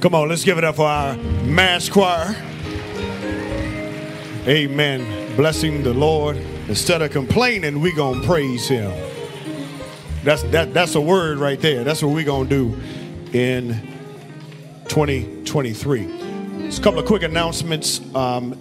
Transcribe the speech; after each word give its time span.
Come 0.00 0.14
on, 0.14 0.28
let's 0.28 0.44
give 0.44 0.58
it 0.58 0.64
up 0.64 0.76
for 0.76 0.86
our 0.86 1.16
mass 1.16 1.88
choir. 1.88 2.36
Amen. 4.46 5.34
Blessing 5.34 5.82
the 5.82 5.92
Lord. 5.92 6.36
Instead 6.68 7.02
of 7.02 7.10
complaining, 7.10 7.80
we 7.80 7.92
gonna 7.92 8.24
praise 8.24 8.68
Him. 8.68 8.92
That's 10.22 10.44
that. 10.44 10.72
That's 10.72 10.94
a 10.94 11.00
word 11.00 11.38
right 11.38 11.60
there. 11.60 11.82
That's 11.82 12.00
what 12.00 12.14
we 12.14 12.22
gonna 12.22 12.48
do 12.48 12.80
in 13.32 13.74
2023. 14.86 16.06
Just 16.66 16.78
a 16.78 16.82
couple 16.82 17.00
of 17.00 17.06
quick 17.06 17.24
announcements. 17.24 18.00
Um, 18.14 18.56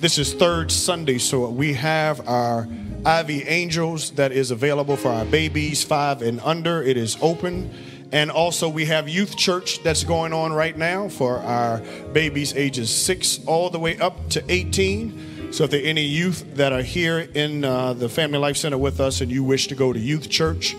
this 0.00 0.18
is 0.18 0.34
third 0.34 0.70
Sunday, 0.70 1.18
so 1.18 1.48
we 1.50 1.72
have 1.74 2.28
our 2.28 2.68
Ivy 3.04 3.42
Angels 3.48 4.12
that 4.12 4.30
is 4.30 4.52
available 4.52 4.96
for 4.96 5.08
our 5.08 5.24
babies 5.24 5.82
five 5.82 6.22
and 6.22 6.40
under. 6.44 6.80
It 6.80 6.96
is 6.96 7.16
open. 7.20 7.72
And 8.16 8.30
also, 8.30 8.70
we 8.70 8.86
have 8.86 9.10
youth 9.10 9.36
church 9.36 9.82
that's 9.82 10.02
going 10.02 10.32
on 10.32 10.50
right 10.50 10.74
now 10.74 11.06
for 11.06 11.36
our 11.40 11.80
babies 12.14 12.54
ages 12.54 12.88
six 12.88 13.40
all 13.44 13.68
the 13.68 13.78
way 13.78 13.98
up 13.98 14.30
to 14.30 14.42
18. 14.50 15.52
So, 15.52 15.64
if 15.64 15.70
there 15.70 15.82
are 15.82 15.84
any 15.84 16.00
youth 16.00 16.54
that 16.54 16.72
are 16.72 16.80
here 16.80 17.18
in 17.18 17.62
uh, 17.62 17.92
the 17.92 18.08
Family 18.08 18.38
Life 18.38 18.56
Center 18.56 18.78
with 18.78 19.00
us 19.00 19.20
and 19.20 19.30
you 19.30 19.44
wish 19.44 19.66
to 19.66 19.74
go 19.74 19.92
to 19.92 19.98
youth 19.98 20.30
church, 20.30 20.74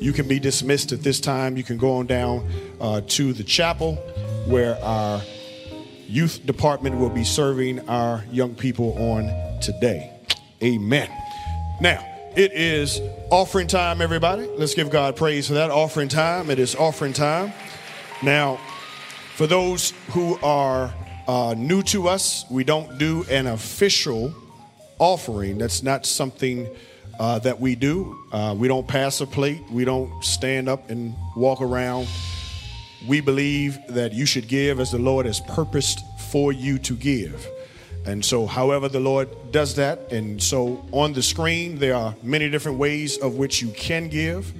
you 0.00 0.12
can 0.12 0.28
be 0.28 0.38
dismissed 0.38 0.92
at 0.92 1.02
this 1.02 1.18
time. 1.18 1.56
You 1.56 1.62
can 1.62 1.78
go 1.78 1.94
on 1.94 2.08
down 2.08 2.46
uh, 2.78 3.00
to 3.06 3.32
the 3.32 3.42
chapel 3.42 3.94
where 4.46 4.78
our 4.84 5.22
youth 6.06 6.44
department 6.44 6.98
will 6.98 7.08
be 7.08 7.24
serving 7.24 7.88
our 7.88 8.22
young 8.30 8.54
people 8.54 8.92
on 8.98 9.60
today. 9.62 10.12
Amen. 10.62 11.08
Now, 11.80 12.11
it 12.36 12.52
is 12.52 13.00
offering 13.30 13.66
time, 13.66 14.00
everybody. 14.00 14.46
Let's 14.56 14.74
give 14.74 14.90
God 14.90 15.16
praise 15.16 15.48
for 15.48 15.54
that. 15.54 15.70
Offering 15.70 16.08
time. 16.08 16.50
It 16.50 16.58
is 16.58 16.74
offering 16.74 17.12
time. 17.12 17.52
Now, 18.22 18.58
for 19.36 19.46
those 19.46 19.92
who 20.10 20.38
are 20.42 20.94
uh, 21.28 21.54
new 21.56 21.82
to 21.84 22.08
us, 22.08 22.44
we 22.50 22.64
don't 22.64 22.98
do 22.98 23.24
an 23.30 23.46
official 23.46 24.34
offering. 24.98 25.58
That's 25.58 25.82
not 25.82 26.06
something 26.06 26.68
uh, 27.18 27.38
that 27.40 27.60
we 27.60 27.74
do. 27.74 28.18
Uh, 28.32 28.54
we 28.56 28.68
don't 28.68 28.86
pass 28.86 29.20
a 29.20 29.26
plate. 29.26 29.62
We 29.70 29.84
don't 29.84 30.24
stand 30.24 30.68
up 30.68 30.88
and 30.88 31.14
walk 31.36 31.60
around. 31.60 32.08
We 33.06 33.20
believe 33.20 33.78
that 33.88 34.12
you 34.12 34.24
should 34.24 34.48
give 34.48 34.80
as 34.80 34.90
the 34.90 34.98
Lord 34.98 35.26
has 35.26 35.40
purposed 35.40 36.00
for 36.30 36.52
you 36.52 36.78
to 36.78 36.94
give. 36.94 37.46
And 38.04 38.24
so, 38.24 38.46
however, 38.46 38.88
the 38.88 39.00
Lord 39.00 39.28
does 39.52 39.76
that. 39.76 40.10
And 40.12 40.42
so, 40.42 40.84
on 40.90 41.12
the 41.12 41.22
screen, 41.22 41.78
there 41.78 41.94
are 41.94 42.14
many 42.22 42.50
different 42.50 42.78
ways 42.78 43.16
of 43.18 43.36
which 43.36 43.62
you 43.62 43.68
can 43.70 44.08
give. 44.08 44.52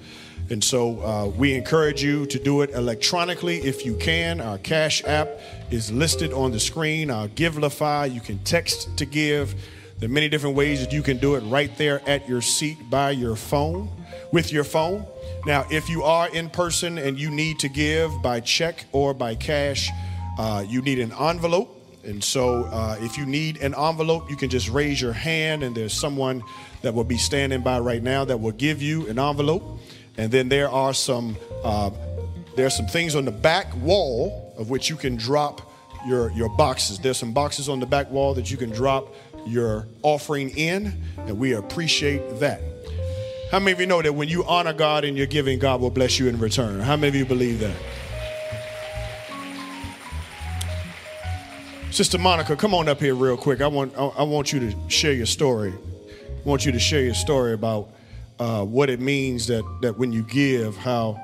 And 0.51 0.63
so, 0.63 1.01
uh, 1.01 1.27
we 1.27 1.55
encourage 1.55 2.03
you 2.03 2.27
to 2.27 2.39
do 2.39 2.63
it 2.63 2.71
electronically 2.71 3.59
if 3.59 3.85
you 3.85 3.97
can. 3.97 4.41
Our 4.41 4.59
Cash 4.59 5.03
App 5.05 5.29
is 5.71 5.91
listed 5.91 6.33
on 6.33 6.53
the 6.53 6.61
screen. 6.61 7.11
Our 7.11 7.27
Givelify, 7.29 8.13
you 8.13 8.21
can 8.21 8.39
text 8.41 8.97
to 8.99 9.07
give. 9.07 9.55
There 9.99 10.09
are 10.09 10.13
many 10.13 10.29
different 10.29 10.55
ways 10.55 10.81
that 10.81 10.93
you 10.93 11.03
can 11.03 11.19
do 11.19 11.35
it 11.35 11.41
right 11.41 11.77
there 11.79 12.01
at 12.09 12.29
your 12.29 12.43
seat 12.43 12.79
by 12.91 13.11
your 13.11 13.35
phone, 13.35 13.89
with 14.33 14.53
your 14.53 14.65
phone. 14.65 15.05
Now, 15.47 15.67
if 15.71 15.89
you 15.89 16.05
are 16.05 16.29
in 16.29 16.49
person 16.49 16.99
and 16.99 17.19
you 17.19 17.31
need 17.31 17.59
to 17.61 17.69
give 17.69 18.11
by 18.23 18.39
check 18.41 18.85
or 18.93 19.15
by 19.15 19.35
cash, 19.35 19.91
uh, 20.39 20.65
you 20.69 20.81
need 20.83 21.01
an 21.01 21.13
envelope 21.13 21.82
and 22.05 22.23
so, 22.23 22.65
uh, 22.65 22.97
if 23.01 23.17
you 23.17 23.27
need 23.27 23.61
an 23.63 23.75
envelope, 23.75 24.29
you 24.29 24.37
can 24.37 24.51
just 24.51 24.69
raise 24.69 25.01
your 25.01 25.13
hand, 25.13 25.63
and 25.63 25.75
there's 25.77 25.93
someone 25.93 26.43
that 26.83 26.95
will 26.95 27.05
be 27.05 27.17
standing 27.17 27.63
by 27.63 27.79
right 27.79 28.03
now 28.03 28.25
that 28.25 28.41
will 28.41 28.53
give 28.53 28.83
you 28.83 29.09
an 29.09 29.19
envelope. 29.19 29.81
And 30.17 30.31
then 30.31 30.49
there 30.49 30.69
are 30.69 30.93
some 30.93 31.37
uh, 31.65 31.91
are 32.59 32.71
some 32.71 32.87
things 32.87 33.15
on 33.15 33.25
the 33.25 33.33
back 33.33 33.75
wall 33.77 34.55
of 34.59 34.69
which 34.69 34.91
you 34.91 34.97
can 34.97 35.17
drop 35.17 35.73
your 36.07 36.31
your 36.33 36.49
boxes. 36.57 36.99
There's 36.99 37.19
some 37.19 37.33
boxes 37.33 37.69
on 37.69 37.81
the 37.81 37.87
back 37.87 38.11
wall 38.11 38.35
that 38.35 38.51
you 38.51 38.57
can 38.57 38.71
drop 38.71 39.15
your 39.47 39.87
offering 40.03 40.51
in, 40.51 41.03
and 41.19 41.39
we 41.39 41.55
appreciate 41.55 42.41
that. 42.41 42.61
How 43.51 43.59
many 43.59 43.73
of 43.73 43.81
you 43.81 43.87
know 43.87 44.01
that 44.03 44.15
when 44.15 44.29
you 44.29 44.45
honor 44.45 44.73
God 44.73 45.05
and 45.05 45.17
you're 45.17 45.27
giving, 45.27 45.59
God 45.59 45.81
will 45.81 45.91
bless 45.91 46.19
you 46.19 46.27
in 46.27 46.39
return? 46.39 46.81
How 46.81 46.97
many 46.97 47.09
of 47.09 47.15
you 47.15 47.27
believe 47.27 47.61
that? 47.61 47.77
Sister 51.93 52.17
Monica, 52.17 52.57
come 52.57 52.73
on 52.73 52.89
up 52.89 53.01
here 53.01 53.15
real 53.15 53.37
quick. 53.37 53.61
I 53.61 53.67
want 53.67 53.95
I 53.99 54.23
want 54.23 54.51
you 54.51 54.61
to 54.61 54.89
share 54.89 55.13
your 55.13 55.27
story. 55.27 55.75
I 55.75 56.49
want 56.49 56.65
you 56.65 56.73
to 56.73 56.79
share 56.79 57.03
your 57.03 57.13
story 57.13 57.53
about 57.53 57.91
uh, 58.39 58.65
what 58.65 58.89
it 58.89 58.99
means 58.99 59.47
that 59.49 59.63
that 59.83 59.99
when 59.99 60.11
you 60.11 60.23
give, 60.23 60.75
how 60.75 61.21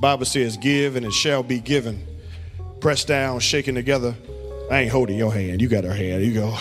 Bible 0.00 0.24
says, 0.24 0.56
"Give 0.56 0.94
and 0.94 1.04
it 1.04 1.12
shall 1.12 1.42
be 1.42 1.58
given." 1.58 2.06
Press 2.78 3.04
down, 3.04 3.40
shaking 3.40 3.74
together. 3.74 4.14
I 4.70 4.82
ain't 4.82 4.92
holding 4.92 5.18
your 5.18 5.32
hand. 5.32 5.60
You 5.60 5.68
got 5.68 5.82
her 5.82 5.92
hand. 5.92 6.24
You 6.24 6.34
go. 6.34 6.56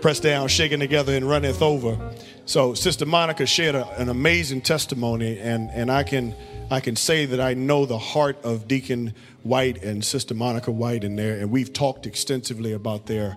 Press 0.00 0.18
down, 0.18 0.48
shaking 0.48 0.80
together, 0.80 1.14
and 1.14 1.28
runneth 1.28 1.62
over. 1.62 1.96
So, 2.44 2.74
Sister 2.74 3.06
Monica 3.06 3.46
shared 3.46 3.76
a, 3.76 3.88
an 4.00 4.08
amazing 4.08 4.62
testimony, 4.62 5.38
and 5.38 5.70
and 5.70 5.92
I 5.92 6.02
can 6.02 6.34
I 6.70 6.80
can 6.80 6.96
say 6.96 7.26
that 7.26 7.40
I 7.40 7.54
know 7.54 7.84
the 7.84 7.98
heart 7.98 8.42
of 8.42 8.66
Deacon 8.66 9.14
White 9.42 9.82
and 9.82 10.04
Sister 10.04 10.34
Monica 10.34 10.70
White 10.70 11.04
in 11.04 11.16
there, 11.16 11.38
and 11.38 11.50
we've 11.50 11.72
talked 11.72 12.06
extensively 12.06 12.72
about 12.72 13.06
their 13.06 13.36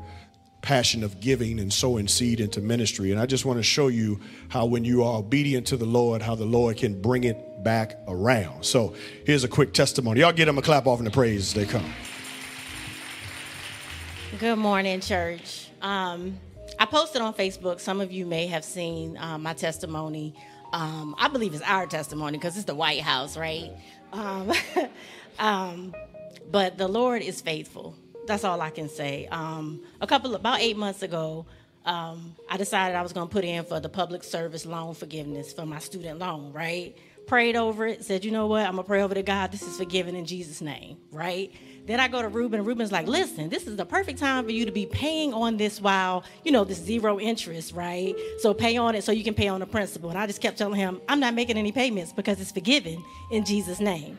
passion 0.62 1.04
of 1.04 1.20
giving 1.20 1.60
and 1.60 1.72
sowing 1.72 2.08
seed 2.08 2.40
into 2.40 2.62
ministry. 2.62 3.12
And 3.12 3.20
I 3.20 3.26
just 3.26 3.46
want 3.46 3.58
to 3.58 3.64
show 3.64 3.90
you 3.90 4.20
how, 4.50 4.66
when 4.66 4.86
you 4.86 5.04
are 5.04 5.20
obedient 5.20 5.68
to 5.68 5.78
the 5.78 5.86
Lord, 5.86 6.22
how 6.22 6.36
the 6.36 6.46
Lord 6.46 6.78
can 6.78 7.02
bring 7.02 7.26
it 7.26 7.64
back 7.64 8.00
around. 8.08 8.66
So 8.66 8.96
here's 9.26 9.44
a 9.44 9.48
quick 9.48 9.74
testimony. 9.74 10.22
Y'all 10.22 10.32
get 10.32 10.46
them 10.46 10.58
a 10.58 10.62
clap 10.62 10.88
off 10.88 11.00
in 11.00 11.06
the 11.06 11.12
praise 11.12 11.48
as 11.48 11.54
they 11.54 11.66
come. 11.66 11.94
Good 14.40 14.58
morning, 14.58 15.00
church. 15.00 15.70
Um, 15.82 16.38
I 16.80 16.86
posted 16.86 17.22
on 17.22 17.34
Facebook. 17.34 17.80
Some 17.80 18.02
of 18.02 18.12
you 18.12 18.26
may 18.26 18.48
have 18.48 18.64
seen 18.64 19.18
uh, 19.18 19.38
my 19.38 19.54
testimony. 19.54 20.34
Um, 20.74 21.16
I 21.18 21.28
believe 21.30 21.54
it's 21.54 21.64
our 21.64 21.88
testimony 21.88 22.38
because 22.38 22.56
it's 22.56 22.66
the 22.66 22.76
White 22.76 23.02
House, 23.02 23.38
right? 23.38 23.72
Um, 24.14 24.52
Um, 25.40 25.94
but 26.52 26.78
the 26.78 26.88
Lord 26.88 27.22
is 27.22 27.42
faithful. 27.42 27.96
That's 28.26 28.44
all 28.44 28.62
I 28.62 28.70
can 28.70 28.90
say. 28.90 29.28
Um, 29.28 29.82
a 30.02 30.08
couple, 30.08 30.36
about 30.36 30.60
eight 30.60 30.78
months 30.78 31.02
ago, 31.04 31.46
um, 31.86 32.36
I 32.50 32.58
decided 32.58 32.96
I 32.96 33.02
was 33.02 33.14
going 33.14 33.28
to 33.28 33.32
put 33.32 33.46
in 33.46 33.64
for 33.64 33.80
the 33.80 33.90
public 33.90 34.24
service 34.24 34.66
loan 34.66 34.94
forgiveness 34.94 35.54
for 35.54 35.66
my 35.66 35.80
student 35.80 36.20
loan, 36.20 36.52
right? 36.52 36.96
Prayed 37.28 37.56
over 37.56 37.88
it, 37.88 38.04
said, 38.04 38.26
you 38.26 38.32
know 38.32 38.48
what? 38.48 38.66
I'm 38.66 38.74
going 38.74 38.84
to 38.84 38.88
pray 38.88 39.02
over 39.02 39.14
to 39.14 39.24
God. 39.24 39.52
This 39.52 39.62
is 39.62 39.78
forgiven 39.78 40.16
in 40.16 40.26
Jesus' 40.26 40.62
name, 40.62 40.98
right? 41.12 41.52
Then 41.88 42.02
I 42.02 42.10
go 42.10 42.22
to 42.22 42.28
Ruben, 42.28 42.60
and 42.60 42.68
Ruben's 42.68 42.92
like, 42.92 43.08
listen, 43.08 43.48
this 43.48 43.66
is 43.66 43.78
the 43.78 43.86
perfect 43.86 44.20
time 44.20 44.44
for 44.44 44.52
you 44.52 44.66
to 44.66 44.74
be 44.74 44.86
paying 44.86 45.34
on 45.34 45.56
this 45.56 45.80
while, 45.80 46.26
you 46.44 46.52
know, 46.52 46.66
this 46.66 46.78
zero 46.78 47.18
interest, 47.18 47.74
right? 47.74 48.14
So 48.40 48.54
pay 48.54 48.76
on 48.76 48.94
it 48.94 49.06
so 49.06 49.14
you 49.14 49.24
can 49.24 49.34
pay 49.34 49.48
on 49.48 49.62
the 49.62 49.66
principal. 49.66 50.10
And 50.10 50.20
I 50.20 50.28
just 50.28 50.42
kept 50.42 50.58
telling 50.58 50.78
him, 50.78 51.00
I'm 51.08 51.22
not 51.22 51.34
making 51.34 51.58
any 51.58 51.72
payments 51.72 52.12
because 52.12 52.42
it's 52.42 52.52
forgiven 52.52 53.02
in 53.32 53.46
Jesus' 53.46 53.80
name. 53.80 54.18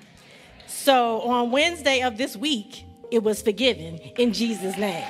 So 0.67 1.21
on 1.21 1.51
Wednesday 1.51 2.01
of 2.01 2.17
this 2.17 2.39
week, 2.39 2.85
it 3.11 3.23
was 3.23 3.43
forgiven 3.43 3.97
in 4.17 4.33
Jesus' 4.33 4.79
name. 4.79 5.05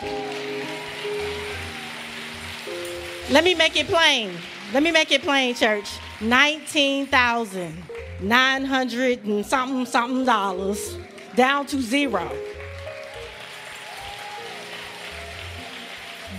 Let 3.30 3.44
me 3.44 3.54
make 3.54 3.76
it 3.76 3.86
plain. 3.86 4.32
Let 4.72 4.82
me 4.82 4.90
make 4.90 5.12
it 5.12 5.22
plain, 5.22 5.54
church. 5.54 5.88
Nineteen 6.20 7.06
thousand 7.06 7.84
nine 8.20 8.64
hundred 8.64 9.24
and 9.24 9.46
something 9.46 9.86
something 9.86 10.24
dollars 10.24 10.98
down 11.36 11.66
to 11.66 11.80
zero. 11.80 12.28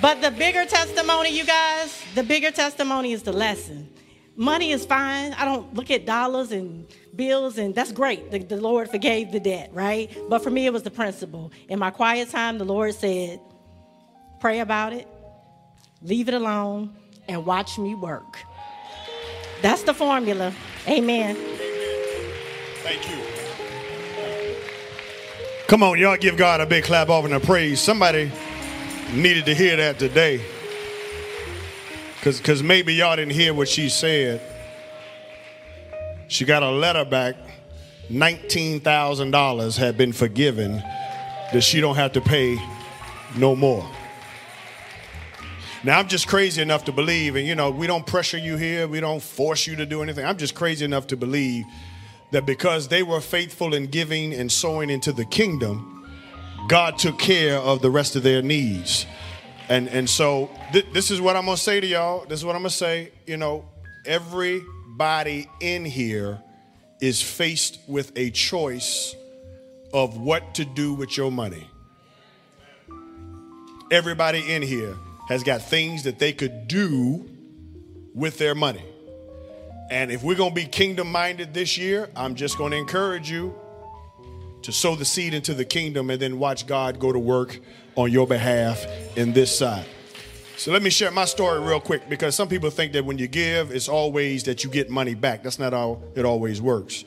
But 0.02 0.22
the 0.22 0.32
bigger 0.32 0.66
testimony, 0.66 1.30
you 1.30 1.46
guys, 1.46 2.02
the 2.16 2.24
bigger 2.24 2.52
testimony 2.52 3.12
is 3.12 3.24
the 3.24 3.34
lesson. 3.34 3.90
Money 4.38 4.72
is 4.72 4.86
fine. 4.86 5.34
I 5.34 5.44
don't 5.44 5.74
look 5.74 5.92
at 5.92 6.06
dollars 6.06 6.54
and 6.54 6.88
bills, 7.14 7.58
and 7.58 7.76
that's 7.76 7.92
great. 7.92 8.32
The, 8.32 8.40
the 8.40 8.56
Lord 8.56 8.90
forgave 8.90 9.34
the 9.34 9.40
debt, 9.42 9.72
right? 9.74 10.10
But 10.30 10.42
for 10.42 10.50
me, 10.50 10.66
it 10.66 10.72
was 10.72 10.84
the 10.84 10.92
principle. 10.92 11.52
In 11.68 11.78
my 11.80 11.90
quiet 11.92 12.30
time, 12.30 12.58
the 12.58 12.64
Lord 12.64 12.96
said, 12.96 13.42
pray 14.40 14.62
about 14.62 14.94
it, 14.94 15.06
leave 16.02 16.30
it 16.30 16.34
alone, 16.34 16.96
and 17.28 17.46
watch 17.46 17.78
me 17.78 17.96
work. 17.96 18.38
That's 19.62 19.84
the 19.84 19.94
formula. 19.94 20.54
Amen. 20.88 21.36
Thank 22.84 23.10
you. 23.10 23.18
Come 25.68 25.84
on, 25.84 26.00
y'all 26.00 26.16
give 26.16 26.38
God 26.38 26.62
a 26.62 26.66
big 26.66 26.86
clap 26.86 27.10
off 27.10 27.26
and 27.26 27.34
a 27.34 27.40
praise. 27.42 27.82
Somebody 27.82 28.32
needed 29.14 29.46
to 29.46 29.56
hear 29.56 29.76
that 29.78 30.00
today. 30.00 30.42
Because 32.16 32.40
cause 32.42 32.64
maybe 32.64 32.94
y'all 32.94 33.16
didn't 33.16 33.34
hear 33.34 33.54
what 33.54 33.68
she 33.68 33.90
said. 33.90 34.42
She 36.28 36.46
got 36.46 36.64
a 36.64 36.70
letter 36.70 37.06
back. 37.06 37.36
$19,000 38.10 39.78
had 39.78 39.98
been 39.98 40.12
forgiven 40.12 40.84
that 41.54 41.62
she 41.62 41.80
don't 41.80 41.96
have 41.96 42.14
to 42.14 42.22
pay 42.22 42.58
no 43.36 43.56
more. 43.56 43.90
Now, 45.84 45.98
I'm 45.98 46.08
just 46.08 46.28
crazy 46.28 46.62
enough 46.62 46.84
to 46.86 46.92
believe, 46.92 47.36
and 47.36 47.48
you 47.48 47.56
know, 47.56 47.72
we 47.72 47.88
don't 47.88 48.06
pressure 48.06 48.38
you 48.38 48.58
here, 48.58 48.88
we 48.88 49.00
don't 49.00 49.22
force 49.22 49.66
you 49.66 49.78
to 49.78 49.86
do 49.86 50.04
anything. 50.04 50.26
I'm 50.26 50.38
just 50.38 50.54
crazy 50.54 50.84
enough 50.84 51.08
to 51.08 51.18
believe 51.18 51.64
that 52.32 52.46
because 52.46 52.90
they 52.90 53.02
were 53.02 53.22
faithful 53.22 53.74
in 53.74 53.88
giving 53.88 54.34
and 54.34 54.52
sowing 54.52 54.90
into 54.90 55.14
the 55.14 55.26
kingdom, 55.26 55.99
God 56.70 57.00
took 57.00 57.18
care 57.18 57.58
of 57.58 57.82
the 57.82 57.90
rest 57.90 58.16
of 58.16 58.22
their 58.22 58.44
needs. 58.44 59.08
And, 59.70 59.88
and 59.88 60.08
so 60.08 60.52
th- 60.72 60.86
this 60.94 61.10
is 61.10 61.20
what 61.20 61.36
I'm 61.36 61.46
going 61.46 61.58
to 61.58 61.62
say 61.62 61.80
to 61.80 61.88
y'all. 61.88 62.26
This 62.26 62.40
is 62.40 62.46
what 62.46 62.56
I'm 62.56 62.62
going 62.62 62.70
to 62.70 62.76
say. 62.76 63.12
You 63.26 63.38
know, 63.38 63.66
everybody 64.06 65.50
in 65.60 65.84
here 65.84 66.40
is 67.02 67.22
faced 67.24 67.80
with 67.88 68.12
a 68.16 68.30
choice 68.30 69.16
of 69.94 70.18
what 70.18 70.56
to 70.56 70.66
do 70.66 70.94
with 70.94 71.18
your 71.18 71.32
money. 71.32 71.68
Everybody 73.92 74.54
in 74.54 74.62
here 74.62 74.96
has 75.28 75.42
got 75.42 75.64
things 75.64 76.04
that 76.04 76.20
they 76.20 76.34
could 76.34 76.68
do 76.68 77.28
with 78.14 78.38
their 78.38 78.54
money. 78.54 78.86
And 79.90 80.12
if 80.12 80.22
we're 80.22 80.36
going 80.36 80.52
to 80.52 80.56
be 80.56 80.66
kingdom 80.66 81.12
minded 81.12 81.52
this 81.52 81.80
year, 81.80 82.12
I'm 82.16 82.36
just 82.36 82.60
going 82.60 82.72
to 82.72 82.78
encourage 82.78 83.32
you 83.32 83.56
to 84.64 84.72
sow 84.72 84.96
the 84.96 85.06
seed 85.06 85.34
into 85.34 85.54
the 85.54 85.66
kingdom 85.66 86.10
and 86.10 86.22
then 86.22 86.40
watch 86.40 86.68
God 86.68 87.00
go 87.00 87.12
to 87.12 87.20
work 87.20 87.60
on 87.96 88.12
your 88.12 88.28
behalf 88.28 88.86
in 89.18 89.34
this 89.34 89.58
side. 89.58 89.86
So 90.58 90.74
let 90.74 90.84
me 90.84 90.90
share 90.90 91.10
my 91.12 91.24
story 91.24 91.62
real 91.62 91.80
quick 91.80 92.10
because 92.10 92.36
some 92.36 92.50
people 92.50 92.70
think 92.70 92.92
that 92.92 93.06
when 93.06 93.18
you 93.18 93.28
give, 93.28 93.72
it's 93.72 93.88
always 93.88 94.44
that 94.44 94.64
you 94.64 94.70
get 94.70 94.90
money 94.90 95.16
back. 95.16 95.42
That's 95.42 95.58
not 95.58 95.72
how 95.72 96.02
it 96.16 96.26
always 96.26 96.62
works. 96.62 97.06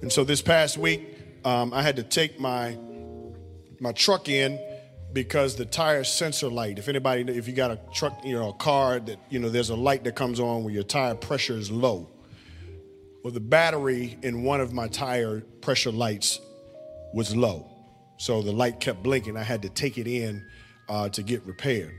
And 0.00 0.12
so 0.12 0.22
this 0.22 0.40
past 0.40 0.78
week, 0.78 1.18
um, 1.44 1.72
I 1.74 1.82
had 1.82 1.96
to 1.96 2.02
take 2.02 2.38
my 2.38 2.78
my 3.80 3.90
truck 3.92 4.28
in 4.28 4.60
because 5.12 5.56
the 5.56 5.64
tire 5.64 6.04
sensor 6.04 6.48
light. 6.48 6.78
If 6.78 6.88
anybody, 6.88 7.22
if 7.32 7.48
you 7.48 7.54
got 7.54 7.72
a 7.72 7.80
truck, 7.92 8.24
you 8.24 8.34
know, 8.34 8.50
a 8.50 8.54
car 8.54 9.00
that 9.00 9.18
you 9.28 9.40
know, 9.40 9.48
there's 9.48 9.70
a 9.70 9.76
light 9.76 10.04
that 10.04 10.14
comes 10.14 10.38
on 10.38 10.62
when 10.62 10.72
your 10.72 10.84
tire 10.84 11.16
pressure 11.16 11.56
is 11.56 11.70
low. 11.70 12.08
Well, 13.24 13.32
the 13.32 13.40
battery 13.40 14.18
in 14.22 14.42
one 14.44 14.60
of 14.60 14.72
my 14.72 14.86
tire 14.86 15.40
pressure 15.60 15.90
lights 15.90 16.40
was 17.14 17.34
low. 17.34 17.70
So 18.16 18.42
the 18.42 18.52
light 18.52 18.80
kept 18.80 19.02
blinking. 19.02 19.36
I 19.36 19.44
had 19.44 19.62
to 19.62 19.68
take 19.68 19.96
it 19.98 20.06
in 20.06 20.44
uh, 20.88 21.08
to 21.10 21.22
get 21.22 21.44
repaired. 21.46 21.94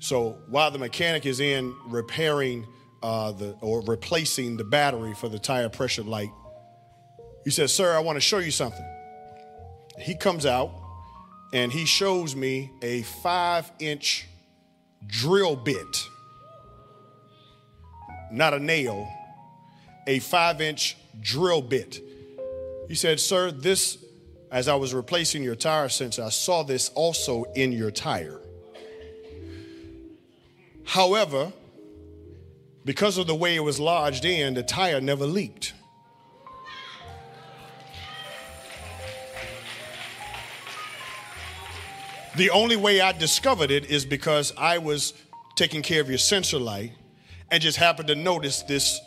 So 0.00 0.38
while 0.48 0.70
the 0.70 0.78
mechanic 0.78 1.26
is 1.26 1.38
in 1.38 1.74
repairing 1.86 2.66
uh, 3.02 3.32
the 3.32 3.56
or 3.60 3.82
replacing 3.82 4.56
the 4.56 4.64
battery 4.64 5.14
for 5.14 5.28
the 5.28 5.38
tire 5.38 5.68
pressure 5.68 6.02
light, 6.02 6.30
he 7.44 7.50
says, 7.50 7.72
Sir, 7.72 7.94
I 7.94 8.00
want 8.00 8.16
to 8.16 8.20
show 8.20 8.38
you 8.38 8.50
something. 8.50 8.84
He 9.98 10.14
comes 10.14 10.46
out 10.46 10.70
and 11.52 11.70
he 11.72 11.84
shows 11.84 12.34
me 12.34 12.70
a 12.82 13.02
five 13.02 13.70
inch 13.78 14.26
drill 15.06 15.56
bit, 15.56 16.08
not 18.30 18.54
a 18.54 18.58
nail, 18.58 19.08
a 20.06 20.20
five 20.20 20.60
inch 20.60 20.96
drill 21.20 21.62
bit. 21.62 22.00
He 22.88 22.94
said, 22.94 23.20
Sir, 23.20 23.50
this 23.50 23.98
as 24.50 24.68
I 24.68 24.74
was 24.74 24.94
replacing 24.94 25.42
your 25.42 25.54
tire 25.54 25.88
sensor, 25.88 26.24
I 26.24 26.30
saw 26.30 26.62
this 26.62 26.90
also 26.90 27.44
in 27.54 27.72
your 27.72 27.90
tire. 27.90 28.40
However, 30.84 31.52
because 32.84 33.18
of 33.18 33.26
the 33.26 33.34
way 33.34 33.54
it 33.54 33.60
was 33.60 33.78
lodged 33.78 34.24
in, 34.24 34.54
the 34.54 34.62
tire 34.62 35.00
never 35.00 35.26
leaked. 35.26 35.74
The 42.36 42.50
only 42.50 42.76
way 42.76 43.00
I 43.00 43.12
discovered 43.12 43.70
it 43.70 43.86
is 43.90 44.06
because 44.06 44.52
I 44.56 44.78
was 44.78 45.12
taking 45.56 45.82
care 45.82 46.00
of 46.00 46.08
your 46.08 46.18
sensor 46.18 46.58
light 46.58 46.92
and 47.50 47.60
just 47.60 47.76
happened 47.76 48.08
to 48.08 48.14
notice 48.14 48.62
this 48.62 49.00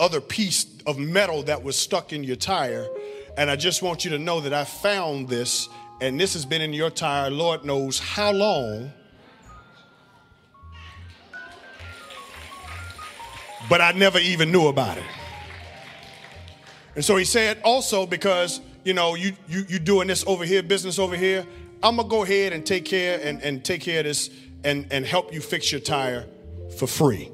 other 0.00 0.20
piece 0.20 0.66
of 0.86 0.98
metal 0.98 1.44
that 1.44 1.62
was 1.62 1.76
stuck 1.76 2.12
in 2.12 2.24
your 2.24 2.36
tire 2.36 2.88
and 3.36 3.50
I 3.50 3.56
just 3.56 3.82
want 3.82 4.04
you 4.04 4.10
to 4.10 4.18
know 4.18 4.40
that 4.40 4.52
I 4.52 4.64
found 4.64 5.28
this, 5.28 5.68
and 6.00 6.20
this 6.20 6.34
has 6.34 6.44
been 6.44 6.62
in 6.62 6.72
your 6.72 6.90
tire, 6.90 7.30
Lord 7.30 7.64
knows 7.64 7.98
how 7.98 8.32
long. 8.32 8.92
But 13.70 13.80
I 13.80 13.92
never 13.92 14.18
even 14.18 14.50
knew 14.50 14.66
about 14.68 14.98
it. 14.98 15.04
And 16.94 17.04
so 17.04 17.16
he 17.16 17.24
said, 17.24 17.58
also 17.64 18.06
because, 18.06 18.60
you 18.84 18.92
know, 18.92 19.14
you 19.14 19.32
you 19.48 19.64
you 19.68 19.78
doing 19.78 20.08
this 20.08 20.24
over 20.26 20.44
here, 20.44 20.62
business 20.62 20.98
over 20.98 21.16
here, 21.16 21.46
I'm 21.82 21.96
gonna 21.96 22.08
go 22.08 22.22
ahead 22.22 22.52
and 22.52 22.66
take 22.66 22.84
care 22.84 23.20
and, 23.22 23.42
and 23.42 23.64
take 23.64 23.80
care 23.80 24.00
of 24.00 24.04
this 24.04 24.30
and, 24.64 24.86
and 24.92 25.06
help 25.06 25.32
you 25.32 25.40
fix 25.40 25.72
your 25.72 25.80
tire 25.80 26.26
for 26.78 26.86
free. 26.86 27.30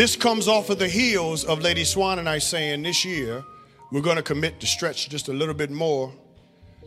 This 0.00 0.16
comes 0.16 0.48
off 0.48 0.70
of 0.70 0.78
the 0.78 0.88
heels 0.88 1.44
of 1.44 1.60
Lady 1.60 1.84
Swann 1.84 2.18
and 2.18 2.26
I 2.26 2.38
saying 2.38 2.84
this 2.84 3.04
year 3.04 3.44
we're 3.92 4.00
going 4.00 4.16
to 4.16 4.22
commit 4.22 4.58
to 4.60 4.66
stretch 4.66 5.10
just 5.10 5.28
a 5.28 5.32
little 5.34 5.52
bit 5.52 5.70
more 5.70 6.10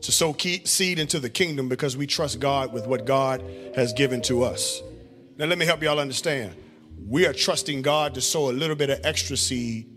to 0.02 0.12
sow 0.12 0.36
seed 0.36 0.98
into 0.98 1.20
the 1.20 1.30
kingdom 1.30 1.70
because 1.70 1.96
we 1.96 2.08
trust 2.08 2.40
God 2.40 2.74
with 2.74 2.88
what 2.88 3.06
God 3.06 3.44
has 3.76 3.94
given 3.94 4.20
to 4.24 4.42
us. 4.42 4.82
Now, 5.38 5.46
let 5.46 5.60
me 5.60 5.66
help 5.68 5.84
y'all 5.84 6.00
understand. 6.00 6.56
We 7.08 7.28
are 7.28 7.34
trusting 7.34 7.84
God 7.84 8.16
to 8.16 8.22
sow 8.22 8.50
a 8.50 8.52
little 8.52 8.76
bit 8.76 8.90
of 8.90 9.00
extra 9.04 9.38
seed 9.38 9.88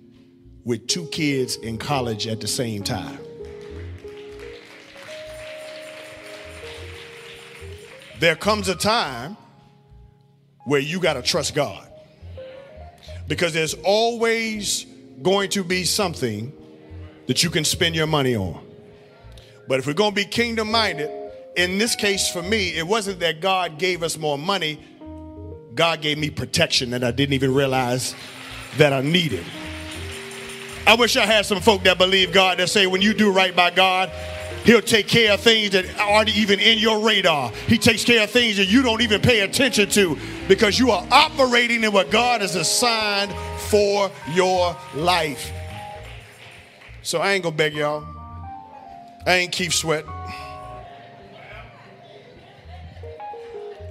with 0.64 0.86
two 0.86 1.06
kids 1.06 1.56
in 1.56 1.78
college 1.78 2.26
at 2.26 2.42
the 2.42 2.46
same 2.46 2.84
time. 2.84 3.18
There 8.20 8.36
comes 8.36 8.68
a 8.68 8.74
time 8.74 9.38
where 10.66 10.80
you 10.80 11.00
got 11.00 11.14
to 11.14 11.22
trust 11.22 11.54
God 11.54 11.85
because 13.28 13.52
there's 13.52 13.74
always 13.84 14.86
going 15.22 15.50
to 15.50 15.64
be 15.64 15.84
something 15.84 16.52
that 17.26 17.42
you 17.42 17.50
can 17.50 17.64
spend 17.64 17.94
your 17.94 18.06
money 18.06 18.36
on. 18.36 18.64
But 19.68 19.80
if 19.80 19.86
we're 19.86 19.94
going 19.94 20.12
to 20.12 20.14
be 20.16 20.24
kingdom 20.24 20.70
minded, 20.70 21.10
in 21.56 21.78
this 21.78 21.96
case 21.96 22.28
for 22.28 22.42
me, 22.42 22.76
it 22.76 22.86
wasn't 22.86 23.20
that 23.20 23.40
God 23.40 23.78
gave 23.78 24.02
us 24.02 24.16
more 24.16 24.38
money, 24.38 24.80
God 25.74 26.00
gave 26.00 26.18
me 26.18 26.30
protection 26.30 26.90
that 26.90 27.02
I 27.02 27.10
didn't 27.10 27.32
even 27.32 27.52
realize 27.52 28.14
that 28.76 28.92
I 28.92 29.00
needed. 29.00 29.44
I 30.86 30.94
wish 30.94 31.16
I 31.16 31.26
had 31.26 31.44
some 31.44 31.60
folk 31.60 31.82
that 31.82 31.98
believe 31.98 32.32
God 32.32 32.58
that 32.58 32.68
say 32.70 32.86
when 32.86 33.02
you 33.02 33.12
do 33.12 33.32
right 33.32 33.54
by 33.54 33.70
God, 33.70 34.10
He'll 34.66 34.82
take 34.82 35.06
care 35.06 35.32
of 35.32 35.40
things 35.40 35.70
that 35.70 35.86
aren't 35.96 36.36
even 36.36 36.58
in 36.58 36.78
your 36.78 36.98
radar. 36.98 37.50
He 37.68 37.78
takes 37.78 38.02
care 38.02 38.24
of 38.24 38.30
things 38.30 38.56
that 38.56 38.64
you 38.64 38.82
don't 38.82 39.00
even 39.00 39.22
pay 39.22 39.42
attention 39.42 39.88
to 39.90 40.18
because 40.48 40.76
you 40.76 40.90
are 40.90 41.06
operating 41.12 41.84
in 41.84 41.92
what 41.92 42.10
God 42.10 42.40
has 42.40 42.56
assigned 42.56 43.32
for 43.70 44.10
your 44.32 44.76
life. 44.96 45.52
So 47.02 47.20
I 47.20 47.34
ain't 47.34 47.44
gonna 47.44 47.54
beg 47.54 47.74
y'all. 47.74 48.04
I 49.24 49.34
ain't 49.36 49.52
keep 49.52 49.72
sweat. 49.72 50.04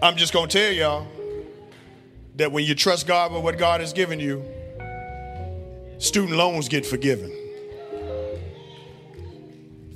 I'm 0.01 0.17
just 0.17 0.33
gonna 0.33 0.47
tell 0.47 0.73
y'all 0.73 1.07
that 2.35 2.51
when 2.51 2.65
you 2.65 2.75
trust 2.75 3.07
God 3.07 3.31
with 3.31 3.43
what 3.43 3.57
God 3.57 3.79
has 3.79 3.93
given 3.93 4.19
you, 4.19 4.43
student 5.99 6.35
loans 6.35 6.67
get 6.67 6.85
forgiven 6.85 7.31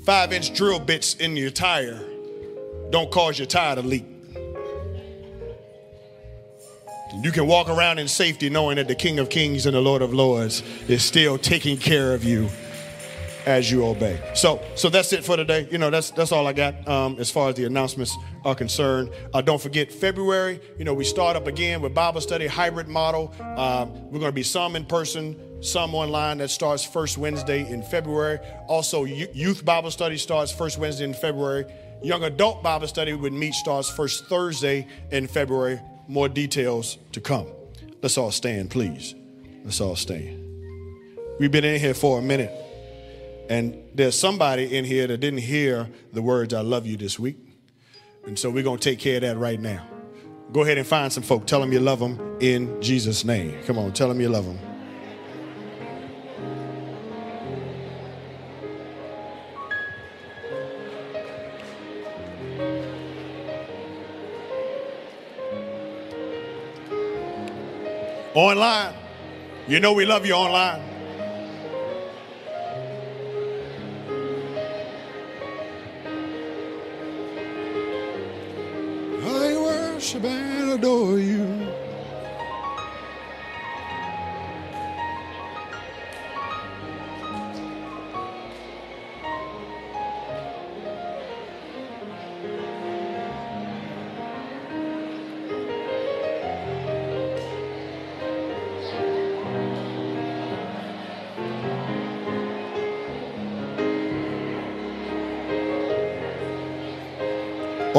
five 0.09 0.33
inch 0.33 0.55
drill 0.55 0.79
bits 0.79 1.13
in 1.17 1.37
your 1.37 1.51
tire 1.51 2.03
don't 2.89 3.11
cause 3.11 3.37
your 3.37 3.45
tire 3.45 3.75
to 3.75 3.83
leak. 3.83 4.03
You 7.21 7.31
can 7.31 7.45
walk 7.45 7.69
around 7.69 7.99
in 7.99 8.07
safety 8.07 8.49
knowing 8.49 8.77
that 8.77 8.87
the 8.87 8.95
King 8.95 9.19
of 9.19 9.29
Kings 9.29 9.67
and 9.67 9.75
the 9.75 9.81
Lord 9.81 10.01
of 10.01 10.11
Lords 10.11 10.63
is 10.87 11.03
still 11.03 11.37
taking 11.37 11.77
care 11.77 12.15
of 12.15 12.23
you 12.23 12.49
as 13.45 13.69
you 13.69 13.85
obey. 13.85 14.19
So, 14.33 14.63
so 14.75 14.89
that's 14.89 15.13
it 15.13 15.23
for 15.23 15.37
today. 15.37 15.67
You 15.71 15.77
know, 15.77 15.91
that's 15.91 16.09
that's 16.09 16.31
all 16.31 16.47
I 16.47 16.53
got 16.53 16.87
um, 16.87 17.17
as 17.19 17.29
far 17.29 17.49
as 17.49 17.55
the 17.55 17.65
announcements 17.65 18.17
are 18.43 18.55
concerned. 18.55 19.11
Uh, 19.33 19.41
don't 19.41 19.61
forget 19.61 19.91
February. 19.91 20.59
You 20.79 20.85
know, 20.85 20.93
we 20.95 21.03
start 21.03 21.35
up 21.35 21.45
again 21.45 21.81
with 21.81 21.93
Bible 21.93 22.21
study 22.21 22.47
hybrid 22.47 22.87
model. 22.87 23.31
Um, 23.39 23.93
we're 24.09 24.19
going 24.19 24.31
to 24.31 24.31
be 24.31 24.41
some 24.43 24.75
in 24.75 24.85
person, 24.85 25.39
some 25.61 25.95
online. 25.95 26.39
That 26.39 26.49
starts 26.49 26.83
first 26.83 27.17
Wednesday 27.17 27.69
in 27.69 27.81
February. 27.83 28.39
Also, 28.67 29.03
youth 29.03 29.63
Bible 29.65 29.91
study 29.91 30.17
starts 30.17 30.51
first 30.51 30.77
Wednesday 30.77 31.05
in 31.05 31.13
February. 31.13 31.65
Young 32.01 32.23
adult 32.23 32.63
Bible 32.63 32.87
study 32.87 33.13
would 33.13 33.33
meet 33.33 33.53
starts 33.53 33.89
first 33.89 34.25
Thursday 34.27 34.87
in 35.11 35.27
February. 35.27 35.79
More 36.07 36.29
details 36.29 36.97
to 37.11 37.21
come. 37.21 37.47
Let's 38.01 38.17
all 38.17 38.31
stand, 38.31 38.69
please. 38.71 39.15
Let's 39.63 39.81
all 39.81 39.95
stand. 39.95 40.45
We've 41.39 41.51
been 41.51 41.65
in 41.65 41.79
here 41.79 41.93
for 41.93 42.19
a 42.19 42.21
minute. 42.21 42.51
And 43.49 43.81
there's 43.95 44.17
somebody 44.17 44.77
in 44.77 44.85
here 44.85 45.07
that 45.07 45.17
didn't 45.17 45.39
hear 45.39 45.89
the 46.13 46.21
words, 46.21 46.53
I 46.53 46.61
love 46.61 46.85
you 46.85 46.97
this 46.97 47.17
week. 47.17 47.37
And 48.25 48.37
so 48.37 48.49
we're 48.49 48.63
going 48.63 48.77
to 48.77 48.89
take 48.89 48.99
care 48.99 49.15
of 49.15 49.21
that 49.21 49.37
right 49.37 49.59
now. 49.59 49.85
Go 50.51 50.61
ahead 50.61 50.77
and 50.77 50.85
find 50.85 51.11
some 51.11 51.23
folk. 51.23 51.47
Tell 51.47 51.59
them 51.59 51.71
you 51.73 51.79
love 51.79 51.99
them 51.99 52.37
in 52.39 52.81
Jesus' 52.81 53.23
name. 53.23 53.61
Come 53.65 53.77
on, 53.77 53.91
tell 53.93 54.07
them 54.07 54.21
you 54.21 54.29
love 54.29 54.45
them. 54.45 54.68
online. 68.39 68.93
You 69.67 69.79
know 69.79 69.93
we 69.93 70.05
love 70.05 70.25
you 70.25 70.33
online. 70.33 70.81
I 79.21 79.57
worship 79.57 80.23
and 80.23 80.71
adore 80.71 81.19
you. 81.19 81.78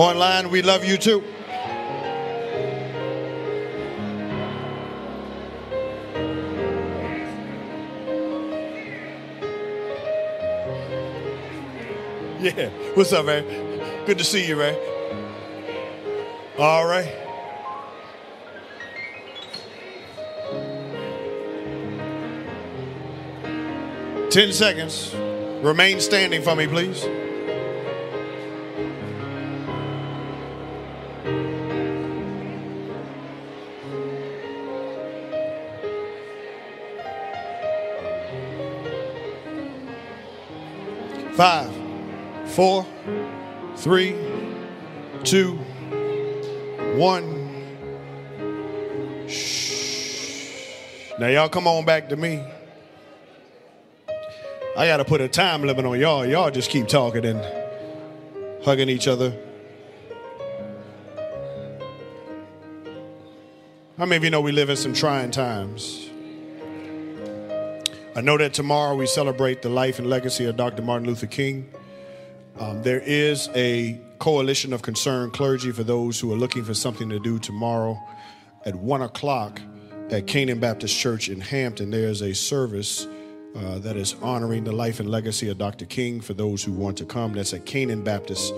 Online, 0.01 0.49
we 0.49 0.63
love 0.63 0.83
you 0.83 0.97
too. 0.97 1.23
Yeah. 12.41 12.71
What's 12.95 13.13
up, 13.13 13.27
man? 13.27 13.45
Good 14.07 14.17
to 14.17 14.25
see 14.25 14.49
you, 14.49 14.57
man. 14.57 14.75
All 16.59 16.87
right. 16.87 17.15
Ten 24.31 24.55
seconds. 24.55 25.15
Remain 25.63 26.01
standing 26.01 26.41
for 26.41 26.57
me, 26.57 26.67
please. 26.67 27.07
Five, 41.41 41.73
four, 42.49 42.87
three, 43.77 44.15
two, 45.25 45.55
one. 46.97 47.49
Shh. 49.27 51.13
Now, 51.19 51.29
y'all 51.29 51.49
come 51.49 51.67
on 51.67 51.87
back 51.87 52.11
to 52.11 52.17
me. 52.17 52.45
I 54.77 54.87
got 54.87 54.99
to 54.99 55.05
put 55.07 55.23
a 55.23 55.29
time 55.29 55.63
limit 55.63 55.87
on 55.87 55.99
y'all. 55.99 56.27
Y'all 56.27 56.51
just 56.51 56.69
keep 56.69 56.89
talking 56.89 57.25
and 57.25 57.43
hugging 58.63 58.91
each 58.91 59.09
other. 59.09 59.35
How 63.97 64.05
many 64.05 64.17
of 64.17 64.25
you 64.25 64.29
know 64.29 64.43
we 64.43 64.53
live 64.53 64.69
in 64.69 64.77
some 64.77 64.93
trying 64.93 65.31
times? 65.31 66.10
I 68.21 68.23
know 68.23 68.37
that 68.37 68.53
tomorrow 68.53 68.95
we 68.97 69.07
celebrate 69.07 69.63
the 69.63 69.71
life 69.71 69.99
and 69.99 70.07
legacy 70.07 70.45
of 70.45 70.55
Dr. 70.55 70.83
Martin 70.83 71.09
Luther 71.09 71.27
King. 71.27 71.73
Um, 72.59 72.83
there 72.83 73.01
is 73.01 73.49
a 73.55 73.99
coalition 74.19 74.75
of 74.75 74.83
concerned 74.83 75.33
clergy 75.33 75.73
for 75.73 75.85
those 75.85 76.21
who 76.21 76.31
are 76.31 76.37
looking 76.37 76.63
for 76.63 76.75
something 76.75 77.09
to 77.09 77.19
do 77.19 77.39
tomorrow 77.39 77.99
at 78.67 78.75
1 78.75 79.01
o'clock 79.01 79.59
at 80.11 80.27
Canaan 80.27 80.61
Baptist 80.61 80.99
Church 80.99 81.31
in 81.31 81.41
Hampton. 81.41 81.89
There's 81.89 82.21
a 82.21 82.35
service 82.35 83.07
uh, 83.57 83.79
that 83.79 83.97
is 83.97 84.15
honoring 84.21 84.65
the 84.65 84.73
life 84.73 85.01
and 85.01 85.09
legacy 85.09 85.49
of 85.49 85.57
Dr. 85.57 85.87
King 85.87 86.21
for 86.21 86.35
those 86.35 86.63
who 86.63 86.73
want 86.73 86.99
to 86.99 87.07
come. 87.07 87.33
That's 87.33 87.55
at 87.55 87.65
Canaan 87.65 88.05
Baptist 88.05 88.53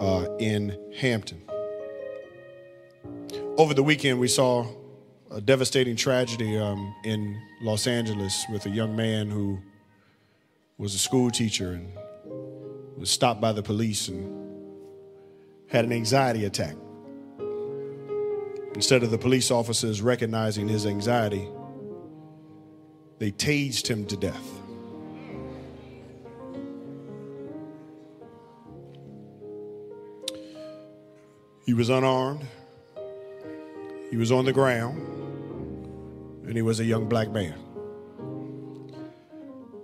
uh, 0.00 0.26
in 0.40 0.76
Hampton. 0.98 1.40
Over 3.58 3.74
the 3.74 3.84
weekend, 3.84 4.18
we 4.18 4.26
saw 4.26 4.66
a 5.34 5.40
devastating 5.40 5.96
tragedy 5.96 6.56
um, 6.56 6.94
in 7.02 7.36
Los 7.60 7.88
Angeles 7.88 8.46
with 8.52 8.66
a 8.66 8.70
young 8.70 8.94
man 8.94 9.28
who 9.28 9.58
was 10.78 10.94
a 10.94 10.98
school 10.98 11.28
teacher 11.28 11.72
and 11.72 11.88
was 12.96 13.10
stopped 13.10 13.40
by 13.40 13.50
the 13.50 13.62
police 13.62 14.06
and 14.06 14.32
had 15.68 15.84
an 15.84 15.92
anxiety 15.92 16.44
attack. 16.44 16.76
Instead 18.76 19.02
of 19.02 19.10
the 19.10 19.18
police 19.18 19.50
officers 19.50 20.00
recognizing 20.00 20.68
his 20.68 20.86
anxiety, 20.86 21.48
they 23.18 23.32
tased 23.32 23.88
him 23.88 24.06
to 24.06 24.16
death. 24.16 24.50
He 31.66 31.74
was 31.74 31.88
unarmed. 31.88 32.46
He 34.10 34.16
was 34.16 34.30
on 34.30 34.44
the 34.44 34.52
ground 34.52 35.13
and 36.46 36.54
he 36.54 36.62
was 36.62 36.80
a 36.80 36.84
young 36.84 37.08
black 37.08 37.30
man. 37.30 37.54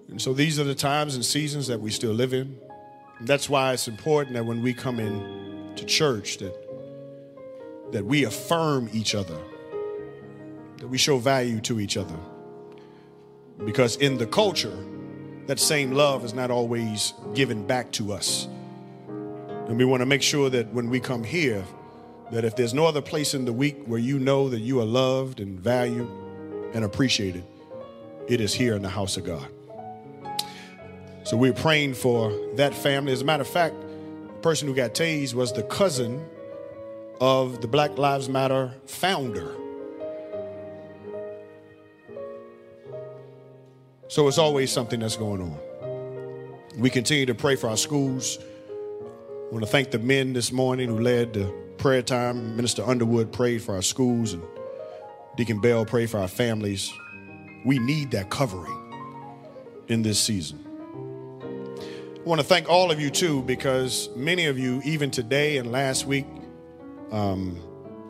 And 0.08 0.20
so 0.20 0.32
these 0.32 0.58
are 0.58 0.64
the 0.64 0.74
times 0.74 1.14
and 1.14 1.24
seasons 1.24 1.66
that 1.68 1.80
we 1.80 1.90
still 1.90 2.12
live 2.12 2.34
in. 2.34 2.58
And 3.18 3.28
that's 3.28 3.48
why 3.48 3.72
it's 3.72 3.88
important 3.88 4.34
that 4.34 4.44
when 4.44 4.62
we 4.62 4.74
come 4.74 4.98
in 4.98 5.72
to 5.76 5.84
church 5.84 6.38
that 6.38 6.54
that 7.92 8.04
we 8.04 8.24
affirm 8.24 8.88
each 8.92 9.14
other. 9.14 9.38
That 10.78 10.88
we 10.88 10.98
show 10.98 11.18
value 11.18 11.60
to 11.62 11.80
each 11.80 11.96
other. 11.96 12.16
Because 13.64 13.96
in 13.96 14.16
the 14.16 14.26
culture, 14.26 14.76
that 15.46 15.58
same 15.58 15.92
love 15.92 16.24
is 16.24 16.32
not 16.32 16.50
always 16.50 17.12
given 17.34 17.66
back 17.66 17.90
to 17.92 18.12
us. 18.12 18.48
And 19.08 19.76
we 19.76 19.84
want 19.84 20.00
to 20.00 20.06
make 20.06 20.22
sure 20.22 20.50
that 20.50 20.72
when 20.72 20.88
we 20.88 21.00
come 21.00 21.22
here, 21.22 21.64
that 22.32 22.44
if 22.44 22.56
there's 22.56 22.72
no 22.72 22.86
other 22.86 23.02
place 23.02 23.34
in 23.34 23.44
the 23.44 23.52
week 23.52 23.76
where 23.86 23.98
you 23.98 24.18
know 24.18 24.48
that 24.48 24.60
you 24.60 24.80
are 24.80 24.84
loved 24.84 25.40
and 25.40 25.58
valued, 25.58 26.08
and 26.74 26.84
appreciated, 26.84 27.44
it 28.28 28.40
is 28.40 28.54
here 28.54 28.74
in 28.74 28.82
the 28.82 28.88
house 28.88 29.16
of 29.16 29.24
God. 29.24 29.48
So 31.24 31.36
we're 31.36 31.52
praying 31.52 31.94
for 31.94 32.32
that 32.54 32.74
family. 32.74 33.12
As 33.12 33.22
a 33.22 33.24
matter 33.24 33.42
of 33.42 33.48
fact, 33.48 33.74
the 34.26 34.40
person 34.40 34.66
who 34.66 34.74
got 34.74 34.94
tased 34.94 35.34
was 35.34 35.52
the 35.52 35.62
cousin 35.62 36.24
of 37.20 37.60
the 37.60 37.68
Black 37.68 37.98
Lives 37.98 38.28
Matter 38.28 38.74
founder. 38.86 39.54
So 44.08 44.26
it's 44.26 44.38
always 44.38 44.72
something 44.72 44.98
that's 44.98 45.16
going 45.16 45.40
on. 45.40 45.58
We 46.78 46.90
continue 46.90 47.26
to 47.26 47.34
pray 47.34 47.56
for 47.56 47.68
our 47.68 47.76
schools. 47.76 48.38
I 48.40 49.52
want 49.52 49.64
to 49.64 49.70
thank 49.70 49.90
the 49.90 49.98
men 49.98 50.32
this 50.32 50.50
morning 50.50 50.88
who 50.88 50.98
led 50.98 51.34
the 51.34 51.54
prayer 51.78 52.02
time. 52.02 52.56
Minister 52.56 52.82
Underwood 52.82 53.32
prayed 53.32 53.62
for 53.62 53.74
our 53.74 53.82
schools 53.82 54.32
and 54.32 54.42
Deacon 55.40 55.58
Bell, 55.58 55.86
pray 55.86 56.04
for 56.04 56.18
our 56.18 56.28
families. 56.28 56.92
We 57.64 57.78
need 57.78 58.10
that 58.10 58.28
covering 58.28 58.76
in 59.88 60.02
this 60.02 60.20
season. 60.20 60.62
I 62.14 62.28
want 62.28 62.42
to 62.42 62.46
thank 62.46 62.68
all 62.68 62.90
of 62.90 63.00
you 63.00 63.08
too, 63.08 63.40
because 63.44 64.10
many 64.14 64.44
of 64.44 64.58
you, 64.58 64.82
even 64.84 65.10
today 65.10 65.56
and 65.56 65.72
last 65.72 66.04
week, 66.04 66.26
um, 67.10 67.58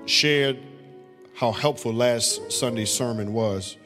shared 0.07 0.59
how 1.33 1.53
helpful 1.53 1.93
last 1.93 2.51
Sunday's 2.51 2.93
sermon 2.93 3.33
was. 3.33 3.77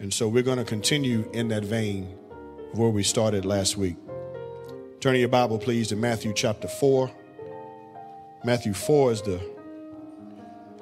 And 0.00 0.12
so 0.12 0.26
we're 0.26 0.42
going 0.42 0.58
to 0.58 0.64
continue 0.64 1.30
in 1.32 1.46
that 1.50 1.64
vein 1.64 2.12
of 2.72 2.78
where 2.80 2.90
we 2.90 3.04
started 3.04 3.44
last 3.44 3.76
week. 3.76 3.94
Turn 4.98 5.14
your 5.14 5.28
Bible, 5.28 5.60
please, 5.60 5.86
to 5.90 5.96
Matthew 5.96 6.32
chapter 6.32 6.66
4. 6.66 7.08
Matthew 8.42 8.72
4 8.72 9.12
is 9.12 9.22
the 9.22 9.40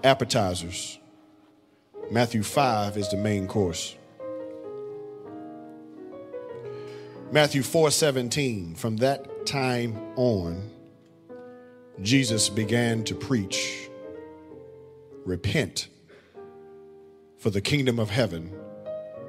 appetizers. 0.03 1.01
Matthew 2.13 2.43
5 2.43 2.99
is 2.99 3.09
the 3.09 3.17
main 3.17 3.47
course. 3.49 3.97
Matthew 7.31 7.63
4:17 7.63 8.75
From 8.77 8.99
that 8.99 9.47
time 9.47 9.97
on 10.17 10.71
Jesus 12.03 12.51
began 12.51 13.03
to 13.05 13.15
preach 13.15 13.89
repent 15.25 15.89
for 17.39 17.49
the 17.49 17.63
kingdom 17.63 17.99
of 17.99 18.11
heaven 18.11 18.53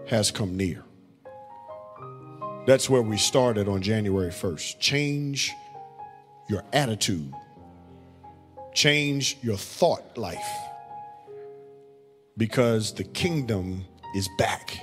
has 0.08 0.30
come 0.30 0.58
near. 0.58 0.84
That's 2.68 2.90
where 2.90 3.02
we 3.02 3.16
started 3.16 3.70
on 3.70 3.82
January 3.82 4.32
1st. 4.32 4.78
Change 4.82 5.54
your 6.50 6.66
attitude. 6.74 7.32
Change 8.74 9.38
your 9.42 9.58
thought 9.58 10.18
life 10.18 10.73
because 12.38 12.94
the 12.94 13.04
kingdom 13.04 13.86
is 14.16 14.30
back. 14.38 14.80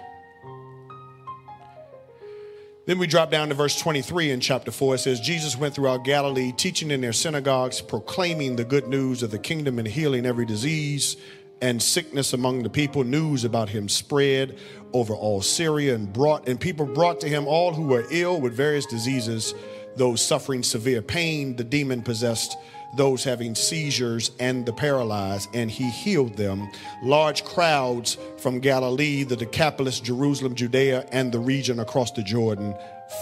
Then 2.86 2.98
we 2.98 3.06
drop 3.06 3.30
down 3.30 3.50
to 3.50 3.54
verse 3.54 3.78
23 3.78 4.30
in 4.30 4.40
chapter 4.40 4.72
4. 4.72 4.96
It 4.96 4.98
says, 4.98 5.20
Jesus 5.20 5.56
went 5.56 5.74
throughout 5.74 6.04
Galilee, 6.04 6.50
teaching 6.50 6.90
in 6.90 7.00
their 7.00 7.12
synagogues, 7.12 7.80
proclaiming 7.80 8.56
the 8.56 8.64
good 8.64 8.88
news 8.88 9.22
of 9.22 9.30
the 9.30 9.38
kingdom 9.38 9.78
and 9.78 9.86
healing 9.86 10.26
every 10.26 10.44
disease 10.46 11.16
and 11.62 11.80
sickness 11.80 12.32
among 12.32 12.62
the 12.62 12.70
people. 12.70 13.04
News 13.04 13.44
about 13.44 13.68
him 13.68 13.88
spread 13.88 14.58
over 14.92 15.14
all 15.14 15.42
Syria 15.42 15.94
and 15.94 16.12
brought, 16.12 16.48
and 16.48 16.58
people 16.58 16.86
brought 16.86 17.20
to 17.20 17.28
him 17.28 17.46
all 17.46 17.72
who 17.72 17.86
were 17.86 18.06
ill 18.10 18.40
with 18.40 18.54
various 18.54 18.86
diseases, 18.86 19.54
those 19.94 20.20
suffering 20.20 20.62
severe 20.62 21.02
pain, 21.02 21.54
the 21.56 21.64
demon 21.64 22.02
possessed, 22.02 22.56
those 22.96 23.24
having 23.24 23.54
seizures 23.54 24.32
and 24.40 24.66
the 24.66 24.72
paralyzed, 24.72 25.48
and 25.54 25.70
he 25.70 25.90
healed 25.90 26.36
them. 26.36 26.68
Large 27.02 27.44
crowds 27.44 28.18
from 28.38 28.60
Galilee, 28.60 29.22
the 29.24 29.36
Decapolis, 29.36 30.00
Jerusalem, 30.00 30.54
Judea, 30.54 31.06
and 31.12 31.30
the 31.32 31.38
region 31.38 31.80
across 31.80 32.10
the 32.10 32.22
Jordan 32.22 32.74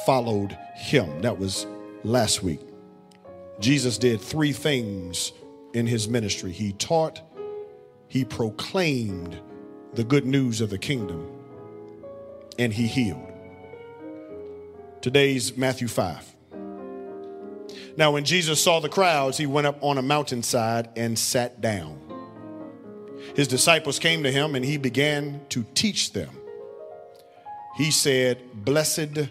followed 0.06 0.56
him. 0.75 1.20
That 1.22 1.38
was 1.38 1.66
last 2.04 2.42
week. 2.42 2.60
Jesus 3.60 3.98
did 3.98 4.20
three 4.20 4.52
things 4.52 5.32
in 5.75 5.87
his 5.87 6.08
ministry 6.08 6.52
he 6.52 6.72
taught, 6.72 7.20
he 8.06 8.25
proclaimed 8.25 9.38
the 9.94 10.04
good 10.04 10.25
news 10.25 10.60
of 10.60 10.70
the 10.70 10.78
kingdom, 10.78 11.30
and 12.58 12.72
he 12.72 12.87
healed. 12.87 13.25
Today's 15.00 15.56
Matthew 15.56 15.88
5. 15.88 16.38
Now, 17.97 18.12
when 18.12 18.25
Jesus 18.25 18.62
saw 18.62 18.80
the 18.80 18.88
crowds, 18.88 19.38
he 19.38 19.47
went 19.47 19.66
up 19.66 19.82
on 19.82 19.99
a 19.99 20.02
mountainside 20.02 20.88
and 20.97 21.18
sat 21.18 21.61
down. 21.61 22.00
His 23.35 23.49
disciples 23.49 23.99
came 23.99 24.23
to 24.23 24.32
him 24.32 24.54
and 24.54 24.64
he 24.64 24.76
began 24.76 25.40
to 25.50 25.64
teach 25.75 26.12
them. 26.12 26.30
He 27.76 27.90
said, 27.90 28.38
Blessed 28.52 29.28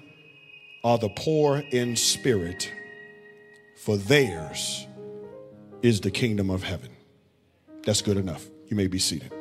are 0.83 0.97
the 0.97 1.09
poor 1.09 1.63
in 1.71 1.95
spirit, 1.95 2.71
for 3.75 3.97
theirs 3.97 4.87
is 5.81 6.01
the 6.01 6.11
kingdom 6.11 6.49
of 6.49 6.63
heaven. 6.63 6.91
That's 7.85 8.01
good 8.01 8.17
enough. 8.17 8.45
You 8.67 8.77
may 8.77 8.87
be 8.87 8.99
seated. 8.99 9.31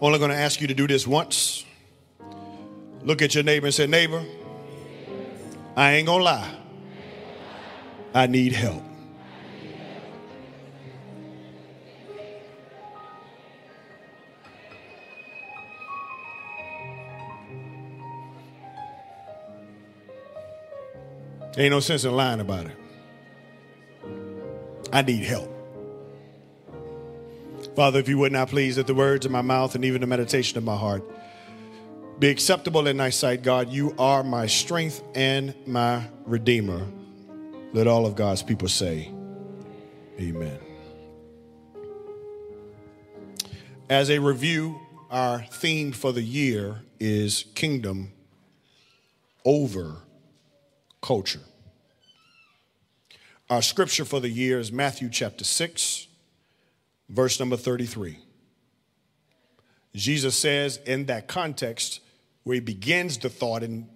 Only 0.00 0.18
going 0.18 0.30
to 0.30 0.36
ask 0.36 0.60
you 0.60 0.66
to 0.66 0.74
do 0.74 0.86
this 0.86 1.06
once. 1.06 1.64
Look 3.06 3.22
at 3.22 3.36
your 3.36 3.44
neighbor 3.44 3.66
and 3.66 3.74
say, 3.74 3.86
Neighbor, 3.86 4.24
I 5.76 5.92
ain't 5.92 6.06
gonna 6.06 6.24
lie. 6.24 6.54
I 8.12 8.26
need 8.26 8.52
help. 8.52 8.82
Ain't 21.56 21.70
no 21.70 21.78
sense 21.78 22.04
in 22.04 22.12
lying 22.12 22.40
about 22.40 22.66
it. 22.66 22.76
I 24.92 25.02
need 25.02 25.22
help. 25.22 25.52
Father, 27.76 28.00
if 28.00 28.08
you 28.08 28.18
would 28.18 28.32
not 28.32 28.48
please, 28.48 28.74
that 28.76 28.88
the 28.88 28.94
words 28.94 29.24
of 29.24 29.30
my 29.30 29.42
mouth 29.42 29.76
and 29.76 29.84
even 29.84 30.00
the 30.00 30.08
meditation 30.08 30.58
of 30.58 30.64
my 30.64 30.76
heart 30.76 31.04
be 32.18 32.28
acceptable 32.28 32.86
in 32.86 32.96
thy 32.96 33.10
sight, 33.10 33.42
God. 33.42 33.70
You 33.70 33.94
are 33.98 34.22
my 34.22 34.46
strength 34.46 35.02
and 35.14 35.54
my 35.66 36.08
redeemer. 36.24 36.86
Let 37.72 37.86
all 37.86 38.06
of 38.06 38.14
God's 38.16 38.42
people 38.42 38.68
say, 38.68 39.12
Amen. 40.18 40.58
As 43.90 44.10
a 44.10 44.18
review, 44.18 44.80
our 45.10 45.42
theme 45.42 45.92
for 45.92 46.12
the 46.12 46.22
year 46.22 46.80
is 46.98 47.44
kingdom 47.54 48.12
over 49.44 49.96
culture. 51.02 51.42
Our 53.48 53.62
scripture 53.62 54.04
for 54.04 54.20
the 54.20 54.28
year 54.28 54.58
is 54.58 54.72
Matthew 54.72 55.08
chapter 55.08 55.44
6, 55.44 56.08
verse 57.08 57.38
number 57.38 57.56
33. 57.56 58.18
Jesus 59.94 60.36
says 60.36 60.78
in 60.84 61.06
that 61.06 61.28
context, 61.28 62.00
where 62.46 62.54
he 62.54 62.60
begins 62.60 63.18
the 63.18 63.28
thought 63.28 63.64
in 63.64 63.88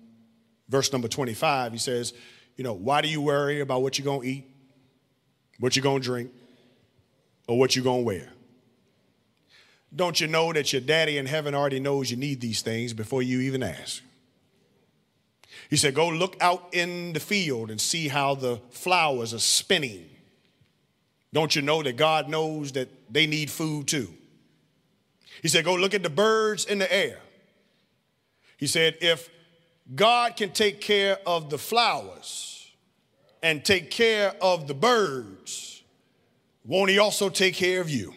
verse 0.68 0.90
number 0.90 1.06
25, 1.06 1.70
he 1.70 1.78
says, 1.78 2.12
You 2.56 2.64
know, 2.64 2.72
why 2.72 3.00
do 3.00 3.06
you 3.06 3.22
worry 3.22 3.60
about 3.60 3.80
what 3.80 3.96
you're 3.96 4.04
going 4.04 4.22
to 4.22 4.26
eat, 4.26 4.44
what 5.60 5.76
you're 5.76 5.84
going 5.84 6.02
to 6.02 6.04
drink, 6.04 6.32
or 7.46 7.56
what 7.56 7.76
you're 7.76 7.84
going 7.84 8.00
to 8.00 8.04
wear? 8.04 8.28
Don't 9.94 10.20
you 10.20 10.26
know 10.26 10.52
that 10.52 10.72
your 10.72 10.82
daddy 10.82 11.16
in 11.16 11.26
heaven 11.26 11.54
already 11.54 11.78
knows 11.78 12.10
you 12.10 12.16
need 12.16 12.40
these 12.40 12.60
things 12.60 12.92
before 12.92 13.22
you 13.22 13.38
even 13.38 13.62
ask? 13.62 14.02
He 15.68 15.76
said, 15.76 15.94
Go 15.94 16.08
look 16.08 16.36
out 16.40 16.70
in 16.72 17.12
the 17.12 17.20
field 17.20 17.70
and 17.70 17.80
see 17.80 18.08
how 18.08 18.34
the 18.34 18.60
flowers 18.70 19.32
are 19.32 19.38
spinning. 19.38 20.10
Don't 21.32 21.54
you 21.54 21.62
know 21.62 21.84
that 21.84 21.96
God 21.96 22.28
knows 22.28 22.72
that 22.72 22.88
they 23.12 23.28
need 23.28 23.48
food 23.48 23.86
too? 23.86 24.12
He 25.40 25.46
said, 25.46 25.64
Go 25.64 25.76
look 25.76 25.94
at 25.94 26.02
the 26.02 26.10
birds 26.10 26.64
in 26.64 26.80
the 26.80 26.92
air. 26.92 27.20
He 28.60 28.66
said, 28.66 28.98
If 29.00 29.30
God 29.92 30.36
can 30.36 30.50
take 30.50 30.82
care 30.82 31.18
of 31.26 31.48
the 31.48 31.56
flowers 31.56 32.70
and 33.42 33.64
take 33.64 33.90
care 33.90 34.34
of 34.42 34.68
the 34.68 34.74
birds, 34.74 35.82
won't 36.64 36.90
He 36.90 36.98
also 36.98 37.30
take 37.30 37.54
care 37.54 37.80
of 37.80 37.88
you? 37.88 38.12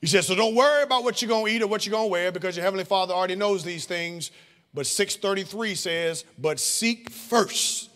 He 0.00 0.06
said, 0.06 0.22
So 0.22 0.36
don't 0.36 0.54
worry 0.54 0.84
about 0.84 1.02
what 1.02 1.20
you're 1.20 1.28
going 1.28 1.46
to 1.46 1.52
eat 1.52 1.62
or 1.62 1.66
what 1.66 1.84
you're 1.84 1.90
going 1.90 2.08
to 2.08 2.12
wear 2.12 2.30
because 2.30 2.56
your 2.56 2.62
Heavenly 2.62 2.84
Father 2.84 3.12
already 3.12 3.34
knows 3.34 3.64
these 3.64 3.86
things. 3.86 4.30
But 4.72 4.86
633 4.86 5.74
says, 5.74 6.24
But 6.38 6.60
seek 6.60 7.10
first 7.10 7.90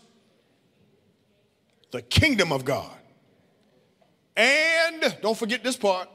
the 1.91 2.01
kingdom 2.01 2.51
of 2.51 2.65
God. 2.65 2.91
And 4.35 5.17
don't 5.21 5.37
forget 5.37 5.63
this 5.63 5.77
part 5.77 6.09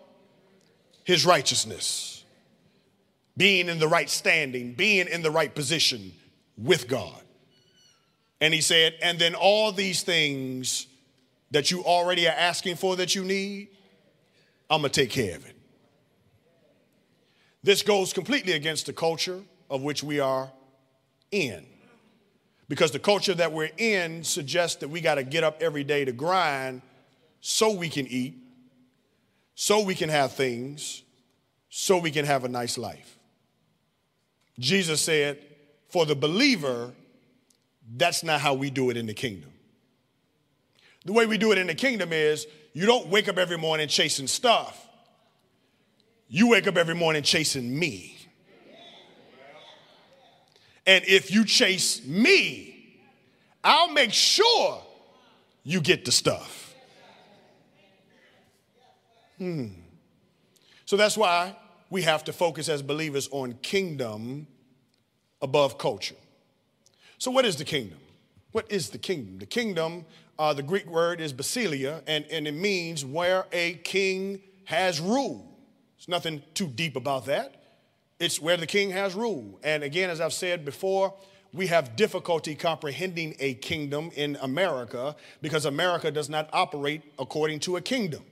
his 1.05 1.27
righteousness, 1.27 2.12
being 3.37 3.68
in 3.68 3.79
the 3.79 3.88
right 3.88 4.11
standing, 4.11 4.75
being 4.75 5.09
in 5.09 5.23
the 5.23 5.31
right 5.31 5.55
position 5.55 6.12
with 6.57 6.88
God. 6.88 7.23
And 8.40 8.53
he 8.53 8.61
said, 8.61 8.95
And 9.01 9.18
then 9.18 9.35
all 9.35 9.73
these 9.73 10.03
things 10.03 10.87
that 11.51 11.71
you 11.71 11.85
already 11.85 12.27
are 12.27 12.35
asking 12.37 12.77
for 12.77 12.97
that 12.97 13.14
you 13.14 13.25
need, 13.25 13.68
I'm 14.68 14.81
gonna 14.81 14.88
take 14.88 15.11
care 15.11 15.37
of 15.37 15.47
it. 15.47 15.57
This 17.62 17.83
goes 17.83 18.12
completely 18.12 18.53
against 18.53 18.87
the 18.87 18.92
culture 18.92 19.40
of 19.71 19.83
which 19.83 20.03
we 20.03 20.18
are 20.18 20.51
in. 21.31 21.66
Because 22.68 22.90
the 22.90 22.99
culture 22.99 23.35
that 23.35 23.53
we're 23.53 23.71
in 23.77 24.25
suggests 24.25 24.77
that 24.77 24.88
we 24.88 25.01
got 25.01 25.16
to 25.16 25.25
get 25.25 25.45
up 25.45 25.62
every 25.62 25.85
day 25.85 26.05
to 26.05 26.12
grind 26.12 26.83
so 27.40 27.73
we 27.73 27.88
can 27.88 28.07
eat, 28.07 28.35
so 29.55 29.85
we 29.85 29.95
can 29.95 30.09
have 30.09 30.33
things, 30.33 31.03
so 31.68 31.99
we 31.99 32.11
can 32.11 32.25
have 32.25 32.45
a 32.45 32.49
nice 32.49 32.79
life. 32.79 33.18
Jesus 34.62 35.03
said, 35.03 35.38
for 35.88 36.07
the 36.07 36.14
believer, 36.14 36.92
that's 37.96 38.22
not 38.22 38.40
how 38.40 38.55
we 38.55 38.70
do 38.70 38.90
it 38.90 38.96
in 38.96 39.07
the 39.07 39.14
kingdom. 39.14 39.51
The 41.05 41.12
way 41.12 41.27
we 41.27 41.37
do 41.37 41.53
it 41.53 41.59
in 41.59 41.66
the 41.66 41.75
kingdom 41.75 42.12
is 42.12 42.46
you 42.72 42.87
don't 42.87 43.09
wake 43.09 43.29
up 43.29 43.38
every 43.38 43.59
morning 43.59 43.88
chasing 43.88 44.29
stuff. 44.29 44.88
You 46.29 46.48
wake 46.48 46.66
up 46.66 46.77
every 46.77 46.94
morning 46.94 47.22
chasing 47.22 47.79
me. 47.79 48.16
And 50.87 51.05
if 51.07 51.31
you 51.31 51.44
chase 51.44 52.05
me, 52.07 53.01
I'll 53.62 53.92
make 53.92 54.12
sure 54.12 54.83
you 55.64 55.81
get 55.81 56.05
the 56.05 56.12
stuff. 56.12 56.75
Hmm. 59.38 59.66
So 60.87 60.96
that's 60.96 61.16
why 61.16 61.57
we 61.90 62.03
have 62.03 62.25
to 62.25 62.33
focus 62.33 62.68
as 62.68 62.81
believers 62.81 63.29
on 63.33 63.55
kingdom 63.62 64.46
above 65.43 65.77
culture. 65.77 66.17
So, 67.19 67.31
what 67.31 67.45
is 67.45 67.57
the 67.57 67.65
kingdom? 67.65 67.99
What 68.53 68.71
is 68.71 68.91
the 68.91 68.99
kingdom? 68.99 69.39
The 69.39 69.47
kingdom, 69.47 70.05
uh, 70.39 70.55
the 70.55 70.63
Greek 70.63 70.87
word 70.87 71.21
is 71.21 71.33
basileia, 71.33 72.03
and, 72.07 72.25
and 72.31 72.47
it 72.47 72.55
means 72.55 73.05
where 73.05 73.47
a 73.53 73.75
king 73.75 74.41
has 74.65 75.01
rule. 75.01 75.47
There's 75.97 76.09
nothing 76.09 76.43
too 76.55 76.67
deep 76.67 76.97
about 76.97 77.27
that. 77.27 77.63
It's 78.19 78.41
where 78.41 78.57
the 78.57 78.67
king 78.67 78.91
has 78.91 79.15
rule. 79.15 79.59
And 79.63 79.83
again, 79.83 80.11
as 80.11 80.21
I've 80.21 80.33
said 80.33 80.65
before, 80.65 81.15
we 81.53 81.67
have 81.67 81.97
difficulty 81.97 82.55
comprehending 82.55 83.35
a 83.39 83.55
kingdom 83.55 84.11
in 84.15 84.39
America 84.41 85.17
because 85.43 85.65
America 85.65 86.11
does 86.11 86.29
not 86.29 86.49
operate 86.53 87.03
according 87.19 87.61
to 87.61 87.77
a 87.77 87.81
kingdom. 87.81 88.23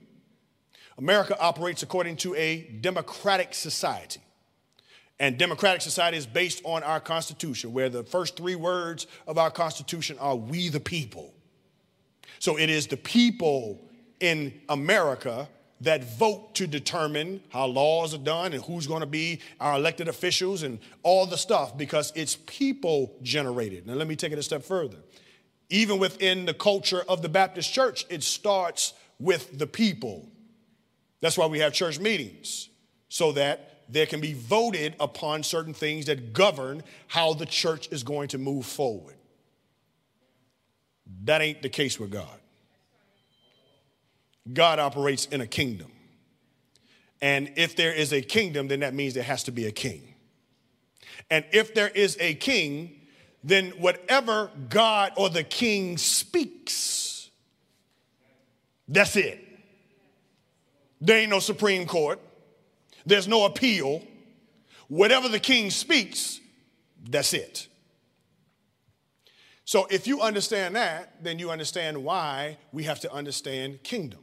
America 0.97 1.39
operates 1.39 1.83
according 1.83 2.15
to 2.17 2.35
a 2.35 2.61
democratic 2.81 3.53
society. 3.53 4.21
And 5.21 5.37
democratic 5.37 5.83
society 5.83 6.17
is 6.17 6.25
based 6.25 6.63
on 6.65 6.81
our 6.81 6.99
Constitution, 6.99 7.73
where 7.73 7.89
the 7.89 8.03
first 8.03 8.35
three 8.35 8.55
words 8.55 9.05
of 9.27 9.37
our 9.37 9.51
Constitution 9.51 10.17
are 10.17 10.35
we 10.35 10.69
the 10.69 10.79
people. 10.79 11.31
So 12.39 12.57
it 12.57 12.71
is 12.71 12.87
the 12.87 12.97
people 12.97 13.87
in 14.19 14.51
America 14.67 15.47
that 15.81 16.03
vote 16.17 16.55
to 16.55 16.65
determine 16.65 17.39
how 17.49 17.67
laws 17.67 18.15
are 18.15 18.17
done 18.17 18.53
and 18.53 18.63
who's 18.63 18.87
going 18.87 19.01
to 19.01 19.05
be 19.05 19.41
our 19.59 19.75
elected 19.75 20.07
officials 20.07 20.63
and 20.63 20.79
all 21.03 21.27
the 21.27 21.37
stuff 21.37 21.77
because 21.77 22.11
it's 22.15 22.37
people 22.47 23.15
generated. 23.21 23.85
Now, 23.85 23.93
let 23.93 24.07
me 24.07 24.15
take 24.15 24.31
it 24.31 24.39
a 24.39 24.43
step 24.43 24.63
further. 24.63 24.97
Even 25.69 25.99
within 25.99 26.45
the 26.45 26.53
culture 26.55 27.03
of 27.07 27.21
the 27.21 27.29
Baptist 27.29 27.71
church, 27.71 28.07
it 28.09 28.23
starts 28.23 28.93
with 29.19 29.55
the 29.59 29.67
people. 29.67 30.31
That's 31.19 31.37
why 31.37 31.45
we 31.45 31.59
have 31.59 31.73
church 31.73 31.99
meetings, 31.99 32.69
so 33.07 33.33
that 33.33 33.70
there 33.91 34.05
can 34.05 34.21
be 34.21 34.33
voted 34.33 34.95
upon 34.99 35.43
certain 35.43 35.73
things 35.73 36.05
that 36.05 36.33
govern 36.33 36.81
how 37.07 37.33
the 37.33 37.45
church 37.45 37.89
is 37.91 38.03
going 38.03 38.29
to 38.29 38.37
move 38.37 38.65
forward. 38.65 39.15
That 41.25 41.41
ain't 41.41 41.61
the 41.61 41.69
case 41.69 41.99
with 41.99 42.09
God. 42.09 42.39
God 44.51 44.79
operates 44.79 45.25
in 45.25 45.41
a 45.41 45.47
kingdom. 45.47 45.91
And 47.21 47.51
if 47.57 47.75
there 47.75 47.93
is 47.93 48.13
a 48.13 48.21
kingdom, 48.21 48.69
then 48.69 48.79
that 48.79 48.93
means 48.93 49.13
there 49.13 49.23
has 49.23 49.43
to 49.43 49.51
be 49.51 49.67
a 49.67 49.71
king. 49.71 50.15
And 51.29 51.45
if 51.51 51.73
there 51.73 51.89
is 51.89 52.17
a 52.19 52.33
king, 52.33 52.99
then 53.43 53.71
whatever 53.71 54.49
God 54.69 55.13
or 55.17 55.29
the 55.29 55.43
king 55.43 55.97
speaks, 55.97 57.29
that's 58.87 59.15
it. 59.15 59.39
There 60.99 61.17
ain't 61.17 61.29
no 61.29 61.39
Supreme 61.39 61.85
Court, 61.85 62.19
there's 63.05 63.27
no 63.27 63.45
appeal. 63.45 64.03
Whatever 64.87 65.29
the 65.29 65.39
king 65.39 65.69
speaks, 65.69 66.39
that's 67.09 67.33
it. 67.33 67.67
So 69.63 69.87
if 69.89 70.05
you 70.05 70.21
understand 70.21 70.75
that, 70.75 71.23
then 71.23 71.39
you 71.39 71.49
understand 71.49 72.03
why 72.03 72.57
we 72.71 72.83
have 72.83 72.99
to 73.01 73.11
understand 73.13 73.83
kingdom. 73.83 74.19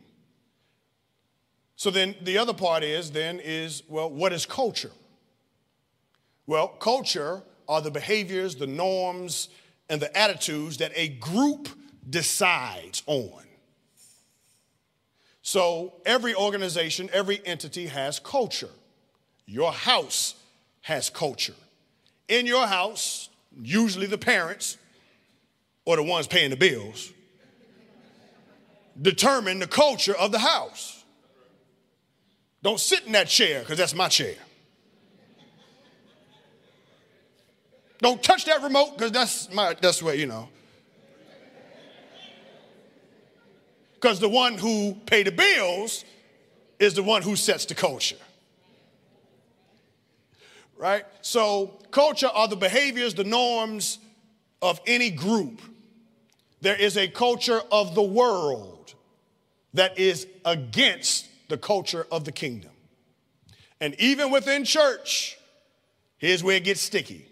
So 1.77 1.91
then 1.91 2.17
the 2.21 2.39
other 2.39 2.53
part 2.53 2.83
is 2.83 3.13
then 3.13 3.41
is 3.41 3.83
well, 3.89 4.11
what 4.11 4.33
is 4.33 4.45
culture? 4.45 4.91
Well, 6.47 6.69
culture 6.69 7.43
are 7.69 7.81
the 7.81 7.91
behaviors, 7.91 8.57
the 8.57 8.67
norms, 8.67 9.49
and 9.89 10.03
the 10.03 10.15
attitudes 10.17 10.79
that 10.79 10.93
a 10.95 11.09
group 11.09 11.69
decides 12.09 13.03
on. 13.07 13.45
So 15.51 15.95
every 16.05 16.35
organization, 16.35 17.09
every 17.11 17.41
entity 17.43 17.87
has 17.87 18.19
culture. 18.19 18.69
Your 19.47 19.73
house 19.73 20.35
has 20.83 21.09
culture. 21.09 21.55
In 22.29 22.45
your 22.45 22.67
house, 22.67 23.31
usually 23.59 24.05
the 24.05 24.19
parents 24.19 24.77
or 25.87 25.97
the 25.97 26.03
ones 26.03 26.27
paying 26.27 26.51
the 26.51 26.57
bills 26.57 27.15
determine 29.01 29.59
the 29.59 29.67
culture 29.67 30.15
of 30.15 30.33
the 30.33 30.39
house. 30.39 31.03
Don't 32.63 32.79
sit 32.79 33.07
in 33.07 33.13
that 33.13 33.29
chair 33.29 33.61
because 33.61 33.79
that's 33.79 33.95
my 33.95 34.09
chair. 34.09 34.35
Don't 38.03 38.23
touch 38.23 38.45
that 38.45 38.63
remote 38.63 38.99
because 38.99 39.13
that's 39.13 39.51
my 39.51 39.75
that's 39.81 40.03
what 40.03 40.19
you 40.19 40.27
know. 40.27 40.51
Because 44.01 44.21
the 44.21 44.29
one 44.29 44.55
who 44.55 44.95
pay 45.07 45.25
the 45.25 45.33
bills 45.33 46.05
is 46.79 46.95
the 46.95 47.03
one 47.03 47.23
who 47.23 47.35
sets 47.35 47.65
the 47.65 47.75
culture. 47.75 48.17
Right? 50.77 51.05
So 51.23 51.79
culture 51.91 52.29
are 52.33 52.47
the 52.47 52.55
behaviors, 52.55 53.15
the 53.15 53.25
norms 53.25 53.99
of 54.63 54.81
any 54.87 55.11
group. 55.11 55.61
There 56.61 56.77
is 56.77 56.97
a 56.97 57.09
culture 57.09 57.61
of 57.73 57.97
the 57.97 58.03
world 58.03 58.95
that 59.75 59.99
is 59.99 60.29
against 60.45 61.27
the 61.49 61.59
culture 61.59 62.07
of 62.13 62.25
the 62.25 62.33
kingdom. 62.33 62.71
And 63.81 63.97
even 64.01 64.31
within 64.31 64.65
church, 64.65 65.39
here's 66.19 66.45
where 66.45 66.57
it 66.57 66.65
gets 66.65 66.81
sticky. 66.81 67.27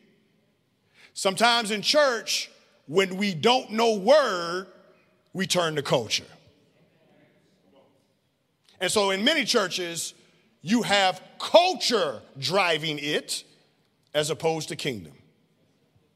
Sometimes 1.15 1.71
in 1.71 1.83
church, 1.83 2.51
when 2.87 3.17
we 3.17 3.35
don't 3.35 3.71
know 3.71 3.95
word, 3.95 4.67
we 5.33 5.47
turn 5.47 5.77
to 5.77 5.83
culture. 5.83 6.25
And 8.81 8.91
so 8.91 9.11
in 9.11 9.25
many 9.25 9.45
churches, 9.45 10.15
you 10.63 10.83
have 10.83 11.23
culture 11.39 12.21
driving 12.39 12.99
it 13.01 13.45
as 14.15 14.31
opposed 14.31 14.69
to 14.69 14.77
kingdom. 14.77 15.13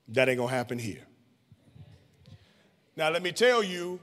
That 0.08 0.28
ain't 0.28 0.38
gonna 0.38 0.50
happen 0.50 0.78
here. 0.78 1.06
Now, 2.96 3.10
let 3.10 3.22
me 3.22 3.32
tell 3.32 3.62
you 3.62 4.00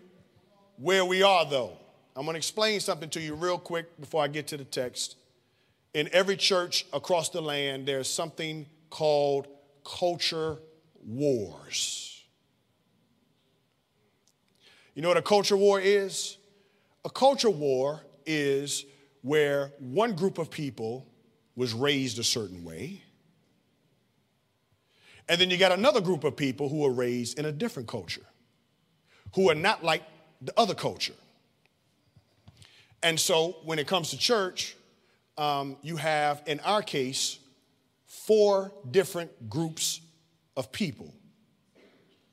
where 0.77 1.05
we 1.05 1.21
are, 1.21 1.45
though. 1.45 1.77
I'm 2.15 2.25
gonna 2.25 2.37
explain 2.37 2.79
something 2.79 3.09
to 3.11 3.19
you 3.19 3.35
real 3.35 3.59
quick 3.59 3.99
before 3.99 4.23
I 4.23 4.27
get 4.27 4.47
to 4.47 4.57
the 4.57 4.65
text. 4.65 5.17
In 5.93 6.09
every 6.13 6.37
church 6.37 6.85
across 6.93 7.29
the 7.29 7.41
land, 7.41 7.87
there's 7.87 8.09
something 8.09 8.65
called 8.89 9.47
culture 9.83 10.57
wars. 11.05 12.23
You 14.95 15.01
know 15.01 15.09
what 15.09 15.17
a 15.17 15.21
culture 15.21 15.57
war 15.57 15.79
is? 15.79 16.37
A 17.05 17.09
culture 17.09 17.49
war 17.51 18.01
is 18.27 18.85
where 19.21 19.71
one 19.79 20.13
group 20.13 20.37
of 20.37 20.51
people 20.51 21.07
was 21.55 21.73
raised 21.73 22.19
a 22.19 22.23
certain 22.23 22.63
way, 22.63 23.01
and 25.27 25.41
then 25.41 25.49
you 25.49 25.57
got 25.57 25.71
another 25.71 26.01
group 26.01 26.23
of 26.23 26.35
people 26.35 26.69
who 26.69 26.85
are 26.85 26.91
raised 26.91 27.39
in 27.39 27.45
a 27.45 27.51
different 27.51 27.87
culture, 27.87 28.25
who 29.33 29.49
are 29.49 29.55
not 29.55 29.83
like 29.83 30.03
the 30.41 30.53
other 30.55 30.75
culture. 30.75 31.15
And 33.03 33.19
so 33.19 33.57
when 33.63 33.79
it 33.79 33.87
comes 33.87 34.11
to 34.11 34.17
church, 34.17 34.75
um, 35.37 35.77
you 35.81 35.97
have, 35.97 36.41
in 36.45 36.59
our 36.61 36.81
case, 36.81 37.39
four 38.05 38.71
different 38.89 39.49
groups 39.49 40.01
of 40.55 40.71
people 40.71 41.13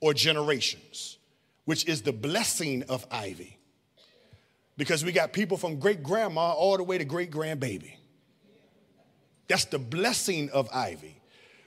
or 0.00 0.14
generations, 0.14 1.18
which 1.64 1.86
is 1.86 2.02
the 2.02 2.12
blessing 2.12 2.82
of 2.88 3.06
Ivy. 3.10 3.58
Because 4.76 5.04
we 5.04 5.12
got 5.12 5.32
people 5.32 5.56
from 5.56 5.78
great 5.78 6.02
grandma 6.02 6.52
all 6.52 6.76
the 6.76 6.82
way 6.82 6.98
to 6.98 7.04
great 7.04 7.30
grandbaby. 7.30 7.94
That's 9.48 9.66
the 9.66 9.78
blessing 9.78 10.50
of 10.50 10.68
Ivy. 10.72 11.20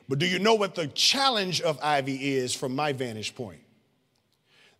But 0.09 0.19
do 0.19 0.25
you 0.25 0.39
know 0.39 0.55
what 0.55 0.75
the 0.75 0.87
challenge 0.87 1.61
of 1.61 1.79
Ivy 1.81 2.35
is 2.35 2.53
from 2.53 2.75
my 2.75 2.93
vantage 2.93 3.35
point? 3.35 3.61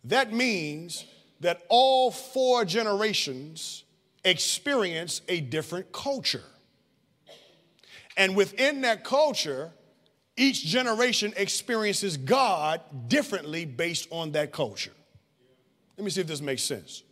That 0.04 0.32
means 0.32 1.04
that 1.40 1.62
all 1.68 2.10
four 2.10 2.64
generations 2.64 3.84
experience 4.24 5.22
a 5.28 5.40
different 5.40 5.92
culture. 5.92 6.44
And 8.16 8.34
within 8.34 8.80
that 8.82 9.04
culture, 9.04 9.70
each 10.36 10.64
generation 10.64 11.32
experiences 11.36 12.16
God 12.16 12.80
differently 13.08 13.64
based 13.64 14.08
on 14.10 14.32
that 14.32 14.52
culture. 14.52 14.92
Let 15.96 16.04
me 16.04 16.10
see 16.10 16.20
if 16.20 16.26
this 16.26 16.40
makes 16.40 16.62
sense. 16.62 17.02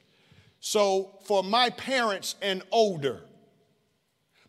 So, 0.68 1.12
for 1.22 1.44
my 1.44 1.70
parents 1.70 2.34
and 2.42 2.60
older, 2.72 3.22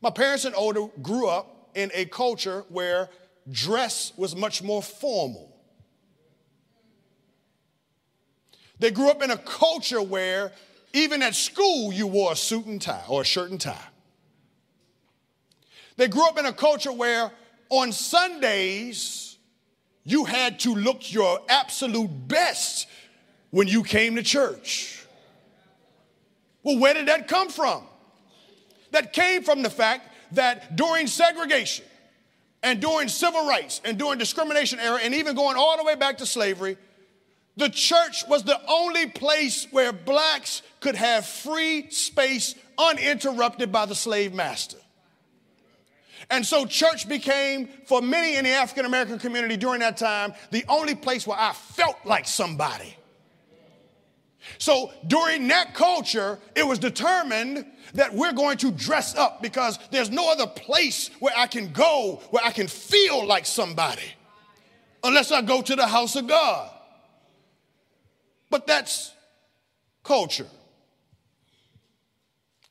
my 0.02 0.10
parents 0.10 0.46
and 0.46 0.56
older 0.56 0.88
grew 1.00 1.28
up 1.28 1.70
in 1.76 1.92
a 1.94 2.06
culture 2.06 2.66
where 2.70 3.10
dress 3.52 4.14
was 4.18 4.36
much 4.36 4.64
more 4.64 4.82
formal. 4.82 5.56
They 8.80 8.90
grew 8.90 9.12
up 9.12 9.22
in 9.22 9.30
a 9.30 9.38
culture 9.38 10.02
where 10.02 10.54
even 10.92 11.22
at 11.22 11.36
school 11.36 11.94
you 11.94 12.08
wore 12.08 12.32
a 12.32 12.36
suit 12.36 12.66
and 12.66 12.82
tie 12.82 13.04
or 13.08 13.22
a 13.22 13.24
shirt 13.24 13.52
and 13.52 13.62
tie. 13.62 13.78
They 15.98 16.08
grew 16.08 16.28
up 16.28 16.40
in 16.40 16.48
a 16.48 16.54
culture 16.54 16.92
where 16.92 17.32
on 17.70 17.92
Sundays, 17.92 19.38
you 20.04 20.26
had 20.26 20.62
to 20.62 20.74
look 20.74 21.14
your 21.14 21.42
absolute 21.48 22.28
best 22.28 22.88
when 23.52 23.68
you 23.68 23.84
came 23.84 24.16
to 24.16 24.24
church. 24.24 24.97
Well, 26.64 26.80
where 26.80 26.94
did 26.94 27.08
that 27.08 27.28
come 27.28 27.50
from? 27.50 27.84
That 28.92 29.14
came 29.14 29.44
from 29.44 29.64
the 29.64 29.70
fact 29.70 30.10
that 30.34 30.76
during 30.76 31.08
segregation 31.08 31.86
and 32.64 32.82
during 32.82 33.08
civil 33.08 33.48
rights 33.48 33.82
and 33.86 33.98
during 33.98 34.20
discrimination 34.20 34.80
era 34.80 35.00
and 35.02 35.14
even 35.14 35.36
going 35.36 35.56
all 35.56 35.78
the 35.78 35.84
way 35.84 35.96
back 35.96 36.18
to 36.18 36.26
slavery, 36.26 36.78
the 37.56 37.70
church 37.70 38.24
was 38.28 38.44
the 38.44 38.60
only 38.68 39.08
place 39.08 39.68
where 39.72 39.92
blacks 39.94 40.62
could 40.80 40.96
have 40.96 41.26
free 41.26 41.90
space 41.90 42.56
uninterrupted 42.78 43.72
by 43.72 43.86
the 43.86 43.96
slave 43.96 44.34
master. 44.34 44.78
And 46.30 46.46
so 46.46 46.66
church 46.66 47.08
became, 47.08 47.70
for 47.86 48.02
many 48.02 48.36
in 48.36 48.44
the 48.44 48.52
African 48.52 48.86
American 48.86 49.18
community 49.18 49.56
during 49.56 49.80
that 49.80 49.98
time, 49.98 50.34
the 50.52 50.66
only 50.68 50.94
place 50.94 51.26
where 51.26 51.40
I 51.40 51.54
felt 51.54 51.98
like 52.04 52.28
somebody. 52.28 52.97
So 54.58 54.92
during 55.06 55.48
that 55.50 55.74
culture, 55.74 56.40
it 56.56 56.66
was 56.66 56.80
determined 56.80 57.66
that 57.94 58.14
we're 58.14 58.34
going 58.34 58.58
to 58.58 58.72
dress 58.72 59.16
up 59.16 59.42
because 59.42 59.80
there's 59.92 60.10
no 60.10 60.32
other 60.32 60.48
place 60.48 61.10
where 61.20 61.34
I 61.36 61.48
can 61.48 61.72
go 61.72 62.22
where 62.32 62.44
I 62.44 62.52
can 62.52 62.68
feel 62.68 63.26
like 63.26 63.46
somebody 63.46 64.14
unless 65.04 65.32
I 65.32 65.42
go 65.42 65.62
to 65.62 65.76
the 65.76 65.88
house 65.88 66.16
of 66.16 66.28
God. 66.28 66.70
But 68.50 68.68
that's 68.68 69.14
culture. 70.04 70.48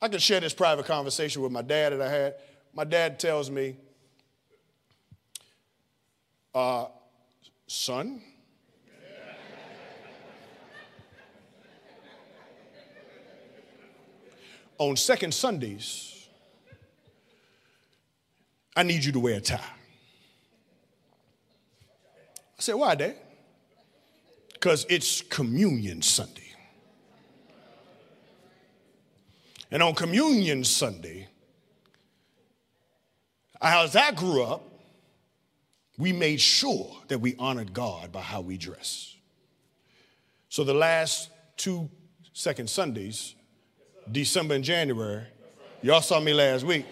I 0.00 0.08
can 0.08 0.18
share 0.18 0.40
this 0.40 0.54
private 0.54 0.86
conversation 0.86 1.42
with 1.42 1.52
my 1.52 1.62
dad 1.62 1.92
that 1.92 2.02
I 2.02 2.08
had 2.08 2.34
my 2.76 2.84
dad 2.84 3.18
tells 3.18 3.50
me, 3.50 3.74
uh, 6.54 6.86
son, 7.66 8.22
on 14.78 14.96
second 14.96 15.32
Sundays, 15.32 16.28
I 18.74 18.82
need 18.82 19.04
you 19.04 19.12
to 19.12 19.20
wear 19.20 19.36
a 19.36 19.40
tie. 19.40 19.60
I 22.58 22.62
said, 22.62 22.74
Why, 22.74 22.94
Dad? 22.94 23.16
Because 24.52 24.86
it's 24.88 25.22
Communion 25.22 26.02
Sunday. 26.02 26.42
And 29.70 29.82
on 29.82 29.94
Communion 29.94 30.64
Sunday, 30.64 31.28
as 33.60 33.96
I 33.96 34.12
grew 34.12 34.42
up, 34.42 34.62
we 35.98 36.12
made 36.12 36.40
sure 36.40 36.96
that 37.08 37.18
we 37.18 37.34
honored 37.38 37.72
God 37.72 38.12
by 38.12 38.20
how 38.20 38.40
we 38.40 38.58
dress. 38.58 39.16
So 40.48 40.64
the 40.64 40.74
last 40.74 41.30
two 41.56 41.88
second 42.32 42.68
Sundays, 42.68 43.35
December 44.10 44.54
and 44.54 44.64
January, 44.64 45.24
y'all 45.82 46.00
saw 46.00 46.20
me 46.20 46.32
last 46.32 46.64
week. 46.64 46.86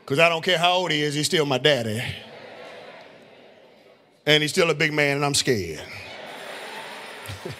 Because 0.00 0.18
I 0.18 0.28
don't 0.28 0.42
care 0.42 0.58
how 0.58 0.72
old 0.72 0.90
he 0.90 1.00
is, 1.00 1.14
he's 1.14 1.26
still 1.26 1.46
my 1.46 1.58
daddy. 1.58 2.02
And 4.26 4.42
he's 4.42 4.50
still 4.50 4.68
a 4.70 4.74
big 4.74 4.92
man, 4.92 5.16
and 5.16 5.24
I'm 5.24 5.34
scared. 5.34 5.80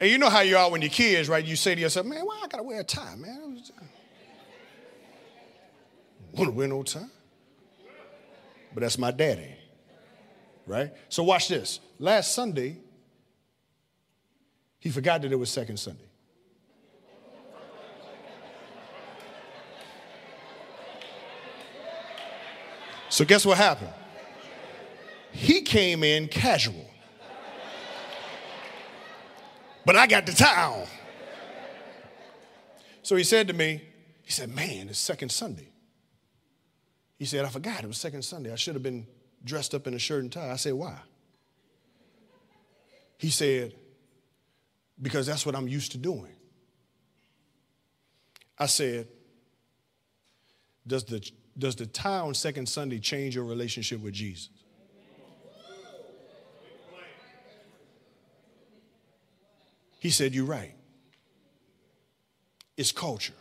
and 0.00 0.10
you 0.10 0.18
know 0.18 0.30
how 0.30 0.40
you 0.40 0.56
are 0.56 0.70
when 0.70 0.80
you're 0.80 0.90
kids, 0.90 1.28
right? 1.28 1.44
You 1.44 1.56
say 1.56 1.74
to 1.74 1.80
yourself, 1.80 2.06
man, 2.06 2.24
why 2.24 2.42
I 2.44 2.46
gotta 2.48 2.62
wear 2.62 2.80
a 2.80 2.84
tie, 2.84 3.16
man? 3.16 3.60
Wanna 6.36 6.50
wear 6.50 6.68
no 6.68 6.82
tie? 6.82 7.06
But 8.72 8.80
that's 8.80 8.98
my 8.98 9.10
daddy, 9.10 9.54
right? 10.66 10.92
So 11.08 11.22
watch 11.22 11.48
this. 11.48 11.78
Last 11.98 12.34
Sunday, 12.34 12.78
he 14.80 14.90
forgot 14.90 15.22
that 15.22 15.32
it 15.32 15.36
was 15.36 15.50
second 15.50 15.78
Sunday. 15.78 16.04
So, 23.08 23.24
guess 23.24 23.46
what 23.46 23.56
happened? 23.56 23.92
He 25.30 25.62
came 25.62 26.02
in 26.02 26.26
casual. 26.26 26.90
But 29.86 29.94
I 29.94 30.08
got 30.08 30.26
the 30.26 30.32
towel. 30.32 30.88
So 33.02 33.14
he 33.14 33.22
said 33.22 33.46
to 33.46 33.54
me, 33.54 33.82
he 34.22 34.32
said, 34.32 34.52
Man, 34.52 34.88
it's 34.88 34.98
second 34.98 35.30
Sunday. 35.30 35.68
He 37.18 37.24
said, 37.24 37.44
I 37.44 37.48
forgot 37.48 37.84
it 37.84 37.86
was 37.86 37.98
second 37.98 38.22
Sunday. 38.22 38.52
I 38.52 38.56
should 38.56 38.74
have 38.74 38.82
been 38.82 39.06
dressed 39.44 39.74
up 39.74 39.86
in 39.86 39.94
a 39.94 39.98
shirt 39.98 40.22
and 40.22 40.32
tie. 40.32 40.50
I 40.50 40.56
said, 40.56 40.74
Why? 40.74 40.96
He 43.18 43.30
said, 43.30 43.74
Because 45.00 45.26
that's 45.26 45.46
what 45.46 45.54
I'm 45.54 45.68
used 45.68 45.92
to 45.92 45.98
doing. 45.98 46.34
I 48.58 48.66
said, 48.66 49.08
Does 50.86 51.04
the 51.04 51.30
does 51.56 51.76
the 51.76 51.86
tie 51.86 52.18
on 52.18 52.34
second 52.34 52.68
Sunday 52.68 52.98
change 52.98 53.36
your 53.36 53.44
relationship 53.44 54.00
with 54.00 54.14
Jesus? 54.14 54.48
He 60.00 60.10
said, 60.10 60.34
You're 60.34 60.44
right. 60.44 60.74
It's 62.76 62.92
culture. 62.92 63.32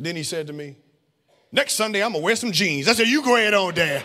And 0.00 0.06
then 0.06 0.16
he 0.16 0.22
said 0.22 0.46
to 0.46 0.54
me, 0.54 0.76
Next 1.52 1.74
Sunday, 1.74 2.02
I'm 2.02 2.12
going 2.12 2.22
to 2.22 2.24
wear 2.24 2.34
some 2.34 2.52
jeans. 2.52 2.88
I 2.88 2.94
said, 2.94 3.06
You 3.06 3.22
go 3.22 3.36
ahead 3.36 3.52
on, 3.52 3.74
Dad. 3.74 4.02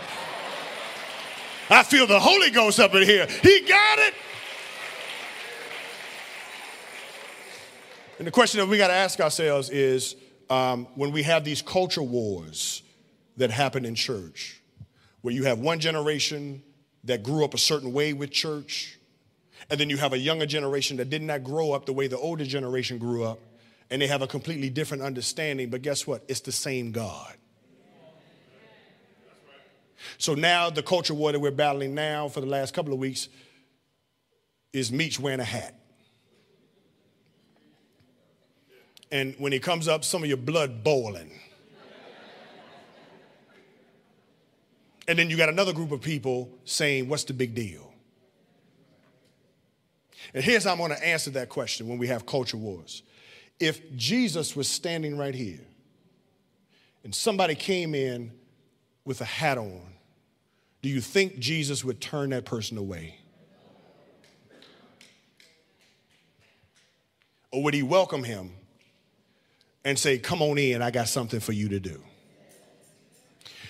I 1.70 1.84
feel 1.84 2.06
the 2.06 2.20
Holy 2.20 2.50
Ghost 2.50 2.82
up 2.82 2.94
in 2.96 3.04
here. 3.04 3.26
He 3.26 3.62
got 3.62 4.00
it. 4.00 4.14
And 8.18 8.28
the 8.28 8.32
question 8.32 8.60
that 8.60 8.68
we 8.68 8.78
got 8.78 8.90
to 8.90 8.94
ask 8.94 9.22
ourselves 9.22 9.70
is 9.70 10.18
um, 10.50 10.86
when 10.96 11.14
we 11.14 11.24
have 11.24 11.46
these 11.46 11.62
culture 11.62 12.04
wars 12.04 12.84
that 13.38 13.50
happen 13.50 13.86
in 13.86 13.96
church, 13.96 14.60
where 15.22 15.34
you 15.34 15.46
have 15.46 15.60
one 15.60 15.80
generation 15.80 16.62
that 17.06 17.24
grew 17.24 17.46
up 17.46 17.54
a 17.54 17.58
certain 17.58 17.94
way 17.94 18.12
with 18.12 18.32
church, 18.32 19.00
and 19.70 19.80
then 19.80 19.90
you 19.90 19.96
have 19.96 20.12
a 20.12 20.20
younger 20.20 20.46
generation 20.46 20.98
that 20.98 21.10
did 21.10 21.22
not 21.22 21.46
grow 21.46 21.72
up 21.72 21.86
the 21.86 21.94
way 21.94 22.08
the 22.08 22.18
older 22.18 22.44
generation 22.44 22.98
grew 22.98 23.24
up, 23.24 23.40
and 23.96 24.02
they 24.02 24.08
have 24.08 24.22
a 24.22 24.28
completely 24.28 24.70
different 24.70 25.02
understanding. 25.02 25.70
But 25.70 25.82
guess 25.82 26.06
what? 26.06 26.26
It's 26.28 26.42
the 26.42 26.52
same 26.52 26.92
God. 26.92 27.34
So 30.18 30.36
now 30.36 30.70
the 30.70 30.84
culture 30.84 31.14
war 31.14 31.32
that 31.32 31.40
we're 31.40 31.52
battling 31.52 31.96
now 31.96 32.28
for 32.28 32.42
the 32.42 32.46
last 32.46 32.74
couple 32.74 32.92
of 32.92 33.00
weeks 33.00 33.30
is 34.74 34.92
Meech 34.92 35.18
wearing 35.18 35.40
a 35.40 35.46
hat. 35.46 35.80
and 39.14 39.34
when 39.38 39.54
he 39.54 39.60
comes 39.62 39.88
up, 39.88 40.04
some 40.04 40.24
of 40.24 40.28
your 40.28 40.36
blood 40.36 40.84
boiling. 40.84 41.32
And 45.08 45.18
then 45.18 45.30
you 45.30 45.38
got 45.38 45.48
another 45.48 45.72
group 45.72 45.94
of 45.94 46.02
people 46.02 46.50
saying, 46.66 47.08
What's 47.08 47.24
the 47.24 47.34
big 47.34 47.56
deal? 47.56 47.94
And 50.34 50.44
here's 50.44 50.66
how 50.66 50.74
I'm 50.74 50.80
going 50.80 50.92
to 50.92 51.08
answer 51.08 51.30
that 51.30 51.48
question 51.48 51.88
when 51.88 51.98
we 51.98 52.08
have 52.08 52.26
culture 52.26 52.58
wars. 52.58 53.02
If 53.60 53.96
Jesus 53.96 54.56
was 54.56 54.68
standing 54.68 55.18
right 55.18 55.34
here 55.34 55.62
and 57.04 57.14
somebody 57.14 57.56
came 57.56 57.96
in 57.96 58.32
with 59.06 59.22
a 59.22 59.26
hat 59.26 59.58
on, 59.58 59.82
do 60.82 60.90
you 60.90 61.02
think 61.02 61.40
Jesus 61.40 61.84
would 61.84 62.02
turn 62.02 62.32
that 62.32 62.46
person 62.46 62.78
away? 62.78 63.20
Or 67.52 67.64
would 67.64 67.74
he 67.74 67.84
welcome 67.84 68.24
him 68.24 68.52
and 69.86 69.98
say, 69.98 70.18
Come 70.18 70.42
on 70.42 70.58
in, 70.58 70.82
I 70.82 70.92
got 70.92 71.08
something 71.08 71.40
for 71.40 71.54
you 71.54 71.70
to 71.70 71.80
do. 71.80 72.04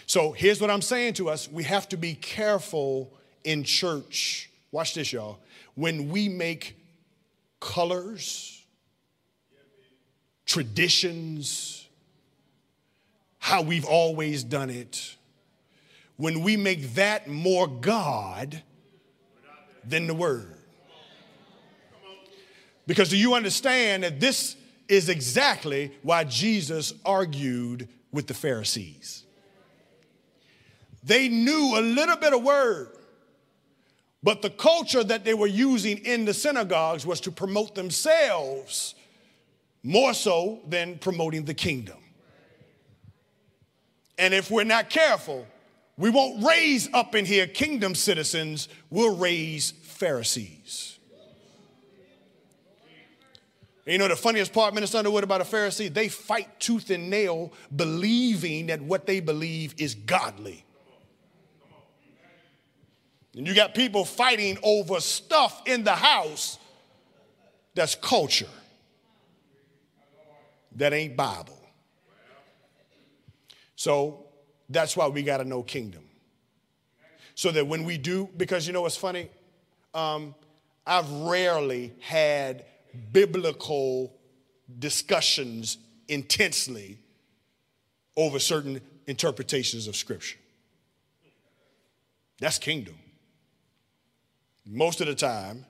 So 0.07 0.31
here's 0.31 0.61
what 0.61 0.71
I'm 0.71 0.81
saying 0.81 1.13
to 1.15 1.29
us 1.29 1.49
we 1.51 1.63
have 1.63 1.87
to 1.89 1.97
be 1.97 2.15
careful 2.15 3.13
in 3.43 3.63
church. 3.63 4.49
Watch 4.71 4.95
this, 4.95 5.13
y'all. 5.13 5.39
When 5.75 6.09
we 6.09 6.29
make 6.29 6.77
colors, 7.59 8.54
traditions, 10.45 11.88
how 13.39 13.62
we've 13.62 13.86
always 13.86 14.43
done 14.43 14.69
it, 14.69 15.15
when 16.17 16.41
we 16.41 16.58
make 16.58 16.95
that 16.95 17.27
more 17.27 17.67
God 17.67 18.62
than 19.84 20.08
the 20.08 20.13
Word. 20.13 20.51
Because 22.88 23.10
do 23.10 23.17
you 23.17 23.34
understand 23.34 24.03
that 24.03 24.19
this 24.19 24.55
is 24.88 25.10
exactly 25.10 25.91
why 26.03 26.23
Jesus 26.23 26.93
argued 27.03 27.88
with 28.12 28.27
the 28.27 28.34
Pharisees. 28.34 29.23
They 31.03 31.27
knew 31.27 31.73
a 31.77 31.81
little 31.81 32.17
bit 32.17 32.34
of 32.34 32.43
word, 32.43 32.89
but 34.23 34.41
the 34.41 34.49
culture 34.49 35.03
that 35.03 35.23
they 35.23 35.34
were 35.34 35.47
using 35.47 35.99
in 35.99 36.25
the 36.25 36.34
synagogues 36.34 37.05
was 37.05 37.21
to 37.21 37.31
promote 37.31 37.75
themselves 37.75 38.94
more 39.85 40.13
so 40.13 40.59
than 40.67 40.97
promoting 40.97 41.45
the 41.45 41.53
kingdom. 41.53 41.97
And 44.17 44.33
if 44.33 44.49
we're 44.49 44.63
not 44.63 44.89
careful, 44.89 45.45
we 45.95 46.09
won't 46.09 46.43
raise 46.43 46.91
up 46.93 47.15
in 47.15 47.23
here 47.23 47.45
kingdom 47.45 47.93
citizens, 47.93 48.67
we'll 48.89 49.15
raise 49.15 49.71
Pharisees. 49.71 50.97
And 53.85 53.93
you 53.93 53.99
know 53.99 54.07
the 54.07 54.15
funniest 54.15 54.51
part, 54.51 54.73
Minister 54.73 54.97
Underwood, 54.97 55.23
about 55.23 55.41
a 55.41 55.43
Pharisee? 55.43 55.93
They 55.93 56.09
fight 56.09 56.59
tooth 56.59 56.89
and 56.89 57.07
nail 57.07 57.53
believing 57.75 58.65
that 58.67 58.81
what 58.81 59.05
they 59.05 59.19
believe 59.19 59.75
is 59.77 59.93
godly. 59.93 60.65
And 63.35 63.45
you 63.45 63.53
got 63.53 63.75
people 63.75 64.03
fighting 64.03 64.57
over 64.63 64.99
stuff 64.99 65.61
in 65.67 65.83
the 65.83 65.91
house 65.91 66.57
that's 67.75 67.93
culture, 67.93 68.47
that 70.75 70.93
ain't 70.93 71.15
Bible. 71.15 71.59
So 73.75 74.25
that's 74.69 74.95
why 74.95 75.07
we 75.07 75.23
got 75.23 75.38
to 75.38 75.45
know 75.45 75.63
kingdom. 75.63 76.03
So 77.35 77.51
that 77.51 77.67
when 77.67 77.83
we 77.83 77.97
do, 77.97 78.29
because 78.38 78.65
you 78.65 78.73
know 78.73 78.81
what's 78.81 78.97
funny? 78.97 79.29
Um, 79.93 80.35
I've 80.85 81.09
rarely 81.11 81.93
had 81.99 82.65
biblical 83.11 84.13
discussions 84.79 85.77
intensely 86.07 86.97
over 88.15 88.39
certain 88.39 88.79
interpretations 89.07 89.88
of 89.88 89.95
Scripture. 89.95 90.38
That's 92.39 92.57
kingdom. 92.57 92.95
Most 94.65 95.01
of 95.01 95.07
the 95.07 95.15
time, 95.15 95.65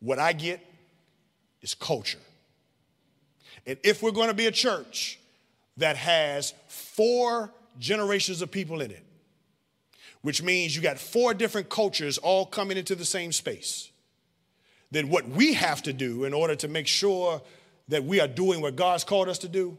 what 0.00 0.18
I 0.18 0.32
get 0.32 0.60
is 1.62 1.74
culture. 1.74 2.18
And 3.70 3.78
if 3.84 4.02
we're 4.02 4.10
going 4.10 4.26
to 4.26 4.34
be 4.34 4.46
a 4.46 4.50
church 4.50 5.20
that 5.76 5.96
has 5.96 6.54
four 6.66 7.52
generations 7.78 8.42
of 8.42 8.50
people 8.50 8.80
in 8.80 8.90
it, 8.90 9.04
which 10.22 10.42
means 10.42 10.74
you 10.74 10.82
got 10.82 10.98
four 10.98 11.34
different 11.34 11.68
cultures 11.68 12.18
all 12.18 12.44
coming 12.44 12.76
into 12.76 12.96
the 12.96 13.04
same 13.04 13.30
space. 13.30 13.92
Then 14.90 15.08
what 15.08 15.28
we 15.28 15.54
have 15.54 15.84
to 15.84 15.92
do 15.92 16.24
in 16.24 16.34
order 16.34 16.56
to 16.56 16.66
make 16.66 16.88
sure 16.88 17.40
that 17.86 18.02
we 18.02 18.20
are 18.20 18.26
doing 18.26 18.60
what 18.60 18.74
God's 18.74 19.04
called 19.04 19.28
us 19.28 19.38
to 19.38 19.48
do 19.48 19.78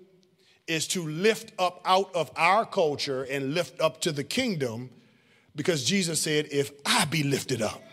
is 0.68 0.88
to 0.88 1.06
lift 1.06 1.52
up 1.60 1.82
out 1.84 2.16
of 2.16 2.32
our 2.38 2.66
culture 2.66 3.24
and 3.24 3.54
lift 3.54 3.82
up 3.82 4.00
to 4.02 4.14
the 4.14 4.24
kingdom 4.24 4.90
because 5.54 5.84
Jesus 5.84 6.22
said, 6.22 6.48
If 6.50 6.72
I 6.86 7.04
be 7.04 7.24
lifted 7.24 7.62
up. 7.62 7.84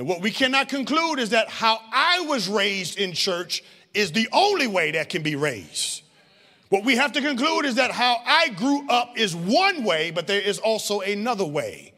And 0.00 0.08
what 0.08 0.22
we 0.22 0.30
cannot 0.30 0.70
conclude 0.70 1.18
is 1.18 1.28
that 1.28 1.50
how 1.50 1.78
I 1.92 2.20
was 2.20 2.48
raised 2.48 2.98
in 2.98 3.12
church 3.12 3.62
is 3.92 4.12
the 4.12 4.30
only 4.32 4.66
way 4.66 4.92
that 4.92 5.10
can 5.10 5.22
be 5.22 5.36
raised. 5.36 6.00
What 6.70 6.84
we 6.84 6.96
have 6.96 7.12
to 7.12 7.20
conclude 7.20 7.66
is 7.66 7.74
that 7.74 7.90
how 7.90 8.16
I 8.24 8.48
grew 8.48 8.88
up 8.88 9.18
is 9.18 9.36
one 9.36 9.84
way, 9.84 10.10
but 10.10 10.26
there 10.26 10.40
is 10.40 10.58
also 10.58 11.00
another 11.00 11.44
way 11.44 11.92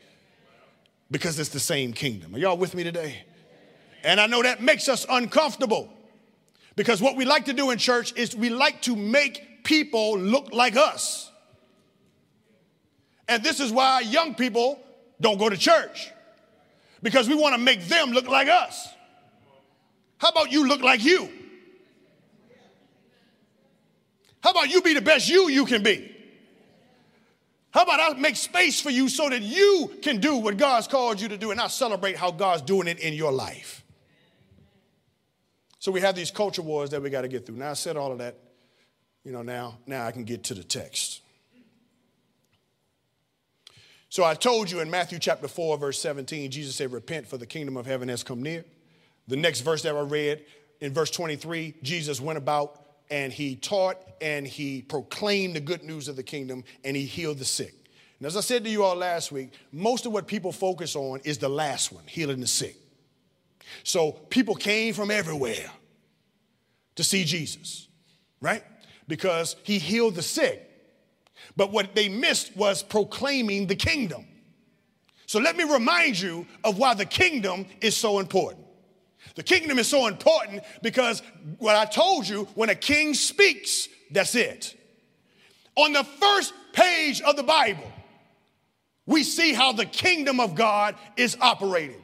because 1.12 1.38
it's 1.38 1.50
the 1.50 1.60
same 1.60 1.92
kingdom. 1.92 2.34
Are 2.34 2.38
y'all 2.38 2.56
with 2.56 2.74
me 2.74 2.82
today? 2.82 3.22
And 4.02 4.20
I 4.20 4.26
know 4.26 4.42
that 4.42 4.60
makes 4.60 4.88
us 4.88 5.06
uncomfortable 5.08 5.88
because 6.74 7.00
what 7.00 7.14
we 7.14 7.24
like 7.24 7.44
to 7.44 7.52
do 7.52 7.70
in 7.70 7.78
church 7.78 8.12
is 8.16 8.34
we 8.34 8.50
like 8.50 8.82
to 8.82 8.96
make 8.96 9.62
people 9.62 10.18
look 10.18 10.52
like 10.52 10.74
us. 10.74 11.30
And 13.28 13.44
this 13.44 13.60
is 13.60 13.70
why 13.70 14.00
young 14.00 14.34
people 14.34 14.80
don't 15.20 15.38
go 15.38 15.48
to 15.48 15.56
church 15.56 16.10
because 17.02 17.28
we 17.28 17.34
want 17.34 17.54
to 17.54 17.60
make 17.60 17.84
them 17.84 18.10
look 18.10 18.28
like 18.28 18.48
us. 18.48 18.88
How 20.18 20.28
about 20.28 20.52
you 20.52 20.68
look 20.68 20.82
like 20.82 21.04
you? 21.04 21.28
How 24.42 24.50
about 24.50 24.70
you 24.70 24.82
be 24.82 24.94
the 24.94 25.00
best 25.00 25.28
you 25.28 25.48
you 25.48 25.66
can 25.66 25.82
be? 25.82 26.08
How 27.72 27.84
about 27.84 28.00
I 28.00 28.18
make 28.18 28.36
space 28.36 28.80
for 28.80 28.90
you 28.90 29.08
so 29.08 29.30
that 29.30 29.40
you 29.40 29.90
can 30.02 30.20
do 30.20 30.36
what 30.36 30.58
God's 30.58 30.86
called 30.86 31.20
you 31.20 31.28
to 31.28 31.38
do 31.38 31.52
and 31.52 31.60
I 31.60 31.68
celebrate 31.68 32.16
how 32.16 32.30
God's 32.30 32.62
doing 32.62 32.86
it 32.86 32.98
in 32.98 33.14
your 33.14 33.32
life? 33.32 33.82
So 35.78 35.90
we 35.90 36.00
have 36.00 36.14
these 36.14 36.30
culture 36.30 36.62
wars 36.62 36.90
that 36.90 37.02
we 37.02 37.08
got 37.10 37.22
to 37.22 37.28
get 37.28 37.46
through. 37.46 37.56
Now 37.56 37.70
I 37.70 37.74
said 37.74 37.96
all 37.96 38.12
of 38.12 38.18
that, 38.18 38.36
you 39.24 39.32
know, 39.32 39.42
now, 39.42 39.78
now 39.86 40.06
I 40.06 40.12
can 40.12 40.24
get 40.24 40.44
to 40.44 40.54
the 40.54 40.62
text. 40.62 41.21
So 44.12 44.24
I 44.24 44.34
told 44.34 44.70
you 44.70 44.80
in 44.80 44.90
Matthew 44.90 45.18
chapter 45.18 45.48
4, 45.48 45.78
verse 45.78 45.98
17, 45.98 46.50
Jesus 46.50 46.76
said, 46.76 46.92
Repent, 46.92 47.26
for 47.26 47.38
the 47.38 47.46
kingdom 47.46 47.78
of 47.78 47.86
heaven 47.86 48.10
has 48.10 48.22
come 48.22 48.42
near. 48.42 48.62
The 49.26 49.38
next 49.38 49.62
verse 49.62 49.80
that 49.84 49.96
I 49.96 50.00
read 50.00 50.44
in 50.82 50.92
verse 50.92 51.10
23, 51.10 51.76
Jesus 51.82 52.20
went 52.20 52.36
about 52.36 52.78
and 53.10 53.32
he 53.32 53.56
taught 53.56 53.96
and 54.20 54.46
he 54.46 54.82
proclaimed 54.82 55.56
the 55.56 55.60
good 55.60 55.82
news 55.82 56.08
of 56.08 56.16
the 56.16 56.22
kingdom 56.22 56.62
and 56.84 56.94
he 56.94 57.06
healed 57.06 57.38
the 57.38 57.46
sick. 57.46 57.72
And 58.18 58.26
as 58.26 58.36
I 58.36 58.42
said 58.42 58.64
to 58.64 58.70
you 58.70 58.84
all 58.84 58.96
last 58.96 59.32
week, 59.32 59.54
most 59.72 60.04
of 60.04 60.12
what 60.12 60.26
people 60.26 60.52
focus 60.52 60.94
on 60.94 61.20
is 61.24 61.38
the 61.38 61.48
last 61.48 61.90
one, 61.90 62.04
healing 62.06 62.40
the 62.40 62.46
sick. 62.46 62.76
So 63.82 64.12
people 64.12 64.56
came 64.56 64.92
from 64.92 65.10
everywhere 65.10 65.70
to 66.96 67.02
see 67.02 67.24
Jesus, 67.24 67.88
right? 68.42 68.62
Because 69.08 69.56
he 69.62 69.78
healed 69.78 70.16
the 70.16 70.22
sick. 70.22 70.68
But 71.56 71.72
what 71.72 71.94
they 71.94 72.08
missed 72.08 72.56
was 72.56 72.82
proclaiming 72.82 73.66
the 73.66 73.76
kingdom. 73.76 74.26
So 75.26 75.38
let 75.40 75.56
me 75.56 75.64
remind 75.64 76.20
you 76.20 76.46
of 76.64 76.78
why 76.78 76.94
the 76.94 77.06
kingdom 77.06 77.66
is 77.80 77.96
so 77.96 78.18
important. 78.18 78.66
The 79.34 79.42
kingdom 79.42 79.78
is 79.78 79.88
so 79.88 80.06
important 80.06 80.62
because 80.82 81.22
what 81.58 81.76
I 81.76 81.84
told 81.84 82.28
you, 82.28 82.44
when 82.54 82.68
a 82.68 82.74
king 82.74 83.14
speaks, 83.14 83.88
that's 84.10 84.34
it. 84.34 84.78
On 85.76 85.92
the 85.92 86.04
first 86.04 86.52
page 86.72 87.22
of 87.22 87.36
the 87.36 87.42
Bible, 87.42 87.90
we 89.06 89.24
see 89.24 89.52
how 89.52 89.72
the 89.72 89.86
kingdom 89.86 90.38
of 90.38 90.54
God 90.54 90.96
is 91.16 91.36
operating. 91.40 92.02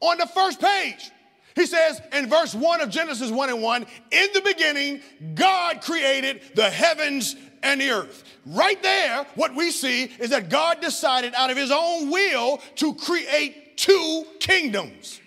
On 0.00 0.16
the 0.18 0.26
first 0.26 0.60
page, 0.60 1.10
he 1.54 1.66
says 1.66 2.00
in 2.12 2.28
verse 2.28 2.54
1 2.54 2.80
of 2.80 2.90
Genesis 2.90 3.30
1 3.30 3.50
and 3.50 3.62
1, 3.62 3.86
in 4.12 4.28
the 4.34 4.42
beginning, 4.42 5.00
God 5.34 5.80
created 5.80 6.42
the 6.54 6.68
heavens 6.68 7.34
and 7.66 7.80
the 7.80 7.90
earth. 7.90 8.22
Right 8.46 8.80
there, 8.80 9.26
what 9.34 9.54
we 9.54 9.70
see 9.70 10.04
is 10.04 10.30
that 10.30 10.48
God 10.48 10.80
decided 10.80 11.34
out 11.34 11.50
of 11.50 11.56
his 11.56 11.72
own 11.72 12.10
will 12.10 12.58
to 12.76 12.94
create 12.94 13.76
two 13.76 14.24
kingdoms. 14.38 15.20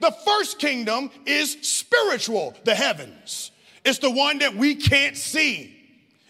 The 0.00 0.10
first 0.24 0.58
kingdom 0.58 1.10
is 1.26 1.52
spiritual, 1.60 2.54
the 2.64 2.74
heavens. 2.74 3.50
It's 3.84 3.98
the 3.98 4.10
one 4.10 4.38
that 4.38 4.56
we 4.56 4.74
can't 4.74 5.16
see. 5.16 5.73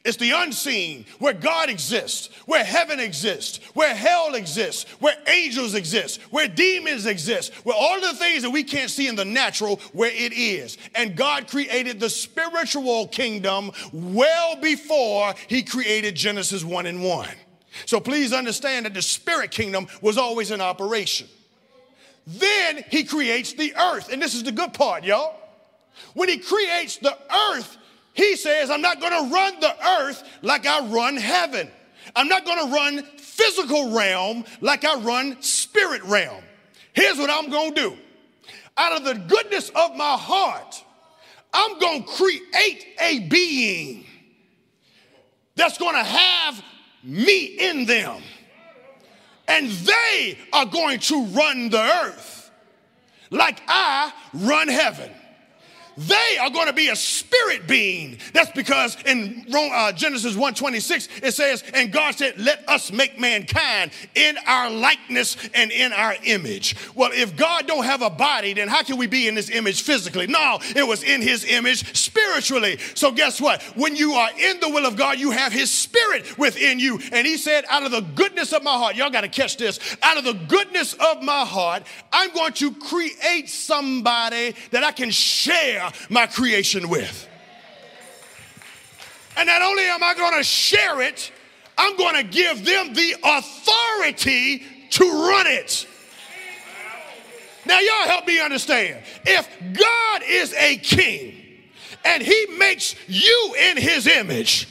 It's 0.05 0.19
the 0.19 0.33
unseen, 0.33 1.07
where 1.19 1.33
God 1.33 1.71
exists, 1.71 2.29
where 2.45 2.63
heaven 2.63 3.01
exists, 3.01 3.59
where 3.73 3.95
hell 3.95 4.35
exists, 4.35 4.85
where 5.01 5.17
angels 5.27 5.75
exist, 5.75 6.21
where 6.31 6.47
demons 6.47 7.07
exist, 7.07 7.55
where 7.65 7.75
all 7.75 7.99
the 8.01 8.13
things 8.13 8.43
that 8.43 8.51
we 8.51 8.65
can't 8.65 8.91
see 8.91 9.09
in 9.09 9.17
the 9.17 9.25
natural, 9.25 9.81
where 9.95 10.11
it 10.11 10.35
is. 10.35 10.77
And 10.95 11.17
God 11.17 11.49
created 11.49 12.01
the 12.01 12.11
spiritual 12.11 13.09
kingdom 13.09 13.73
well 13.95 14.57
before 14.57 15.35
He 15.49 15.63
created 15.63 16.15
Genesis 16.15 16.63
1 16.63 16.85
and 16.85 17.03
1. 17.03 17.29
So 17.87 17.99
please 17.99 18.35
understand 18.35 18.85
that 18.85 18.93
the 18.93 19.03
spirit 19.03 19.51
kingdom 19.51 19.87
was 20.03 20.19
always 20.19 20.51
in 20.51 20.61
operation. 20.61 21.29
Then 22.27 22.85
he 22.89 23.05
creates 23.05 23.53
the 23.53 23.75
earth. 23.75 24.13
And 24.13 24.21
this 24.21 24.35
is 24.35 24.43
the 24.45 24.53
good 24.53 24.75
part, 24.75 25.05
y'all. 25.05 25.37
When 26.15 26.29
he 26.29 26.39
creates 26.39 26.97
the 26.97 27.17
earth, 27.51 27.77
he 28.15 28.37
says, 28.37 28.71
I'm 28.71 28.81
not 28.81 29.01
gonna 29.01 29.29
run 29.29 29.61
the 29.61 29.89
earth 30.01 30.23
like 30.43 30.67
I 30.67 30.87
run 30.87 31.17
heaven. 31.17 31.71
I'm 32.17 32.29
not 32.29 32.45
gonna 32.45 32.73
run 32.73 33.03
physical 33.19 33.93
realm 33.93 34.45
like 34.61 34.85
I 34.85 34.99
run 35.01 35.43
spirit 35.43 36.03
realm. 36.05 36.43
Here's 36.93 37.19
what 37.19 37.29
I'm 37.29 37.51
gonna 37.51 37.75
do. 37.75 37.97
Out 38.77 38.97
of 38.97 39.05
the 39.05 39.15
goodness 39.15 39.71
of 39.71 39.97
my 39.97 40.17
heart, 40.17 40.83
I'm 41.53 41.79
gonna 41.79 42.05
create 42.05 42.87
a 43.01 43.21
being 43.29 44.07
that's 45.57 45.79
gonna 45.79 46.03
have 46.03 46.63
me 47.03 47.45
in 47.45 47.85
them 47.85 48.23
and 49.47 49.69
they 49.69 50.39
are 50.53 50.67
going 50.67 51.01
to 51.01 51.27
run 51.27 51.69
the 51.69 51.81
earth 51.81 52.51
like 53.31 53.61
I 53.69 54.13
run 54.33 54.69
heaven. 54.69 55.11
They 55.97 56.39
are 56.41 56.51
going 56.51 56.67
to 56.67 56.73
be 56.73 56.89
a 56.89 56.97
spirit 56.97 57.67
being. 57.69 58.19
That's 58.33 58.51
because 58.51 58.97
in 59.07 59.47
uh, 59.55 59.93
Genesis 59.93 60.35
1:26 60.35 61.09
it 61.23 61.35
says, 61.35 61.63
"And 61.73 61.93
God 61.93 62.15
said, 62.15 62.39
Let 62.39 62.69
us 62.69 62.91
make 62.91 63.19
mankind 63.19 63.93
in 64.15 64.37
our 64.47 64.71
likeness 64.71 65.37
and 65.55 65.71
in 65.71 65.93
our 65.93 66.17
image." 66.25 66.77
Well, 66.95 67.11
if 67.13 67.37
God 67.37 67.67
don't 67.67 67.85
have 67.85 68.03
a 68.03 68.11
body, 68.11 68.55
then 68.55 68.69
how 68.69 68.83
can 68.83 68.97
we 68.97 69.07
be 69.07 69.29
in 69.29 69.37
His 69.37 69.51
image 69.51 69.83
physically? 69.83 70.27
No, 70.27 70.59
it 70.75 70.87
was 70.87 71.03
in 71.03 71.23
His 71.23 71.45
image 71.45 71.97
spiritually. 71.97 72.79
So 72.95 73.13
guess 73.13 73.41
what? 73.41 73.63
When 73.77 73.95
you 73.95 74.15
are 74.15 74.31
in 74.37 74.61
the 74.61 74.71
will 74.71 74.87
of 74.87 74.97
God, 74.97 75.19
you 75.19 75.31
have 75.31 75.53
His 75.53 75.71
Spirit 75.71 76.37
within 76.39 76.81
you. 76.81 76.99
And 77.13 77.27
He 77.27 77.37
said, 77.37 77.65
"Out 77.69 77.85
of 77.85 77.93
the 77.93 78.01
goodness 78.01 78.53
of 78.53 78.65
my 78.65 78.77
heart, 78.77 78.97
y'all 78.97 79.11
got 79.11 79.21
to 79.21 79.29
catch 79.29 79.57
this. 79.57 79.79
Out 80.03 80.17
of 80.17 80.25
the 80.25 80.35
goodness 80.35 80.95
of 80.95 81.23
my 81.23 81.45
heart, 81.45 81.85
I'm 82.13 82.33
going 82.33 82.53
to 82.55 82.75
create 82.75 83.49
somebody 83.49 84.57
that 84.71 84.83
I 84.83 84.91
can 84.91 85.11
share." 85.11 85.84
My 86.09 86.27
creation 86.27 86.89
with. 86.89 87.29
And 89.37 89.47
not 89.47 89.63
only 89.63 89.85
am 89.85 90.03
I 90.03 90.15
going 90.15 90.37
to 90.37 90.45
share 90.45 91.01
it, 91.01 91.33
I'm 91.77 91.97
going 91.97 92.15
to 92.15 92.23
give 92.23 92.65
them 92.65 92.95
the 92.95 93.15
authority 93.25 94.63
to 94.91 95.05
run 95.05 95.47
it. 95.47 95.87
Now, 97.67 97.81
y'all 97.81 98.09
help 98.09 98.27
me 98.27 98.41
understand. 98.41 99.03
If 99.25 99.49
God 99.73 100.23
is 100.29 100.53
a 100.55 100.77
king 100.77 101.35
and 102.05 102.23
he 102.23 102.47
makes 102.59 102.95
you 103.09 103.55
in 103.59 103.77
his 103.77 104.07
image, 104.07 104.69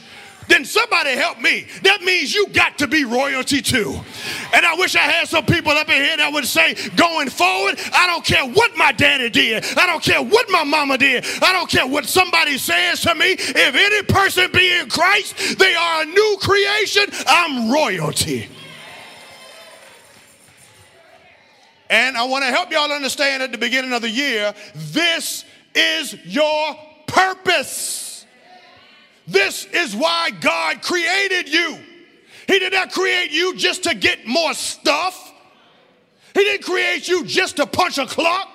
then 0.47 0.65
somebody 0.65 1.11
help 1.11 1.39
me. 1.39 1.67
That 1.83 2.01
means 2.01 2.33
you 2.33 2.47
got 2.47 2.77
to 2.79 2.87
be 2.87 3.05
royalty 3.05 3.61
too. 3.61 3.99
And 4.53 4.65
I 4.65 4.75
wish 4.75 4.95
I 4.95 4.99
had 4.99 5.27
some 5.27 5.45
people 5.45 5.71
up 5.71 5.89
in 5.89 6.03
here 6.03 6.17
that 6.17 6.31
would 6.31 6.45
say, 6.45 6.75
going 6.95 7.29
forward, 7.29 7.79
I 7.93 8.07
don't 8.07 8.23
care 8.23 8.45
what 8.45 8.75
my 8.77 8.91
daddy 8.91 9.29
did. 9.29 9.65
I 9.77 9.85
don't 9.85 10.03
care 10.03 10.21
what 10.21 10.49
my 10.49 10.63
mama 10.63 10.97
did. 10.97 11.25
I 11.41 11.51
don't 11.51 11.69
care 11.69 11.87
what 11.87 12.05
somebody 12.05 12.57
says 12.57 13.01
to 13.01 13.15
me. 13.15 13.31
If 13.31 13.75
any 13.75 14.03
person 14.03 14.51
be 14.51 14.79
in 14.79 14.89
Christ, 14.89 15.57
they 15.57 15.75
are 15.75 16.03
a 16.03 16.05
new 16.05 16.37
creation. 16.41 17.05
I'm 17.27 17.71
royalty. 17.71 18.49
And 21.89 22.17
I 22.17 22.23
want 22.23 22.43
to 22.43 22.49
help 22.49 22.71
y'all 22.71 22.91
understand 22.91 23.43
at 23.43 23.51
the 23.51 23.57
beginning 23.57 23.93
of 23.93 24.01
the 24.01 24.09
year, 24.09 24.53
this 24.73 25.45
is 25.75 26.15
your 26.25 26.75
purpose. 27.05 28.12
This 29.27 29.65
is 29.65 29.95
why 29.95 30.31
God 30.31 30.81
created 30.81 31.49
you. 31.49 31.77
He 32.47 32.59
did 32.59 32.73
not 32.73 32.91
create 32.91 33.31
you 33.31 33.55
just 33.55 33.83
to 33.83 33.95
get 33.95 34.27
more 34.27 34.53
stuff. 34.53 35.31
He 36.33 36.43
didn't 36.43 36.65
create 36.65 37.07
you 37.07 37.25
just 37.25 37.57
to 37.57 37.65
punch 37.65 37.97
a 37.97 38.05
clock. 38.05 38.49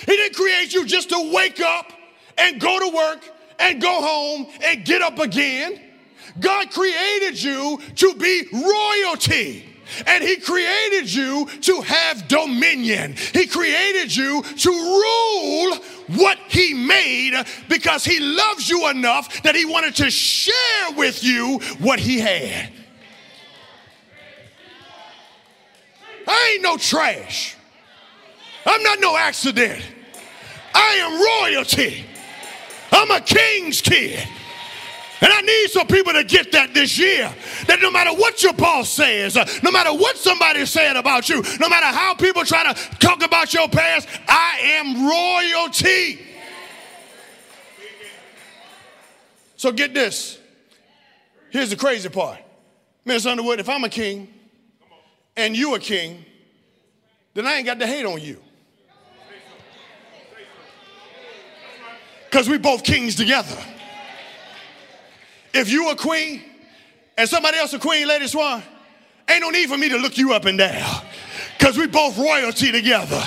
He 0.00 0.16
didn't 0.16 0.36
create 0.36 0.72
you 0.72 0.86
just 0.86 1.10
to 1.10 1.32
wake 1.34 1.60
up 1.60 1.92
and 2.38 2.60
go 2.60 2.78
to 2.78 2.96
work 2.96 3.20
and 3.58 3.80
go 3.80 4.00
home 4.00 4.46
and 4.62 4.84
get 4.84 5.02
up 5.02 5.18
again. 5.18 5.80
God 6.38 6.70
created 6.70 7.42
you 7.42 7.80
to 7.96 8.14
be 8.14 8.44
royalty. 8.52 9.75
And 10.06 10.22
he 10.22 10.36
created 10.36 11.12
you 11.12 11.46
to 11.62 11.80
have 11.82 12.28
dominion. 12.28 13.14
He 13.32 13.46
created 13.46 14.14
you 14.14 14.42
to 14.42 14.70
rule 14.70 15.76
what 16.18 16.38
he 16.48 16.74
made 16.74 17.44
because 17.68 18.04
he 18.04 18.20
loves 18.20 18.68
you 18.68 18.88
enough 18.88 19.42
that 19.42 19.54
he 19.54 19.64
wanted 19.64 19.94
to 19.96 20.10
share 20.10 20.92
with 20.96 21.22
you 21.24 21.58
what 21.78 21.98
he 21.98 22.18
had. 22.20 22.72
I 26.28 26.52
ain't 26.54 26.62
no 26.62 26.76
trash. 26.76 27.56
I'm 28.64 28.82
not 28.82 28.98
no 29.00 29.16
accident. 29.16 29.80
I 30.74 30.94
am 31.00 31.54
royalty. 31.54 32.04
I'm 32.92 33.10
a 33.10 33.20
king's 33.20 33.80
kid. 33.80 34.26
And 35.20 35.32
I 35.32 35.40
need 35.40 35.68
some 35.70 35.86
people 35.86 36.12
to 36.12 36.24
get 36.24 36.52
that 36.52 36.74
this 36.74 36.98
year. 36.98 37.34
That 37.66 37.80
no 37.80 37.90
matter 37.90 38.10
what 38.10 38.42
your 38.42 38.52
boss 38.52 38.90
says, 38.90 39.36
uh, 39.36 39.46
no 39.62 39.70
matter 39.70 39.92
what 39.92 40.18
somebody's 40.18 40.70
saying 40.70 40.96
about 40.96 41.28
you, 41.28 41.42
no 41.58 41.68
matter 41.68 41.86
how 41.86 42.14
people 42.14 42.44
try 42.44 42.72
to 42.72 42.98
talk 42.98 43.24
about 43.24 43.54
your 43.54 43.68
past, 43.68 44.08
I 44.28 44.58
am 44.62 45.06
royalty. 45.08 46.20
So 49.56 49.72
get 49.72 49.94
this. 49.94 50.38
Here's 51.50 51.70
the 51.70 51.76
crazy 51.76 52.10
part. 52.10 52.38
Miss 53.06 53.24
Underwood, 53.24 53.58
if 53.58 53.68
I'm 53.68 53.84
a 53.84 53.88
king 53.88 54.28
and 55.36 55.56
you 55.56 55.74
a 55.74 55.78
king, 55.78 56.24
then 57.32 57.46
I 57.46 57.54
ain't 57.54 57.66
got 57.66 57.78
to 57.80 57.86
hate 57.86 58.04
on 58.04 58.20
you. 58.20 58.42
Because 62.24 62.50
we 62.50 62.58
both 62.58 62.84
kings 62.84 63.14
together. 63.14 63.56
If 65.56 65.70
you 65.70 65.88
a 65.88 65.96
queen 65.96 66.42
and 67.16 67.26
somebody 67.26 67.56
else 67.56 67.72
a 67.72 67.78
queen, 67.78 68.06
Lady 68.06 68.26
Swann, 68.26 68.62
ain't 69.26 69.40
no 69.40 69.48
need 69.48 69.70
for 69.70 69.78
me 69.78 69.88
to 69.88 69.96
look 69.96 70.18
you 70.18 70.34
up 70.34 70.44
and 70.44 70.58
down. 70.58 71.02
Because 71.56 71.78
we 71.78 71.86
both 71.86 72.18
royalty 72.18 72.70
together. 72.70 73.22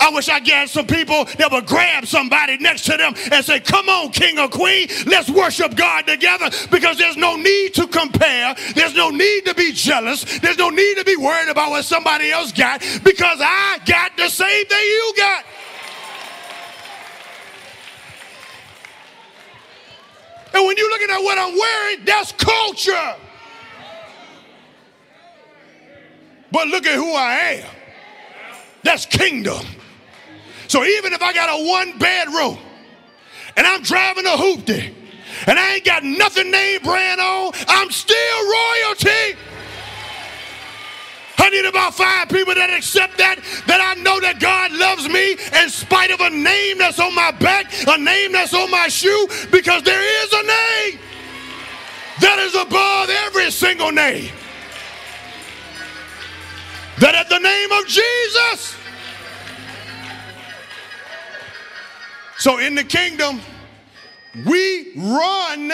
I 0.00 0.10
wish 0.10 0.30
I 0.30 0.40
got 0.40 0.70
some 0.70 0.86
people 0.86 1.26
that 1.36 1.52
would 1.52 1.66
grab 1.66 2.06
somebody 2.06 2.56
next 2.56 2.86
to 2.86 2.96
them 2.96 3.14
and 3.30 3.44
say, 3.44 3.60
Come 3.60 3.90
on, 3.90 4.10
king 4.10 4.38
or 4.38 4.48
queen, 4.48 4.88
let's 5.04 5.28
worship 5.28 5.76
God 5.76 6.06
together 6.06 6.48
because 6.70 6.96
there's 6.96 7.18
no 7.18 7.36
need 7.36 7.74
to 7.74 7.86
compare. 7.86 8.56
There's 8.74 8.94
no 8.94 9.10
need 9.10 9.44
to 9.44 9.54
be 9.54 9.72
jealous. 9.72 10.24
There's 10.38 10.56
no 10.56 10.70
need 10.70 10.96
to 10.96 11.04
be 11.04 11.16
worried 11.16 11.50
about 11.50 11.70
what 11.70 11.84
somebody 11.84 12.30
else 12.30 12.52
got 12.52 12.80
because 13.04 13.38
I 13.42 13.80
got 13.84 14.16
the 14.16 14.30
same 14.30 14.64
thing 14.64 14.82
you 14.82 15.12
got. 15.18 15.44
And 20.56 20.66
when 20.66 20.74
you're 20.78 20.88
looking 20.88 21.10
at 21.10 21.18
what 21.18 21.36
I'm 21.36 21.54
wearing, 21.54 22.04
that's 22.06 22.32
culture. 22.32 23.14
But 26.50 26.68
look 26.68 26.86
at 26.86 26.94
who 26.94 27.12
I 27.12 27.34
am. 27.60 27.70
That's 28.82 29.04
kingdom. 29.04 29.66
So 30.68 30.82
even 30.82 31.12
if 31.12 31.20
I 31.20 31.34
got 31.34 31.50
a 31.50 31.62
one 31.62 31.98
bedroom 31.98 32.56
and 33.54 33.66
I'm 33.66 33.82
driving 33.82 34.24
a 34.24 34.30
hoopty 34.30 34.94
and 35.46 35.58
I 35.58 35.74
ain't 35.74 35.84
got 35.84 36.02
nothing 36.02 36.50
name 36.50 36.80
brand 36.82 37.20
on, 37.20 37.52
I'm 37.68 37.90
still 37.90 38.16
royalty. 38.16 39.38
I 41.38 41.50
need 41.50 41.64
about 41.64 41.94
five 41.94 42.28
people 42.28 42.54
that 42.54 42.70
accept 42.70 43.18
that, 43.18 43.38
that 43.66 43.80
I 43.80 44.00
know 44.02 44.18
that 44.18 44.40
God 44.40 44.72
loves 44.72 45.08
me 45.08 45.36
in 45.62 45.70
spite 45.70 46.10
of 46.10 46.20
a 46.20 46.30
name 46.30 46.78
that's 46.78 46.98
on 46.98 47.14
my 47.14 47.30
back, 47.30 47.72
a 47.86 47.96
name 47.96 48.32
that's 48.32 48.52
on 48.52 48.68
my 48.68 48.88
shoe, 48.88 49.28
because 49.52 49.84
there 49.84 50.24
is 50.24 50.32
a 50.32 50.42
name 50.42 50.98
that 52.20 52.38
is 52.40 52.54
above 52.56 53.10
every 53.10 53.50
single 53.52 53.92
name. 53.92 54.32
That 56.98 57.14
at 57.14 57.28
the 57.28 57.38
name 57.38 57.72
of 57.72 57.86
Jesus. 57.86 58.74
So 62.38 62.58
in 62.58 62.74
the 62.74 62.84
kingdom, 62.84 63.40
we 64.46 64.92
run 64.96 65.72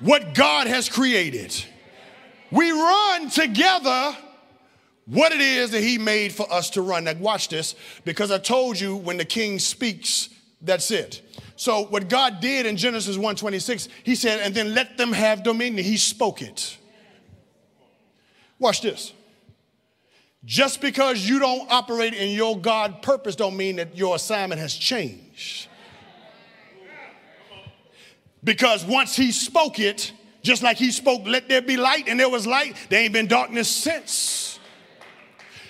what 0.00 0.34
God 0.34 0.66
has 0.66 0.88
created. 0.88 1.54
We 2.50 2.72
run 2.72 3.30
together 3.30 4.16
what 5.08 5.32
it 5.32 5.40
is 5.40 5.70
that 5.70 5.82
he 5.82 5.96
made 5.96 6.32
for 6.32 6.50
us 6.52 6.70
to 6.70 6.82
run. 6.82 7.04
Now, 7.04 7.14
watch 7.14 7.48
this, 7.48 7.74
because 8.04 8.30
I 8.30 8.38
told 8.38 8.78
you 8.78 8.94
when 8.96 9.16
the 9.16 9.24
king 9.24 9.58
speaks, 9.58 10.28
that's 10.60 10.90
it. 10.90 11.22
So, 11.56 11.86
what 11.86 12.08
God 12.08 12.40
did 12.40 12.66
in 12.66 12.76
Genesis 12.76 13.16
1:26, 13.16 13.88
he 14.04 14.14
said, 14.14 14.40
and 14.40 14.54
then 14.54 14.74
let 14.74 14.96
them 14.96 15.12
have 15.12 15.42
dominion. 15.42 15.84
He 15.84 15.96
spoke 15.96 16.42
it. 16.42 16.76
Watch 18.58 18.82
this. 18.82 19.12
Just 20.44 20.80
because 20.80 21.28
you 21.28 21.38
don't 21.38 21.70
operate 21.70 22.14
in 22.14 22.30
your 22.30 22.58
God 22.58 23.02
purpose 23.02 23.34
don't 23.34 23.56
mean 23.56 23.76
that 23.76 23.96
your 23.96 24.16
assignment 24.16 24.60
has 24.60 24.74
changed. 24.74 25.68
Because 28.44 28.84
once 28.84 29.16
he 29.16 29.32
spoke 29.32 29.80
it, 29.80 30.12
just 30.42 30.62
like 30.62 30.76
he 30.76 30.90
spoke, 30.90 31.26
let 31.26 31.48
there 31.48 31.60
be 31.60 31.76
light, 31.76 32.08
and 32.08 32.20
there 32.20 32.28
was 32.28 32.46
light, 32.46 32.76
there 32.88 33.02
ain't 33.02 33.12
been 33.12 33.26
darkness 33.26 33.68
since. 33.68 34.57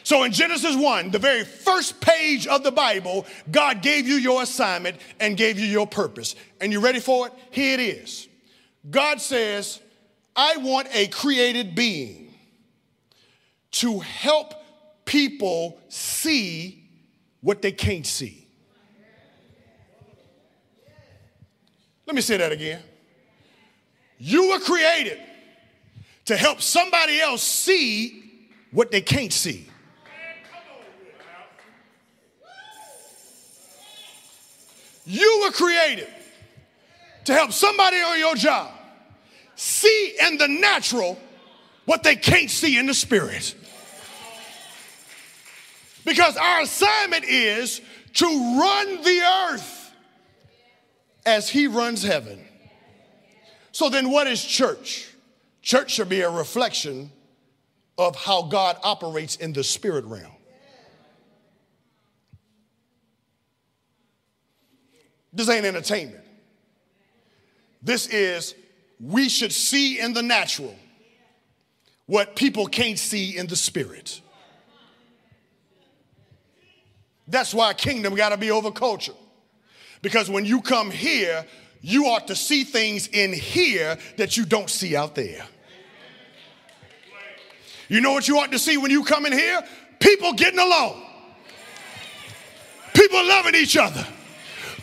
So 0.08 0.22
in 0.22 0.32
Genesis 0.32 0.74
1, 0.74 1.10
the 1.10 1.18
very 1.18 1.44
first 1.44 2.00
page 2.00 2.46
of 2.46 2.62
the 2.62 2.72
Bible, 2.72 3.26
God 3.50 3.82
gave 3.82 4.08
you 4.08 4.14
your 4.14 4.40
assignment 4.40 4.96
and 5.20 5.36
gave 5.36 5.58
you 5.58 5.66
your 5.66 5.86
purpose. 5.86 6.34
And 6.62 6.72
you 6.72 6.80
ready 6.80 6.98
for 6.98 7.26
it? 7.26 7.34
Here 7.50 7.74
it 7.74 7.80
is. 7.80 8.26
God 8.88 9.20
says, 9.20 9.80
I 10.34 10.56
want 10.56 10.88
a 10.94 11.08
created 11.08 11.74
being 11.74 12.32
to 13.72 13.98
help 14.00 14.54
people 15.04 15.78
see 15.88 16.88
what 17.42 17.60
they 17.60 17.72
can't 17.72 18.06
see. 18.06 18.48
Let 22.06 22.16
me 22.16 22.22
say 22.22 22.38
that 22.38 22.50
again. 22.50 22.80
You 24.16 24.48
were 24.48 24.60
created 24.60 25.18
to 26.24 26.34
help 26.34 26.62
somebody 26.62 27.20
else 27.20 27.42
see 27.42 28.46
what 28.70 28.90
they 28.90 29.02
can't 29.02 29.34
see. 29.34 29.67
You 35.10 35.40
were 35.42 35.52
created 35.52 36.06
to 37.24 37.32
help 37.32 37.52
somebody 37.52 37.96
on 37.96 38.18
your 38.18 38.34
job 38.34 38.70
see 39.56 40.14
in 40.20 40.36
the 40.36 40.48
natural 40.48 41.18
what 41.86 42.02
they 42.02 42.14
can't 42.14 42.50
see 42.50 42.76
in 42.76 42.84
the 42.84 42.92
spirit. 42.92 43.54
Because 46.04 46.36
our 46.36 46.60
assignment 46.60 47.24
is 47.24 47.80
to 48.16 48.26
run 48.26 49.02
the 49.02 49.48
earth 49.50 49.92
as 51.24 51.48
He 51.48 51.68
runs 51.68 52.02
heaven. 52.02 52.44
So 53.72 53.88
then, 53.88 54.10
what 54.10 54.26
is 54.26 54.44
church? 54.44 55.08
Church 55.62 55.92
should 55.92 56.10
be 56.10 56.20
a 56.20 56.30
reflection 56.30 57.10
of 57.96 58.14
how 58.14 58.42
God 58.42 58.76
operates 58.82 59.36
in 59.36 59.54
the 59.54 59.64
spirit 59.64 60.04
realm. 60.04 60.37
This 65.32 65.48
ain't 65.48 65.66
entertainment. 65.66 66.24
This 67.82 68.06
is, 68.08 68.54
we 69.00 69.28
should 69.28 69.52
see 69.52 70.00
in 70.00 70.12
the 70.12 70.22
natural 70.22 70.74
what 72.06 72.36
people 72.36 72.66
can't 72.66 72.98
see 72.98 73.36
in 73.36 73.46
the 73.46 73.56
spirit. 73.56 74.20
That's 77.26 77.52
why 77.52 77.74
kingdom 77.74 78.14
got 78.14 78.30
to 78.30 78.38
be 78.38 78.50
over 78.50 78.70
culture. 78.70 79.12
Because 80.00 80.30
when 80.30 80.46
you 80.46 80.62
come 80.62 80.90
here, 80.90 81.44
you 81.82 82.06
ought 82.06 82.26
to 82.28 82.34
see 82.34 82.64
things 82.64 83.06
in 83.08 83.32
here 83.32 83.98
that 84.16 84.36
you 84.36 84.46
don't 84.46 84.70
see 84.70 84.96
out 84.96 85.14
there. 85.14 85.44
You 87.88 88.00
know 88.00 88.12
what 88.12 88.28
you 88.28 88.38
ought 88.38 88.52
to 88.52 88.58
see 88.58 88.76
when 88.76 88.90
you 88.90 89.04
come 89.04 89.26
in 89.26 89.32
here? 89.32 89.62
People 89.98 90.32
getting 90.32 90.60
along, 90.60 91.02
people 92.94 93.26
loving 93.26 93.54
each 93.54 93.76
other 93.76 94.06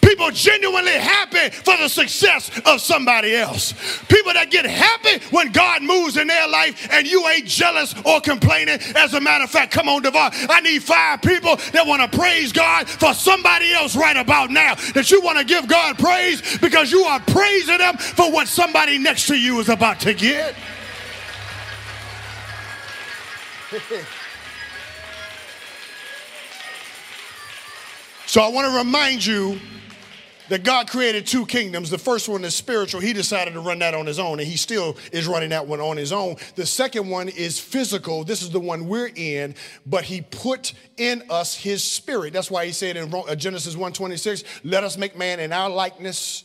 People 0.06 0.30
genuinely 0.30 0.92
happy 0.92 1.50
for 1.50 1.76
the 1.78 1.88
success 1.88 2.52
of 2.64 2.80
somebody 2.80 3.36
else. 3.36 3.74
People 4.08 4.34
that 4.34 4.52
get 4.52 4.64
happy 4.66 5.26
when 5.32 5.52
God 5.52 5.82
moves 5.82 6.16
in 6.16 6.28
their 6.28 6.48
life 6.48 6.88
and 6.92 7.08
you 7.08 7.28
ain't 7.28 7.48
jealous 7.48 7.96
or 8.06 8.22
complaining. 8.22 8.78
As 8.96 9.16
a 9.16 9.20
matter 9.20 9.46
of 9.46 9.50
fact, 9.50 9.72
come 9.72 9.90
on, 9.90 10.04
Devon. 10.04 10.32
I 10.48 10.62
need 10.62 10.84
five 10.84 11.24
people 11.24 11.56
that 11.74 11.88
want 11.88 12.04
to 12.04 12.18
praise 12.18 12.52
God 12.54 12.88
for 12.88 13.16
somebody 13.16 13.74
else 13.74 13.96
right 13.96 14.16
about 14.16 14.52
now. 14.52 14.76
That 14.94 15.10
you 15.10 15.22
want 15.22 15.40
to 15.40 15.44
give 15.44 15.68
God 15.68 15.98
praise 15.98 16.60
because 16.60 16.92
you 16.92 17.02
are 17.06 17.20
praising 17.22 17.80
them 17.80 17.98
for 17.98 18.32
what 18.32 18.48
somebody 18.48 19.00
next 19.00 19.26
to 19.28 19.36
you 19.36 19.60
is 19.60 19.70
about 19.70 20.00
to 20.02 20.14
get. 20.14 20.54
So 28.28 28.42
I 28.42 28.50
want 28.50 28.70
to 28.70 28.78
remind 28.78 29.26
you 29.26 29.60
that 30.50 30.64
God 30.64 30.90
created 30.90 31.26
two 31.26 31.46
kingdoms. 31.46 31.90
The 31.90 31.98
first 31.98 32.30
one 32.30 32.44
is 32.44 32.56
spiritual. 32.56 33.02
He 33.02 33.14
decided 33.14 33.54
to 33.54 33.60
run 33.60 33.80
that 33.80 33.94
on 33.94 34.06
his 34.06 34.20
own, 34.20 34.40
and 34.40 34.48
he 34.48 34.58
still 34.58 34.98
is 35.12 35.28
running 35.28 35.50
that 35.50 35.68
one 35.68 35.80
on 35.80 35.98
his 35.98 36.12
own. 36.12 36.36
The 36.56 36.66
second 36.66 37.10
one 37.10 37.30
is 37.30 37.60
physical. 37.60 38.24
This 38.24 38.42
is 38.42 38.50
the 38.50 38.60
one 38.60 38.88
we're 38.88 39.12
in, 39.16 39.56
but 39.86 40.04
he 40.04 40.22
put 40.22 40.74
in 40.98 41.24
us 41.30 41.56
his 41.56 41.84
spirit. 41.84 42.34
That's 42.34 42.52
why 42.52 42.66
he 42.66 42.72
said 42.72 42.98
in 42.98 43.14
uh, 43.14 43.36
Genesis 43.36 43.76
1:26, 43.76 44.44
"Let 44.64 44.84
us 44.84 44.98
make 44.98 45.18
man 45.18 45.40
in 45.40 45.52
our 45.52 45.70
likeness 45.70 46.44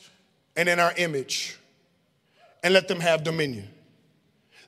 and 0.57 0.69
in 0.69 0.79
our 0.79 0.93
image, 0.97 1.57
and 2.63 2.75
let 2.75 2.89
them 2.89 3.01
have 3.01 3.23
dominion." 3.23 3.69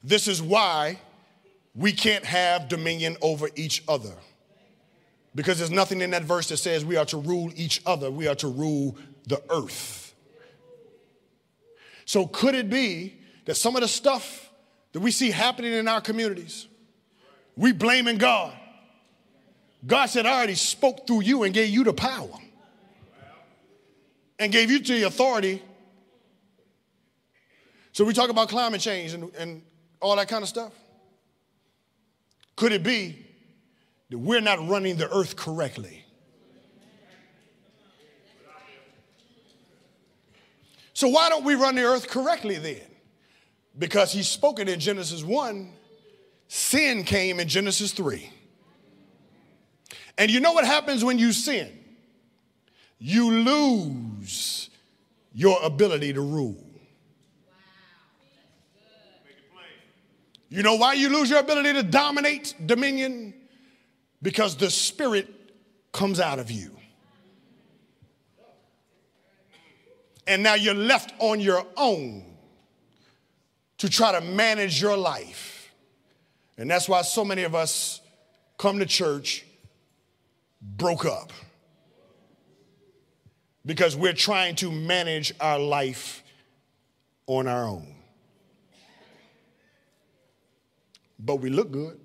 This 0.04 0.26
is 0.26 0.42
why 0.42 0.98
we 1.74 1.92
can't 1.92 2.24
have 2.24 2.68
dominion 2.68 3.16
over 3.22 3.48
each 3.56 3.82
other. 3.88 4.12
Because 5.34 5.58
there's 5.58 5.70
nothing 5.70 6.02
in 6.02 6.10
that 6.10 6.24
verse 6.24 6.48
that 6.48 6.58
says 6.58 6.84
we 6.84 6.96
are 6.96 7.06
to 7.06 7.16
rule 7.16 7.50
each 7.56 7.80
other, 7.86 8.10
we 8.10 8.28
are 8.28 8.34
to 8.34 8.48
rule 8.48 8.96
the 9.26 9.42
earth. 9.50 10.14
So, 12.04 12.26
could 12.26 12.54
it 12.54 12.68
be 12.68 13.20
that 13.44 13.56
some 13.56 13.76
of 13.76 13.82
the 13.82 13.88
stuff 13.88 14.50
that 14.92 15.00
we 15.00 15.10
see 15.10 15.30
happening 15.30 15.72
in 15.72 15.88
our 15.88 16.00
communities, 16.00 16.66
we 17.56 17.72
blaming 17.72 18.18
God? 18.18 18.52
God 19.86 20.06
said, 20.06 20.26
I 20.26 20.36
already 20.36 20.54
spoke 20.54 21.06
through 21.06 21.22
you 21.22 21.42
and 21.42 21.52
gave 21.52 21.70
you 21.70 21.84
the 21.84 21.92
power 21.92 22.30
and 24.38 24.52
gave 24.52 24.70
you 24.70 24.80
the 24.80 25.04
authority. 25.04 25.62
So, 27.92 28.04
we 28.04 28.12
talk 28.12 28.30
about 28.30 28.48
climate 28.48 28.80
change 28.80 29.12
and, 29.14 29.34
and 29.36 29.62
all 30.00 30.16
that 30.16 30.28
kind 30.28 30.42
of 30.42 30.48
stuff. 30.48 30.72
Could 32.56 32.72
it 32.72 32.82
be 32.82 33.24
that 34.10 34.18
we're 34.18 34.40
not 34.40 34.68
running 34.68 34.96
the 34.96 35.10
earth 35.10 35.36
correctly? 35.36 36.01
So 41.02 41.08
why 41.08 41.30
don't 41.30 41.42
we 41.42 41.56
run 41.56 41.74
the 41.74 41.82
earth 41.82 42.06
correctly 42.06 42.58
then? 42.58 42.86
Because 43.76 44.12
he's 44.12 44.28
spoken 44.28 44.68
in 44.68 44.78
Genesis 44.78 45.24
1, 45.24 45.72
sin 46.46 47.02
came 47.02 47.40
in 47.40 47.48
Genesis 47.48 47.90
3. 47.90 48.30
And 50.16 50.30
you 50.30 50.38
know 50.38 50.52
what 50.52 50.64
happens 50.64 51.04
when 51.04 51.18
you 51.18 51.32
sin? 51.32 51.76
You 53.00 53.32
lose 53.32 54.70
your 55.34 55.58
ability 55.64 56.12
to 56.12 56.20
rule. 56.20 56.64
You 60.50 60.62
know 60.62 60.76
why 60.76 60.92
you 60.92 61.08
lose 61.08 61.30
your 61.30 61.40
ability 61.40 61.72
to 61.72 61.82
dominate 61.82 62.54
dominion? 62.64 63.34
Because 64.22 64.54
the 64.56 64.70
spirit 64.70 65.28
comes 65.90 66.20
out 66.20 66.38
of 66.38 66.48
you. 66.48 66.70
And 70.26 70.42
now 70.42 70.54
you're 70.54 70.74
left 70.74 71.12
on 71.18 71.40
your 71.40 71.66
own 71.76 72.24
to 73.78 73.88
try 73.88 74.12
to 74.12 74.20
manage 74.20 74.80
your 74.80 74.96
life. 74.96 75.72
And 76.56 76.70
that's 76.70 76.88
why 76.88 77.02
so 77.02 77.24
many 77.24 77.42
of 77.42 77.54
us 77.54 78.00
come 78.56 78.78
to 78.78 78.86
church 78.86 79.44
broke 80.60 81.04
up. 81.04 81.32
Because 83.66 83.96
we're 83.96 84.12
trying 84.12 84.54
to 84.56 84.70
manage 84.70 85.32
our 85.40 85.58
life 85.58 86.22
on 87.26 87.48
our 87.48 87.64
own. 87.64 87.94
But 91.18 91.36
we 91.36 91.50
look 91.50 91.70
good. 91.70 91.98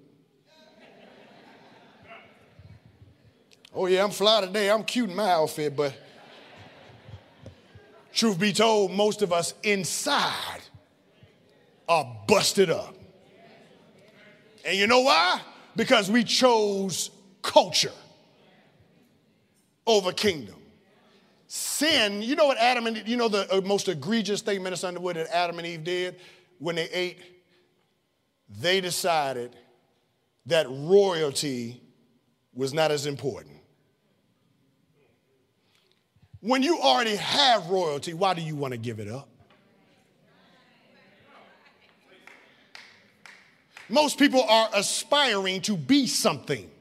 Oh, 3.73 3.85
yeah, 3.85 4.03
I'm 4.03 4.09
fly 4.09 4.41
today. 4.41 4.71
I'm 4.71 4.83
cute 4.83 5.09
in 5.09 5.15
my 5.15 5.29
outfit, 5.29 5.75
but 5.75 5.95
Truth 8.17 8.39
be 8.39 8.51
told, 8.51 8.91
most 8.91 9.21
of 9.21 9.31
us 9.31 9.53
inside 9.61 10.61
are 11.87 12.17
busted 12.27 12.71
up. 12.71 12.95
And 14.65 14.75
you 14.75 14.87
know 14.87 15.01
why? 15.01 15.39
Because 15.75 16.09
we 16.09 16.23
chose 16.23 17.11
culture 17.43 17.91
over 19.85 20.11
kingdom. 20.11 20.55
Sin, 21.45 22.23
you 22.23 22.35
know 22.35 22.47
what 22.47 22.57
Adam 22.57 22.87
and 22.87 23.07
you 23.07 23.17
know 23.17 23.27
the 23.27 23.55
uh, 23.55 23.61
most 23.61 23.87
egregious 23.87 24.41
thing, 24.41 24.63
Minister 24.63 24.87
Underwood, 24.87 25.17
that 25.17 25.27
Adam 25.27 25.59
and 25.59 25.67
Eve 25.67 25.83
did 25.83 26.15
when 26.57 26.75
they 26.77 26.89
ate? 26.89 27.19
They 28.49 28.81
decided 28.81 29.55
that 30.47 30.65
royalty 30.67 31.83
was 32.51 32.73
not 32.73 32.89
as 32.89 33.05
important. 33.05 33.56
When 36.47 36.63
you 36.63 36.79
already 36.79 37.17
have 37.17 37.67
royalty, 37.67 38.13
why 38.13 38.33
do 38.33 38.41
you 38.41 38.55
want 38.55 38.71
to 38.71 38.77
give 38.77 39.01
it 39.01 39.09
up? 39.09 39.27
Most 43.89 44.17
people 44.17 44.43
are 44.43 44.69
aspiring 44.73 45.59
to 45.63 45.75
be 45.75 46.07
something. 46.07 46.71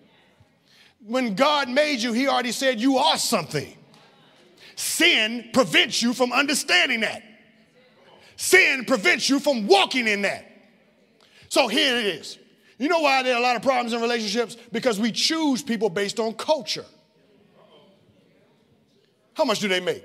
When 1.04 1.34
God 1.34 1.68
made 1.68 2.00
you, 2.00 2.12
He 2.12 2.28
already 2.28 2.52
said 2.52 2.80
you 2.80 2.98
are 2.98 3.18
something. 3.18 3.76
Sin 4.76 5.50
prevents 5.52 6.00
you 6.00 6.12
from 6.12 6.32
understanding 6.32 7.00
that. 7.00 7.24
Sin 8.36 8.84
prevents 8.84 9.28
you 9.28 9.40
from 9.40 9.66
walking 9.66 10.06
in 10.06 10.22
that. 10.22 10.46
So 11.48 11.66
here 11.66 11.96
it 11.96 12.06
is. 12.06 12.38
You 12.78 12.88
know 12.88 13.00
why 13.00 13.24
there 13.24 13.34
are 13.34 13.40
a 13.40 13.42
lot 13.42 13.56
of 13.56 13.62
problems 13.62 13.92
in 13.92 14.00
relationships? 14.00 14.56
Because 14.70 15.00
we 15.00 15.10
choose 15.10 15.60
people 15.60 15.90
based 15.90 16.20
on 16.20 16.34
culture. 16.34 16.84
How 19.36 19.44
much 19.44 19.60
do 19.60 19.68
they 19.68 19.80
make? 19.80 20.02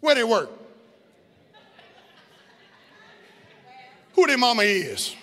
Where 0.00 0.14
they 0.14 0.22
work? 0.22 0.50
Who 4.12 4.26
their 4.26 4.36
mama 4.36 4.62
is? 4.62 5.16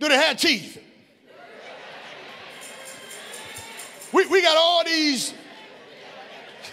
Do 0.00 0.08
they 0.08 0.16
have 0.16 0.38
teeth? 0.38 0.82
We, 4.12 4.26
we 4.28 4.40
got 4.40 4.56
all 4.56 4.82
these. 4.84 5.34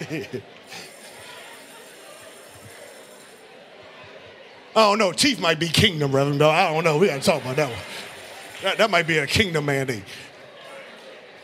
I 0.00 0.40
don't 4.74 4.98
know. 4.98 5.12
Teeth 5.12 5.38
might 5.40 5.58
be 5.58 5.68
kingdom, 5.68 6.14
Reverend. 6.14 6.42
I 6.42 6.72
don't 6.72 6.84
know. 6.84 6.96
We 6.96 7.08
got 7.08 7.20
to 7.20 7.26
talk 7.26 7.42
about 7.42 7.56
that 7.56 7.68
one. 7.68 7.78
That, 8.62 8.78
that 8.78 8.90
might 8.90 9.06
be 9.06 9.18
a 9.18 9.26
kingdom 9.26 9.66
mandate. 9.66 10.04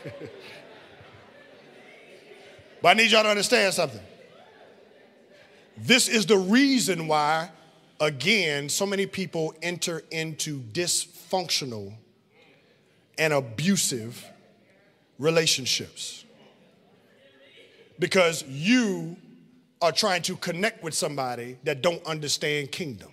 but 2.83 2.89
I 2.89 2.95
need 2.95 3.11
y'all 3.11 3.23
to 3.23 3.31
understand 3.31 3.73
something. 3.75 4.03
This 5.79 6.09
is 6.09 6.27
the 6.27 6.37
reason 6.37 7.09
why, 7.09 7.51
again, 8.01 8.69
so 8.69 8.87
many 8.87 9.07
people 9.07 9.55
enter 9.63 10.03
into 10.11 10.61
dysfunctional 10.61 11.95
and 13.19 13.33
abusive 13.33 14.25
relationships. 15.19 16.25
Because 17.99 18.43
you 18.45 19.17
are 19.81 19.93
trying 19.93 20.23
to 20.23 20.37
connect 20.37 20.83
with 20.83 20.93
somebody 20.93 21.57
that 21.65 21.83
don't 21.83 22.05
understand 22.07 22.73
kingdom. 22.73 23.11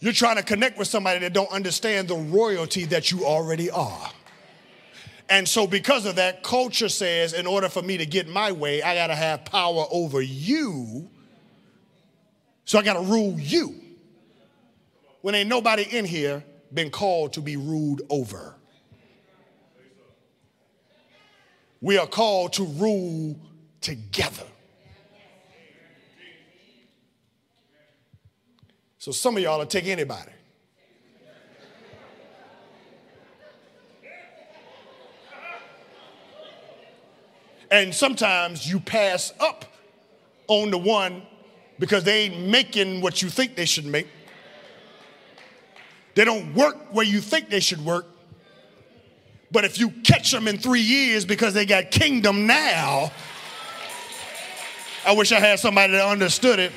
You're 0.00 0.14
trying 0.14 0.36
to 0.36 0.42
connect 0.42 0.78
with 0.78 0.88
somebody 0.88 1.20
that 1.20 1.32
don't 1.34 1.50
understand 1.52 2.08
the 2.08 2.16
royalty 2.16 2.86
that 2.86 3.10
you 3.10 3.24
already 3.24 3.70
are. 3.70 4.10
And 5.28 5.46
so, 5.46 5.66
because 5.66 6.06
of 6.06 6.16
that, 6.16 6.42
culture 6.42 6.88
says, 6.88 7.34
in 7.34 7.46
order 7.46 7.68
for 7.68 7.82
me 7.82 7.98
to 7.98 8.06
get 8.06 8.26
my 8.26 8.50
way, 8.50 8.82
I 8.82 8.94
got 8.96 9.08
to 9.08 9.14
have 9.14 9.44
power 9.44 9.84
over 9.90 10.20
you. 10.20 11.08
So, 12.64 12.78
I 12.78 12.82
got 12.82 12.94
to 12.94 13.02
rule 13.02 13.38
you. 13.38 13.76
When 15.20 15.34
ain't 15.34 15.48
nobody 15.48 15.82
in 15.82 16.04
here 16.04 16.42
been 16.72 16.90
called 16.90 17.34
to 17.34 17.40
be 17.40 17.56
ruled 17.56 18.02
over. 18.08 18.54
We 21.80 21.98
are 21.98 22.06
called 22.06 22.54
to 22.54 22.64
rule 22.64 23.38
together. 23.80 24.46
So 29.00 29.12
some 29.12 29.34
of 29.38 29.42
y'all 29.42 29.58
will 29.58 29.64
take 29.64 29.86
anybody. 29.86 30.30
And 37.70 37.94
sometimes 37.94 38.70
you 38.70 38.78
pass 38.78 39.32
up 39.40 39.64
on 40.48 40.70
the 40.70 40.76
one 40.76 41.22
because 41.78 42.04
they 42.04 42.24
ain't 42.24 42.46
making 42.48 43.00
what 43.00 43.22
you 43.22 43.30
think 43.30 43.56
they 43.56 43.64
should 43.64 43.86
make. 43.86 44.06
They 46.14 46.26
don't 46.26 46.54
work 46.54 46.92
where 46.92 47.06
you 47.06 47.22
think 47.22 47.48
they 47.48 47.60
should 47.60 47.82
work. 47.82 48.04
But 49.50 49.64
if 49.64 49.80
you 49.80 49.92
catch 50.04 50.30
them 50.30 50.46
in 50.46 50.58
three 50.58 50.82
years 50.82 51.24
because 51.24 51.54
they 51.54 51.64
got 51.64 51.90
kingdom 51.90 52.46
now, 52.46 53.12
I 55.06 55.14
wish 55.14 55.32
I 55.32 55.40
had 55.40 55.58
somebody 55.58 55.94
that 55.94 56.06
understood 56.06 56.58
it. 56.58 56.72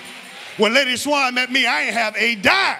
When 0.57 0.73
Lady 0.73 0.97
Swann 0.97 1.33
met 1.33 1.51
me, 1.51 1.65
I 1.65 1.83
ain't 1.83 1.93
have 1.93 2.15
a 2.15 2.35
dime. 2.35 2.77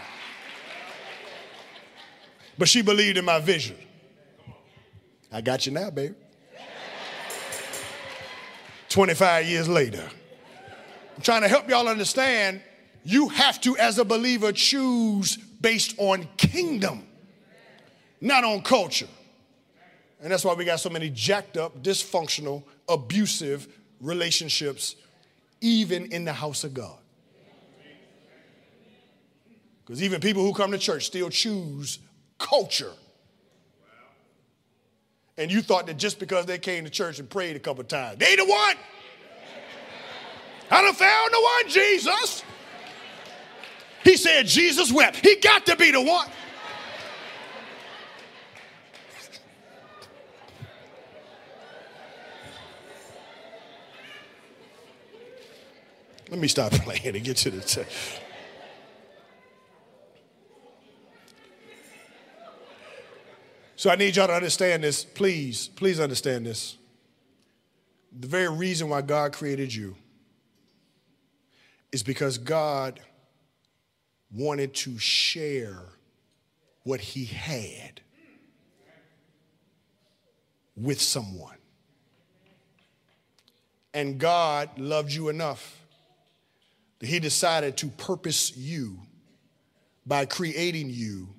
but 2.57 2.69
she 2.69 2.82
believed 2.82 3.17
in 3.17 3.26
my 3.26 3.39
vision. 3.39 3.76
I 5.32 5.41
got 5.41 5.65
you 5.65 5.71
now, 5.71 5.89
baby. 5.89 6.13
25 8.89 9.47
years 9.47 9.67
later. 9.67 10.07
I'm 11.15 11.24
trying 11.24 11.41
to 11.41 11.47
help 11.47 11.67
y'all 11.67 11.88
understand 11.88 12.61
you 13.03 13.30
have 13.30 13.59
to, 13.61 13.76
as 13.78 13.97
a 13.97 14.05
believer, 14.05 14.51
choose 14.51 15.38
based 15.38 15.95
on 15.97 16.28
kingdom, 16.38 17.03
not 18.21 18.43
on 18.43 18.61
culture. 18.61 19.07
And 20.21 20.32
that's 20.32 20.45
why 20.45 20.53
we 20.53 20.63
got 20.63 20.80
so 20.80 20.89
many 20.89 21.09
jacked 21.09 21.57
up, 21.57 21.82
dysfunctional, 21.82 22.63
abusive 22.88 23.67
relationships, 23.99 24.95
even 25.59 26.11
in 26.11 26.24
the 26.24 26.34
house 26.34 26.63
of 26.63 26.76
God. 26.76 26.97
Because 29.93 30.05
even 30.05 30.21
people 30.21 30.41
who 30.41 30.55
come 30.55 30.71
to 30.71 30.79
church 30.79 31.05
still 31.05 31.29
choose 31.29 31.99
culture. 32.39 32.93
And 35.37 35.51
you 35.51 35.61
thought 35.61 35.85
that 35.85 35.97
just 35.97 36.17
because 36.17 36.47
they 36.47 36.57
came 36.57 36.83
to 36.85 36.89
church 36.89 37.19
and 37.19 37.29
prayed 37.29 37.55
a 37.55 37.59
couple 37.59 37.83
times, 37.83 38.17
they 38.17 38.35
the 38.35 38.43
one. 38.43 38.75
I 40.71 40.81
done 40.81 40.95
found 40.95 41.31
the 41.31 41.39
one, 41.39 41.69
Jesus. 41.69 42.43
He 44.03 44.17
said 44.17 44.47
Jesus 44.47 44.91
wept. 44.91 45.17
He 45.17 45.35
got 45.35 45.67
to 45.67 45.75
be 45.75 45.91
the 45.91 46.01
one. 46.01 46.27
Let 56.31 56.39
me 56.39 56.47
stop 56.47 56.71
playing 56.71 57.15
and 57.15 57.23
get 57.23 57.37
to 57.37 57.51
the 57.51 57.61
text. 57.61 58.21
So 63.84 63.89
I 63.89 63.97
need 63.97 64.15
y'all 64.15 64.27
to 64.27 64.34
understand 64.34 64.81
this. 64.81 65.03
Please, 65.03 65.67
please 65.67 65.99
understand 65.99 66.45
this. 66.45 66.77
The 68.17 68.27
very 68.27 68.47
reason 68.47 68.88
why 68.88 69.01
God 69.01 69.34
created 69.34 69.75
you 69.75 69.97
is 71.91 72.01
because 72.01 72.38
God 72.38 73.01
wanted 74.31 74.73
to 74.75 74.97
share 74.97 75.81
what 76.84 77.01
he 77.01 77.25
had 77.25 77.99
with 80.77 81.01
someone. 81.01 81.57
And 83.93 84.17
God 84.17 84.79
loved 84.79 85.11
you 85.11 85.27
enough 85.27 85.84
that 86.99 87.07
he 87.07 87.19
decided 87.19 87.75
to 87.75 87.88
purpose 87.88 88.55
you 88.55 88.97
by 90.05 90.25
creating 90.25 90.89
you 90.89 91.36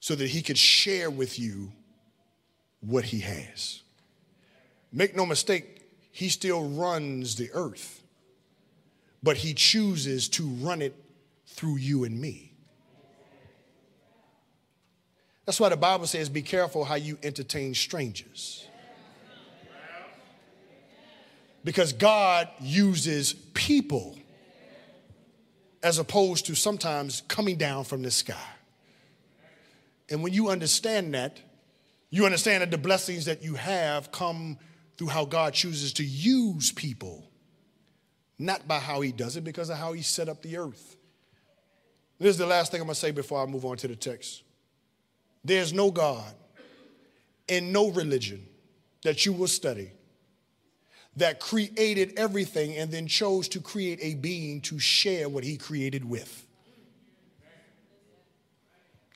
so 0.00 0.14
that 0.14 0.28
he 0.28 0.42
could 0.42 0.58
share 0.58 1.10
with 1.10 1.38
you 1.38 1.72
what 2.80 3.04
he 3.04 3.20
has. 3.20 3.82
Make 4.92 5.16
no 5.16 5.26
mistake, 5.26 5.82
he 6.12 6.28
still 6.28 6.68
runs 6.68 7.36
the 7.36 7.50
earth, 7.52 8.02
but 9.22 9.36
he 9.36 9.54
chooses 9.54 10.28
to 10.30 10.46
run 10.46 10.80
it 10.82 10.94
through 11.46 11.76
you 11.76 12.04
and 12.04 12.20
me. 12.20 12.52
That's 15.44 15.58
why 15.58 15.70
the 15.70 15.76
Bible 15.76 16.06
says, 16.06 16.28
be 16.28 16.42
careful 16.42 16.84
how 16.84 16.96
you 16.96 17.18
entertain 17.22 17.74
strangers. 17.74 18.66
Because 21.64 21.92
God 21.92 22.48
uses 22.60 23.32
people 23.54 24.18
as 25.82 25.98
opposed 25.98 26.46
to 26.46 26.54
sometimes 26.54 27.22
coming 27.28 27.56
down 27.56 27.84
from 27.84 28.02
the 28.02 28.10
sky. 28.10 28.36
And 30.10 30.22
when 30.22 30.32
you 30.32 30.48
understand 30.48 31.14
that, 31.14 31.38
you 32.10 32.24
understand 32.24 32.62
that 32.62 32.70
the 32.70 32.78
blessings 32.78 33.26
that 33.26 33.42
you 33.42 33.54
have 33.54 34.10
come 34.10 34.58
through 34.96 35.08
how 35.08 35.24
God 35.24 35.54
chooses 35.54 35.92
to 35.94 36.04
use 36.04 36.72
people, 36.72 37.30
not 38.38 38.66
by 38.66 38.78
how 38.78 39.00
He 39.00 39.12
does 39.12 39.36
it, 39.36 39.44
because 39.44 39.70
of 39.70 39.76
how 39.76 39.92
He 39.92 40.02
set 40.02 40.28
up 40.28 40.42
the 40.42 40.56
earth. 40.56 40.96
This 42.18 42.30
is 42.30 42.38
the 42.38 42.46
last 42.46 42.72
thing 42.72 42.80
I'm 42.80 42.86
going 42.86 42.94
to 42.94 43.00
say 43.00 43.10
before 43.10 43.42
I 43.42 43.46
move 43.46 43.64
on 43.64 43.76
to 43.78 43.88
the 43.88 43.96
text. 43.96 44.42
There's 45.44 45.72
no 45.72 45.90
God 45.90 46.34
and 47.48 47.72
no 47.72 47.90
religion 47.90 48.46
that 49.04 49.24
you 49.24 49.32
will 49.32 49.48
study 49.48 49.92
that 51.16 51.40
created 51.40 52.14
everything 52.16 52.76
and 52.76 52.90
then 52.90 53.06
chose 53.06 53.48
to 53.48 53.60
create 53.60 53.98
a 54.02 54.14
being 54.14 54.60
to 54.62 54.78
share 54.78 55.28
what 55.28 55.44
he 55.44 55.56
created 55.56 56.04
with. 56.04 56.46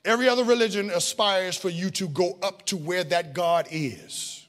Every 0.05 0.27
other 0.27 0.43
religion 0.43 0.89
aspires 0.89 1.57
for 1.57 1.69
you 1.69 1.89
to 1.91 2.07
go 2.07 2.37
up 2.41 2.65
to 2.67 2.77
where 2.77 3.03
that 3.05 3.33
God 3.33 3.67
is. 3.71 4.45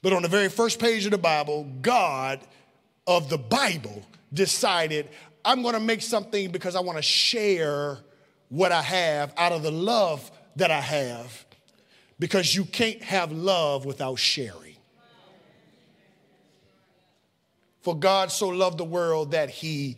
But 0.00 0.12
on 0.12 0.22
the 0.22 0.28
very 0.28 0.48
first 0.48 0.78
page 0.78 1.04
of 1.04 1.10
the 1.10 1.18
Bible, 1.18 1.70
God 1.82 2.40
of 3.06 3.28
the 3.28 3.38
Bible 3.38 4.02
decided, 4.32 5.08
I'm 5.44 5.62
going 5.62 5.74
to 5.74 5.80
make 5.80 6.02
something 6.02 6.50
because 6.50 6.76
I 6.76 6.80
want 6.80 6.96
to 6.96 7.02
share 7.02 7.98
what 8.48 8.72
I 8.72 8.80
have 8.80 9.34
out 9.36 9.52
of 9.52 9.62
the 9.62 9.70
love 9.70 10.30
that 10.56 10.70
I 10.70 10.80
have 10.80 11.44
because 12.18 12.54
you 12.54 12.64
can't 12.64 13.02
have 13.02 13.32
love 13.32 13.84
without 13.84 14.18
sharing. 14.18 14.76
For 17.82 17.94
God 17.96 18.32
so 18.32 18.48
loved 18.48 18.78
the 18.78 18.84
world 18.84 19.32
that 19.32 19.50
he 19.50 19.96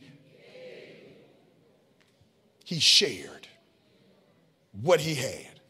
he 2.65 2.79
shared 2.79 3.40
what 4.73 5.01
he 5.01 5.15
had 5.15 5.61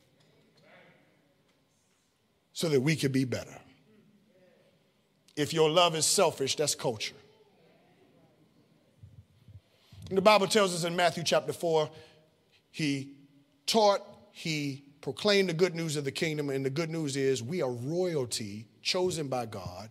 so 2.53 2.69
that 2.69 2.81
we 2.81 2.97
could 2.97 3.13
be 3.13 3.25
better. 3.25 3.57
If 5.37 5.55
your 5.55 5.71
love 5.71 5.95
is 5.95 6.05
selfish, 6.05 6.57
that's 6.57 6.75
culture. 6.75 7.15
And 10.09 10.19
the 10.19 10.23
Bible 10.23 10.47
tells 10.47 10.75
us 10.75 10.85
in 10.85 10.97
Matthew 10.97 11.23
chapter 11.23 11.53
4, 11.53 11.89
he 12.71 13.13
taught, 13.67 14.01
he 14.33 14.85
proclaimed 15.01 15.49
the 15.49 15.55
good 15.55 15.75
news 15.75 15.97
of 15.97 16.05
the 16.05 16.13
kingdom, 16.13 16.51
and 16.51 16.65
the 16.65 16.71
good 16.71 16.91
news 16.91 17.17
is 17.17 17.43
we 17.43 17.63
are 17.63 17.71
royalty 17.71 18.67
chosen 18.83 19.29
by 19.29 19.47
God 19.47 19.89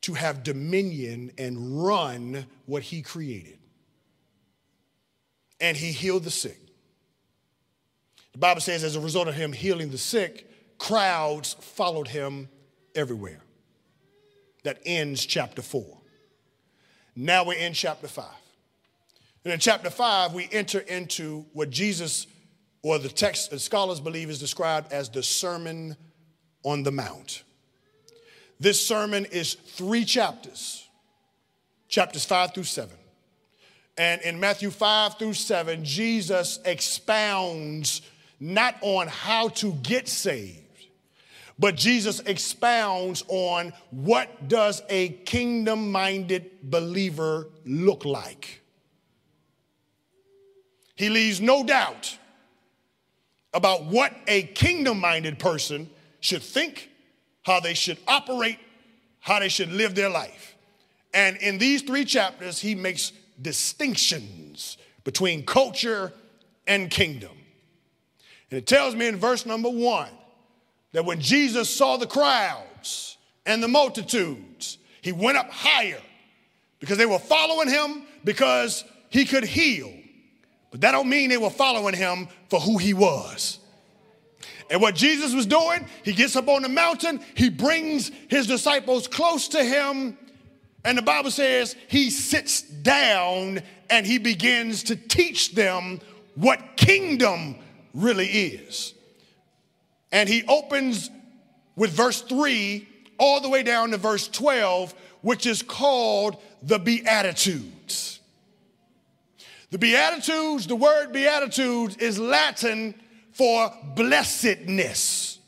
to 0.00 0.14
have 0.14 0.42
dominion 0.42 1.30
and 1.38 1.84
run 1.84 2.46
what 2.66 2.82
he 2.82 3.02
created. 3.02 3.58
And 5.60 5.76
he 5.76 5.92
healed 5.92 6.24
the 6.24 6.30
sick. 6.30 6.67
The 8.38 8.42
Bible 8.42 8.60
says, 8.60 8.84
as 8.84 8.94
a 8.94 9.00
result 9.00 9.26
of 9.26 9.34
him 9.34 9.52
healing 9.52 9.90
the 9.90 9.98
sick, 9.98 10.48
crowds 10.78 11.54
followed 11.54 12.06
him 12.06 12.48
everywhere. 12.94 13.40
That 14.62 14.78
ends 14.86 15.26
chapter 15.26 15.60
4. 15.60 15.84
Now 17.16 17.44
we're 17.44 17.58
in 17.58 17.72
chapter 17.72 18.06
5. 18.06 18.24
And 19.42 19.52
in 19.52 19.58
chapter 19.58 19.90
5, 19.90 20.34
we 20.34 20.48
enter 20.52 20.78
into 20.78 21.46
what 21.52 21.70
Jesus, 21.70 22.28
or 22.84 23.00
the 23.00 23.08
text 23.08 23.58
scholars 23.58 23.98
believe, 23.98 24.30
is 24.30 24.38
described 24.38 24.92
as 24.92 25.10
the 25.10 25.24
Sermon 25.24 25.96
on 26.62 26.84
the 26.84 26.92
Mount. 26.92 27.42
This 28.60 28.80
sermon 28.86 29.24
is 29.24 29.54
three 29.54 30.04
chapters, 30.04 30.86
chapters 31.88 32.24
5 32.24 32.54
through 32.54 32.62
7. 32.62 32.96
And 33.96 34.22
in 34.22 34.38
Matthew 34.38 34.70
5 34.70 35.18
through 35.18 35.34
7, 35.34 35.84
Jesus 35.84 36.60
expounds 36.64 38.00
not 38.40 38.76
on 38.80 39.08
how 39.08 39.48
to 39.48 39.72
get 39.82 40.08
saved, 40.08 40.86
but 41.58 41.74
Jesus 41.74 42.20
expounds 42.20 43.24
on 43.28 43.72
what 43.90 44.48
does 44.48 44.82
a 44.88 45.08
kingdom-minded 45.08 46.70
believer 46.70 47.48
look 47.64 48.04
like. 48.04 48.60
He 50.94 51.08
leaves 51.08 51.40
no 51.40 51.64
doubt 51.64 52.16
about 53.54 53.84
what 53.84 54.12
a 54.26 54.42
kingdom 54.42 55.00
minded 55.00 55.38
person 55.38 55.88
should 56.20 56.42
think, 56.42 56.90
how 57.42 57.60
they 57.60 57.74
should 57.74 57.98
operate, 58.06 58.58
how 59.20 59.40
they 59.40 59.48
should 59.48 59.72
live 59.72 59.94
their 59.94 60.10
life. 60.10 60.56
And 61.14 61.36
in 61.38 61.58
these 61.58 61.82
three 61.82 62.04
chapters, 62.04 62.60
he 62.60 62.74
makes 62.74 63.12
distinctions 63.40 64.76
between 65.04 65.44
culture 65.44 66.12
and 66.66 66.90
kingdom. 66.90 67.37
And 68.50 68.58
it 68.58 68.66
tells 68.66 68.94
me 68.94 69.06
in 69.06 69.16
verse 69.16 69.46
number 69.46 69.68
one 69.68 70.10
that 70.92 71.04
when 71.04 71.20
Jesus 71.20 71.68
saw 71.68 71.96
the 71.96 72.06
crowds 72.06 73.16
and 73.46 73.62
the 73.62 73.68
multitudes, 73.68 74.78
he 75.02 75.12
went 75.12 75.38
up 75.38 75.50
higher 75.50 76.00
because 76.80 76.98
they 76.98 77.06
were 77.06 77.18
following 77.18 77.68
him 77.68 78.02
because 78.24 78.84
he 79.10 79.24
could 79.24 79.44
heal 79.44 79.92
but 80.70 80.80
that 80.82 80.92
don't 80.92 81.08
mean 81.08 81.30
they 81.30 81.38
were 81.38 81.50
following 81.50 81.94
him 81.94 82.28
for 82.48 82.60
who 82.60 82.78
he 82.78 82.94
was. 82.94 83.58
And 84.70 84.82
what 84.82 84.94
Jesus 84.94 85.34
was 85.34 85.46
doing, 85.46 85.86
he 86.04 86.12
gets 86.12 86.36
up 86.36 86.48
on 86.48 86.62
the 86.62 86.68
mountain, 86.68 87.20
he 87.34 87.48
brings 87.48 88.10
his 88.28 88.46
disciples 88.46 89.08
close 89.08 89.48
to 89.48 89.64
him, 89.64 90.18
and 90.84 90.98
the 90.98 91.02
Bible 91.02 91.30
says 91.30 91.74
he 91.88 92.10
sits 92.10 92.62
down 92.62 93.60
and 93.88 94.06
he 94.06 94.18
begins 94.18 94.84
to 94.84 94.96
teach 94.96 95.54
them 95.54 96.00
what 96.34 96.76
kingdom 96.76 97.56
really 97.94 98.26
is. 98.26 98.94
And 100.12 100.28
he 100.28 100.44
opens 100.46 101.10
with 101.76 101.90
verse 101.90 102.22
3 102.22 102.86
all 103.18 103.40
the 103.40 103.48
way 103.48 103.62
down 103.62 103.90
to 103.90 103.96
verse 103.96 104.28
12, 104.28 104.94
which 105.22 105.46
is 105.46 105.62
called 105.62 106.36
the 106.62 106.78
Beatitudes. 106.78 108.20
The 109.70 109.78
Beatitudes, 109.78 110.66
the 110.66 110.76
word 110.76 111.12
Beatitudes 111.12 111.96
is 111.96 112.18
Latin 112.18 112.94
for 113.32 113.72
blessedness. 113.94 115.38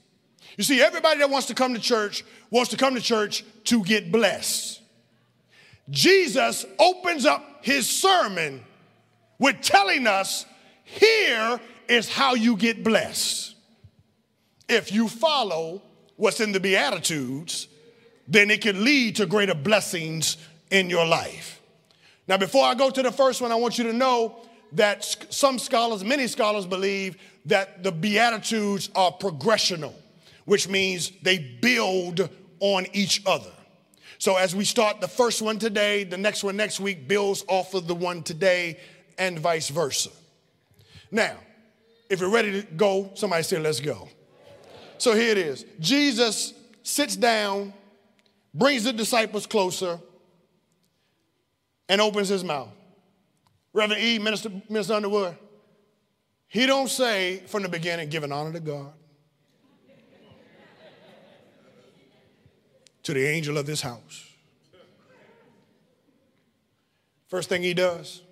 You 0.56 0.64
see, 0.64 0.82
everybody 0.82 1.20
that 1.20 1.30
wants 1.30 1.46
to 1.46 1.54
come 1.54 1.74
to 1.74 1.80
church 1.80 2.24
wants 2.50 2.70
to 2.70 2.76
come 2.76 2.94
to 2.94 3.00
church 3.00 3.44
to 3.64 3.82
get 3.82 4.12
blessed. 4.12 4.80
Jesus 5.88 6.66
opens 6.78 7.24
up 7.24 7.64
his 7.64 7.88
sermon 7.88 8.62
with 9.38 9.60
telling 9.62 10.06
us 10.06 10.44
here 10.84 11.60
is 11.90 12.08
how 12.08 12.34
you 12.34 12.56
get 12.56 12.84
blessed. 12.84 13.56
If 14.68 14.92
you 14.92 15.08
follow 15.08 15.82
what's 16.16 16.40
in 16.40 16.52
the 16.52 16.60
Beatitudes, 16.60 17.66
then 18.28 18.50
it 18.50 18.62
can 18.62 18.84
lead 18.84 19.16
to 19.16 19.26
greater 19.26 19.54
blessings 19.54 20.36
in 20.70 20.88
your 20.88 21.04
life. 21.04 21.60
Now, 22.28 22.36
before 22.36 22.64
I 22.64 22.74
go 22.74 22.90
to 22.90 23.02
the 23.02 23.10
first 23.10 23.40
one, 23.40 23.50
I 23.50 23.56
want 23.56 23.76
you 23.76 23.84
to 23.84 23.92
know 23.92 24.40
that 24.72 25.04
some 25.30 25.58
scholars, 25.58 26.04
many 26.04 26.28
scholars 26.28 26.64
believe 26.64 27.16
that 27.46 27.82
the 27.82 27.90
Beatitudes 27.90 28.88
are 28.94 29.10
progressional, 29.10 29.94
which 30.44 30.68
means 30.68 31.10
they 31.22 31.38
build 31.38 32.28
on 32.60 32.86
each 32.92 33.20
other. 33.26 33.50
So 34.18 34.36
as 34.36 34.54
we 34.54 34.64
start 34.64 35.00
the 35.00 35.08
first 35.08 35.42
one 35.42 35.58
today, 35.58 36.04
the 36.04 36.18
next 36.18 36.44
one 36.44 36.56
next 36.56 36.78
week 36.78 37.08
builds 37.08 37.44
off 37.48 37.74
of 37.74 37.88
the 37.88 37.96
one 37.96 38.22
today, 38.22 38.78
and 39.18 39.38
vice 39.38 39.70
versa. 39.70 40.10
Now, 41.10 41.36
if 42.10 42.20
you're 42.20 42.28
ready 42.28 42.60
to 42.60 42.66
go, 42.72 43.12
somebody 43.14 43.44
say, 43.44 43.58
let's 43.58 43.80
go. 43.80 44.08
So 44.98 45.14
here 45.14 45.30
it 45.30 45.38
is 45.38 45.64
Jesus 45.78 46.52
sits 46.82 47.16
down, 47.16 47.72
brings 48.52 48.84
the 48.84 48.92
disciples 48.92 49.46
closer, 49.46 49.98
and 51.88 52.00
opens 52.00 52.28
his 52.28 52.44
mouth. 52.44 52.68
Reverend 53.72 54.02
E, 54.02 54.18
Minister, 54.18 54.50
Minister 54.68 54.94
Underwood, 54.94 55.36
he 56.48 56.66
don't 56.66 56.88
say 56.88 57.42
from 57.46 57.62
the 57.62 57.68
beginning, 57.68 58.08
giving 58.08 58.32
honor 58.32 58.52
to 58.52 58.60
God, 58.60 58.92
to 63.04 63.14
the 63.14 63.26
angel 63.26 63.56
of 63.56 63.66
this 63.66 63.80
house. 63.80 64.26
First 67.28 67.48
thing 67.48 67.62
he 67.62 67.74
does, 67.74 68.22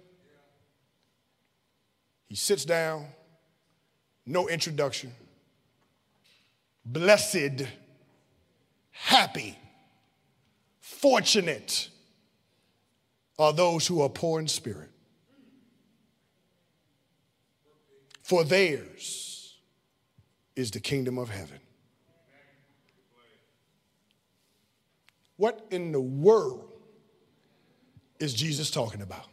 he 2.29 2.35
sits 2.35 2.65
down, 2.65 3.07
no 4.29 4.49
introduction. 4.49 5.13
Blessed, 6.85 7.67
happy, 8.91 9.59
fortunate 10.81 11.89
are 13.39 13.53
those 13.53 13.87
who 13.87 14.03
are 14.03 14.09
poor 14.09 14.41
in 14.41 14.49
spirit, 14.49 14.91
for 18.23 18.45
theirs 18.45 19.57
is 20.57 20.71
the 20.71 20.81
kingdom 20.81 21.19
of 21.19 21.31
heaven. 21.31 21.59
What 25.37 25.67
in 25.71 25.93
the 25.93 26.01
world 26.01 26.69
is 28.19 28.35
Jesus 28.35 28.71
talking 28.71 29.03
about? 29.03 29.27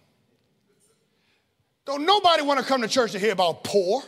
Don't 1.85 2.05
nobody 2.05 2.43
want 2.43 2.59
to 2.59 2.65
come 2.65 2.81
to 2.81 2.87
church 2.87 3.11
to 3.13 3.19
hear 3.19 3.31
about 3.31 3.63
poor 3.63 4.03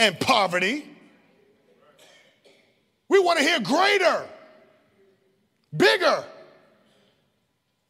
and 0.00 0.18
poverty. 0.18 0.88
We 3.08 3.18
want 3.20 3.38
to 3.38 3.44
hear 3.44 3.60
greater, 3.60 4.26
bigger. 5.76 6.24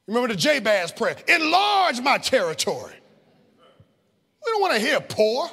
Remember 0.09 0.29
the 0.29 0.37
Jabez 0.37 0.91
prayer 0.91 1.17
enlarge 1.29 2.01
my 2.01 2.19
territory. 2.19 2.95
We 4.45 4.53
don't 4.53 4.61
want 4.61 4.75
to 4.75 4.81
hear 4.81 5.01
poor. 5.01 5.49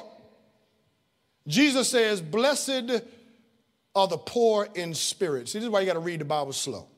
Jesus 1.46 1.88
says, 1.88 2.20
Blessed 2.20 3.02
are 3.94 4.08
the 4.08 4.18
poor 4.18 4.68
in 4.74 4.94
spirit. 4.94 5.48
See, 5.48 5.58
this 5.58 5.66
is 5.66 5.70
why 5.70 5.80
you 5.80 5.86
got 5.86 5.92
to 5.92 6.00
read 6.00 6.20
the 6.20 6.24
Bible 6.24 6.52
slow. 6.52 6.88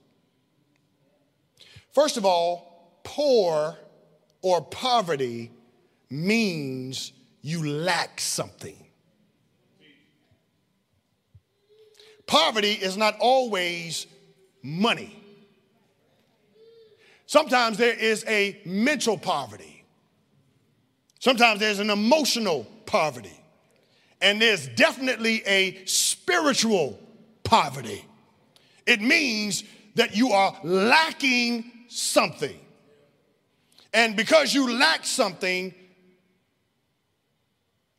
First 1.92 2.16
of 2.16 2.24
all, 2.24 3.00
poor 3.04 3.76
or 4.40 4.62
poverty 4.62 5.50
means 6.08 7.12
you 7.42 7.66
lack 7.66 8.20
something. 8.20 8.86
Poverty 12.30 12.74
is 12.74 12.96
not 12.96 13.16
always 13.18 14.06
money. 14.62 15.20
Sometimes 17.26 17.76
there 17.76 17.92
is 17.92 18.24
a 18.28 18.60
mental 18.64 19.18
poverty. 19.18 19.84
Sometimes 21.18 21.58
there's 21.58 21.80
an 21.80 21.90
emotional 21.90 22.68
poverty. 22.86 23.36
And 24.20 24.40
there's 24.40 24.68
definitely 24.68 25.42
a 25.44 25.84
spiritual 25.86 27.00
poverty. 27.42 28.04
It 28.86 29.00
means 29.00 29.64
that 29.96 30.14
you 30.14 30.30
are 30.30 30.56
lacking 30.62 31.68
something. 31.88 32.60
And 33.92 34.14
because 34.14 34.54
you 34.54 34.72
lack 34.78 35.04
something, 35.04 35.74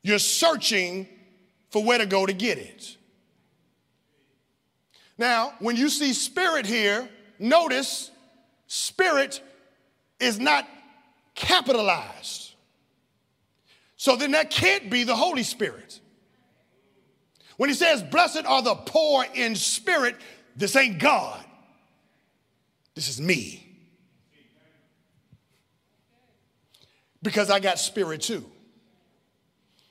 you're 0.03 0.19
searching 0.19 1.05
for 1.69 1.83
where 1.83 1.97
to 1.97 2.05
go 2.05 2.25
to 2.25 2.31
get 2.31 2.57
it. 2.57 2.95
Now, 5.21 5.53
when 5.59 5.75
you 5.75 5.87
see 5.89 6.13
spirit 6.13 6.65
here, 6.65 7.07
notice 7.37 8.09
spirit 8.65 9.39
is 10.19 10.39
not 10.39 10.67
capitalized. 11.35 12.55
So 13.97 14.15
then 14.15 14.31
that 14.31 14.49
can't 14.49 14.89
be 14.89 15.03
the 15.03 15.15
Holy 15.15 15.43
Spirit. 15.43 15.99
When 17.57 17.69
he 17.69 17.75
says, 17.75 18.01
Blessed 18.01 18.45
are 18.45 18.63
the 18.63 18.73
poor 18.73 19.23
in 19.35 19.55
spirit, 19.55 20.15
this 20.55 20.75
ain't 20.75 20.97
God. 20.97 21.45
This 22.95 23.07
is 23.07 23.21
me. 23.21 23.71
because 27.23 27.49
I 27.49 27.59
got 27.59 27.79
spirit 27.79 28.21
too. 28.21 28.45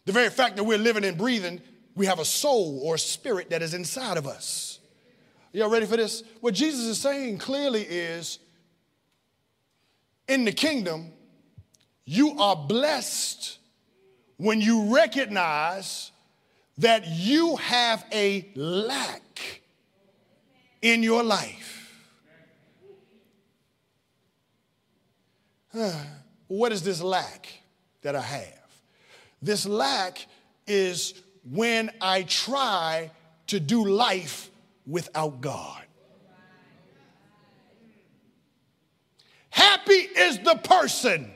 The 0.05 0.13
very 0.13 0.31
fact 0.31 0.57
that 0.57 0.65
we're 0.65 0.79
living 0.79 1.05
and 1.05 1.17
breathing, 1.17 1.61
we 1.95 2.07
have 2.07 2.19
a 2.19 2.25
soul 2.25 2.81
or 2.83 2.97
a 2.97 2.99
spirit 2.99 3.51
that 3.51 3.63
is 3.63 3.75
inside 3.75 4.17
of 4.17 4.27
us. 4.27 4.70
Y'all 5.53 5.69
ready 5.69 5.87
for 5.87 5.97
this? 5.97 6.23
What 6.41 6.55
Jesus 6.55 6.85
is 6.85 6.99
saying 6.99 7.39
clearly 7.39 7.83
is 7.83 8.39
in 10.29 10.45
the 10.45 10.53
kingdom, 10.53 11.13
you 12.05 12.39
are 12.39 12.55
blessed 12.55 13.59
when 14.37 14.61
you 14.61 14.95
recognize 14.95 16.13
that 16.79 17.07
you 17.09 17.57
have 17.57 18.05
a 18.13 18.49
lack 18.55 19.61
in 20.83 21.03
your 21.03 21.23
life. 21.23 21.77
what 26.47 26.73
is 26.73 26.83
this 26.83 27.03
lack 27.03 27.49
that 28.03 28.15
I 28.15 28.23
have? 28.23 28.83
This 29.43 29.67
lack 29.67 30.27
is 30.67 31.15
when 31.43 31.91
I 32.01 32.23
try 32.23 33.11
to 33.49 33.59
do 33.59 33.85
life 33.85 34.50
without 34.91 35.41
God. 35.41 35.83
Happy 39.51 39.93
is 39.93 40.39
the 40.41 40.57
person 40.57 41.31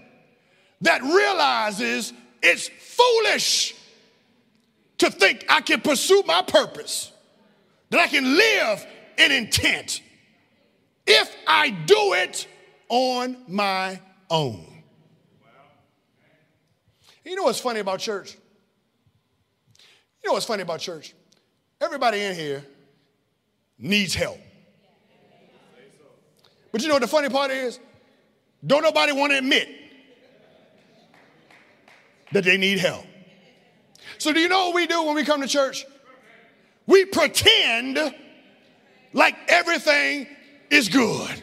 that 0.80 1.02
realizes 1.02 2.12
it's 2.42 2.68
foolish 2.68 3.74
to 4.98 5.10
think 5.10 5.44
I 5.48 5.60
can 5.60 5.80
pursue 5.80 6.22
my 6.26 6.42
purpose, 6.42 7.12
that 7.90 8.00
I 8.00 8.06
can 8.06 8.36
live 8.36 8.86
in 9.18 9.32
intent 9.32 10.00
if 11.06 11.34
I 11.46 11.70
do 11.70 12.14
it 12.14 12.46
on 12.88 13.36
my 13.48 14.00
own. 14.30 14.66
You 17.24 17.36
know 17.36 17.44
what's 17.44 17.60
funny 17.60 17.80
about 17.80 18.00
church? 18.00 18.36
You 20.22 20.28
know 20.28 20.34
what's 20.34 20.46
funny 20.46 20.62
about 20.62 20.80
church? 20.80 21.14
Everybody 21.80 22.20
in 22.20 22.34
here 22.34 22.64
needs 23.78 24.14
help. 24.14 24.38
But 26.72 26.82
you 26.82 26.88
know 26.88 26.94
what 26.94 27.02
the 27.02 27.08
funny 27.08 27.28
part 27.28 27.50
is? 27.50 27.78
Don't 28.66 28.82
nobody 28.82 29.12
want 29.12 29.32
to 29.32 29.38
admit 29.38 29.68
that 32.32 32.44
they 32.44 32.56
need 32.56 32.78
help. 32.78 33.04
So, 34.18 34.32
do 34.32 34.40
you 34.40 34.48
know 34.48 34.66
what 34.66 34.74
we 34.74 34.86
do 34.86 35.02
when 35.04 35.14
we 35.14 35.24
come 35.24 35.40
to 35.40 35.46
church? 35.46 35.84
We 36.86 37.04
pretend 37.04 37.98
like 39.12 39.36
everything 39.48 40.26
is 40.70 40.88
good. 40.88 41.42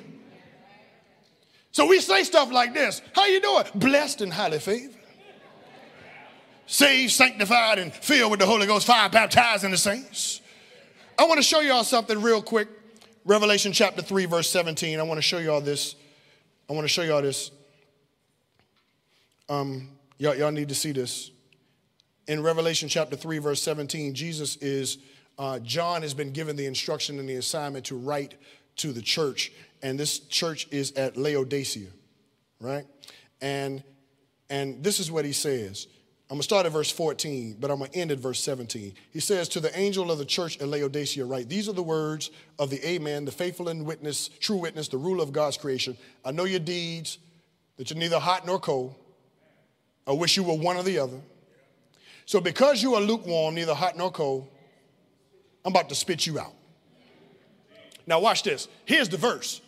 So 1.72 1.88
we 1.88 2.00
say 2.00 2.24
stuff 2.24 2.52
like 2.52 2.74
this 2.74 3.02
How 3.16 3.26
you 3.26 3.42
doing? 3.42 3.64
Blessed 3.76 4.22
and 4.22 4.34
highly 4.34 4.60
favored. 4.60 4.96
saved, 6.66 7.14
sanctified, 7.14 7.80
and 7.80 7.94
filled 7.94 8.32
with 8.32 8.40
the 8.40 8.46
Holy 8.46 8.68
Ghost, 8.68 8.86
fire 8.86 9.10
baptized 9.10 9.64
in 9.64 9.72
the 9.72 9.78
saints. 9.78 10.42
I 11.22 11.26
want 11.26 11.38
to 11.38 11.44
show 11.44 11.60
y'all 11.60 11.84
something 11.84 12.20
real 12.20 12.42
quick. 12.42 12.68
Revelation 13.26 13.74
chapter 13.74 14.02
3, 14.02 14.26
verse 14.26 14.50
17. 14.50 15.00
I 15.00 15.04
want 15.04 15.20
to 15.20 15.22
show 15.22 15.38
y'all 15.38 15.62
this. 15.62 15.94
I 16.68 16.74
want 16.74 16.84
to 16.84 16.88
show 16.88 17.04
y'all 17.04 17.22
this. 17.22 17.52
Um, 19.48 19.90
y'all, 20.18 20.34
y'all 20.34 20.52
need 20.52 20.70
to 20.70 20.74
see 20.74 20.92
this. 20.92 21.30
In 22.28 22.42
Revelation 22.42 22.90
chapter 22.90 23.16
3, 23.16 23.38
verse 23.38 23.62
17, 23.62 24.16
Jesus 24.16 24.56
is, 24.56 24.98
uh, 25.38 25.60
John 25.60 26.02
has 26.02 26.16
been 26.16 26.32
given 26.32 26.56
the 26.56 26.66
instruction 26.66 27.20
and 27.20 27.30
the 27.30 27.36
assignment 27.36 27.86
to 27.86 27.96
write 27.96 28.34
to 28.78 28.92
the 28.92 29.04
church, 29.04 29.52
and 29.84 30.00
this 30.00 30.18
church 30.22 30.68
is 30.72 30.92
at 30.94 31.18
Laodicea, 31.18 31.90
right? 32.60 32.88
And 33.42 33.84
and 34.50 34.84
this 34.84 35.00
is 35.00 35.12
what 35.12 35.24
he 35.24 35.34
says. 35.34 35.86
I'm 36.32 36.36
gonna 36.36 36.44
start 36.44 36.66
at 36.66 36.72
verse 36.72 36.90
14, 36.90 37.58
but 37.60 37.70
I'm 37.70 37.80
gonna 37.80 37.92
end 37.94 38.10
at 38.10 38.18
verse 38.18 38.40
17. 38.40 38.94
He 39.12 39.20
says, 39.20 39.50
To 39.50 39.60
the 39.60 39.78
angel 39.78 40.10
of 40.10 40.18
the 40.18 40.24
church 40.24 40.58
at 40.62 40.68
Laodicea, 40.70 41.26
write, 41.26 41.50
These 41.50 41.68
are 41.68 41.74
the 41.74 41.84
words 41.84 42.32
of 42.58 42.70
the 42.70 42.88
Amen, 42.88 43.26
the 43.26 43.34
faithful 43.34 43.68
and 43.68 43.86
witness, 43.86 44.30
true 44.40 44.56
witness, 44.56 44.88
the 44.88 44.96
ruler 44.96 45.24
of 45.24 45.34
God's 45.34 45.58
creation. 45.58 45.98
I 46.24 46.32
know 46.32 46.46
your 46.46 46.62
deeds, 46.62 47.18
that 47.76 47.90
you're 47.90 48.00
neither 48.00 48.18
hot 48.18 48.48
nor 48.48 48.62
cold. 48.62 48.96
I 50.08 50.14
wish 50.14 50.38
you 50.38 50.44
were 50.44 50.56
one 50.56 50.78
or 50.78 50.84
the 50.84 51.00
other. 51.00 51.20
So 52.26 52.40
because 52.40 52.82
you 52.82 52.96
are 52.96 53.02
lukewarm, 53.02 53.54
neither 53.54 53.74
hot 53.74 53.98
nor 53.98 54.10
cold, 54.10 54.48
I'm 55.66 55.74
about 55.74 55.90
to 55.90 55.96
spit 55.96 56.26
you 56.26 56.40
out. 56.40 56.54
Now, 58.08 58.22
watch 58.22 58.44
this. 58.44 58.70
Here's 58.86 59.10
the 59.10 59.18
verse. 59.18 59.60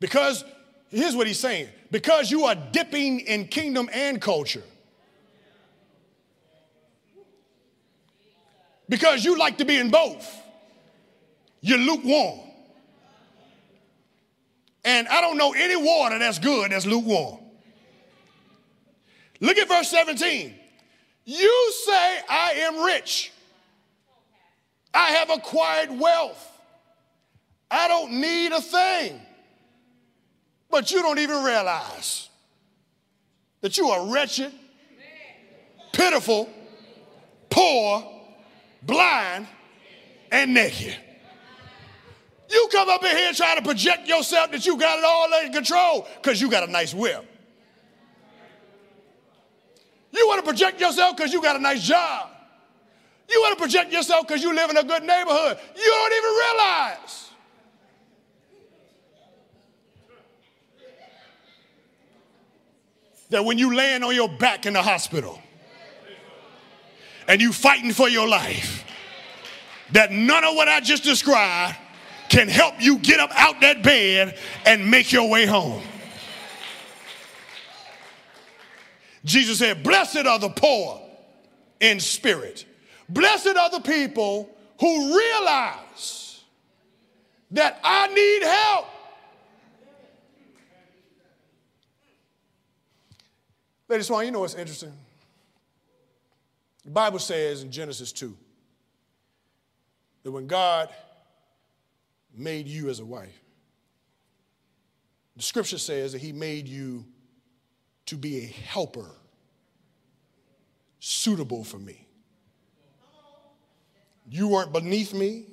Because, 0.00 0.44
here's 0.90 1.14
what 1.14 1.28
he's 1.28 1.38
saying 1.38 1.68
because 1.92 2.28
you 2.28 2.42
are 2.46 2.56
dipping 2.56 3.20
in 3.20 3.46
kingdom 3.46 3.88
and 3.92 4.20
culture, 4.20 4.64
because 8.88 9.24
you 9.24 9.38
like 9.38 9.58
to 9.58 9.64
be 9.64 9.78
in 9.78 9.90
both, 9.90 10.30
you're 11.60 11.78
lukewarm. 11.78 12.40
And 14.84 15.08
I 15.08 15.20
don't 15.20 15.38
know 15.38 15.54
any 15.54 15.76
water 15.76 16.18
that's 16.18 16.38
good 16.38 16.72
that's 16.72 16.84
lukewarm. 16.84 17.38
Look 19.40 19.56
at 19.56 19.66
verse 19.66 19.88
17. 19.88 20.54
You 21.24 21.72
say, 21.86 22.20
I 22.28 22.52
am 22.58 22.84
rich. 22.84 23.32
I 24.92 25.10
have 25.12 25.30
acquired 25.30 25.90
wealth. 25.98 26.50
I 27.70 27.88
don't 27.88 28.20
need 28.20 28.52
a 28.52 28.60
thing. 28.60 29.20
But 30.70 30.90
you 30.90 31.02
don't 31.02 31.18
even 31.18 31.42
realize 31.42 32.28
that 33.60 33.78
you 33.78 33.88
are 33.88 34.12
wretched, 34.12 34.52
pitiful, 35.92 36.48
poor, 37.48 38.13
blind, 38.86 39.46
and 40.30 40.54
naked. 40.54 40.94
You 42.50 42.68
come 42.70 42.88
up 42.88 43.02
in 43.02 43.16
here 43.16 43.32
trying 43.32 43.56
to 43.56 43.62
project 43.62 44.06
yourself 44.06 44.50
that 44.52 44.66
you 44.66 44.76
got 44.76 44.98
it 44.98 45.04
all 45.04 45.32
under 45.32 45.52
control 45.52 46.06
because 46.16 46.40
you 46.40 46.50
got 46.50 46.68
a 46.68 46.70
nice 46.70 46.92
whip. 46.94 47.24
You 50.12 50.28
want 50.28 50.44
to 50.44 50.46
project 50.46 50.80
yourself 50.80 51.16
because 51.16 51.32
you 51.32 51.42
got 51.42 51.56
a 51.56 51.60
nice 51.60 51.82
job. 51.82 52.30
You 53.28 53.40
want 53.40 53.58
to 53.58 53.62
project 53.62 53.92
yourself 53.92 54.26
because 54.26 54.42
you 54.42 54.54
live 54.54 54.70
in 54.70 54.76
a 54.76 54.84
good 54.84 55.02
neighborhood. 55.02 55.58
You 55.76 55.84
don't 55.84 56.12
even 56.12 56.30
realize 56.30 57.30
that 63.30 63.44
when 63.44 63.58
you 63.58 63.74
land 63.74 64.04
on 64.04 64.14
your 64.14 64.28
back 64.28 64.66
in 64.66 64.74
the 64.74 64.82
hospital 64.82 65.40
and 67.28 67.40
you 67.40 67.52
fighting 67.52 67.92
for 67.92 68.08
your 68.08 68.28
life, 68.28 68.84
that 69.92 70.12
none 70.12 70.44
of 70.44 70.54
what 70.54 70.68
I 70.68 70.80
just 70.80 71.04
described 71.04 71.76
can 72.28 72.48
help 72.48 72.74
you 72.80 72.98
get 72.98 73.20
up 73.20 73.30
out 73.34 73.60
that 73.60 73.82
bed 73.82 74.38
and 74.66 74.90
make 74.90 75.12
your 75.12 75.28
way 75.28 75.46
home. 75.46 75.82
Jesus 79.24 79.58
said, 79.58 79.82
Blessed 79.82 80.26
are 80.26 80.38
the 80.38 80.50
poor 80.50 81.00
in 81.80 82.00
spirit. 82.00 82.66
Blessed 83.08 83.56
are 83.56 83.70
the 83.70 83.80
people 83.80 84.50
who 84.80 85.16
realize 85.16 86.42
that 87.50 87.78
I 87.82 88.08
need 88.08 88.42
help. 88.42 88.86
Lady 93.88 94.02
Swann, 94.02 94.24
you 94.26 94.32
know 94.32 94.40
what's 94.40 94.54
interesting? 94.54 94.92
The 96.84 96.90
Bible 96.90 97.18
says 97.18 97.62
in 97.62 97.70
Genesis 97.70 98.12
2 98.12 98.36
that 100.22 100.30
when 100.30 100.46
God 100.46 100.90
made 102.36 102.66
you 102.66 102.90
as 102.90 103.00
a 103.00 103.04
wife, 103.04 103.40
the 105.36 105.42
scripture 105.42 105.78
says 105.78 106.12
that 106.12 106.20
he 106.20 106.32
made 106.32 106.68
you 106.68 107.04
to 108.06 108.16
be 108.16 108.38
a 108.38 108.46
helper 108.46 109.10
suitable 111.00 111.64
for 111.64 111.78
me. 111.78 112.06
You 114.28 114.48
weren't 114.48 114.72
beneath 114.72 115.12
me, 115.12 115.46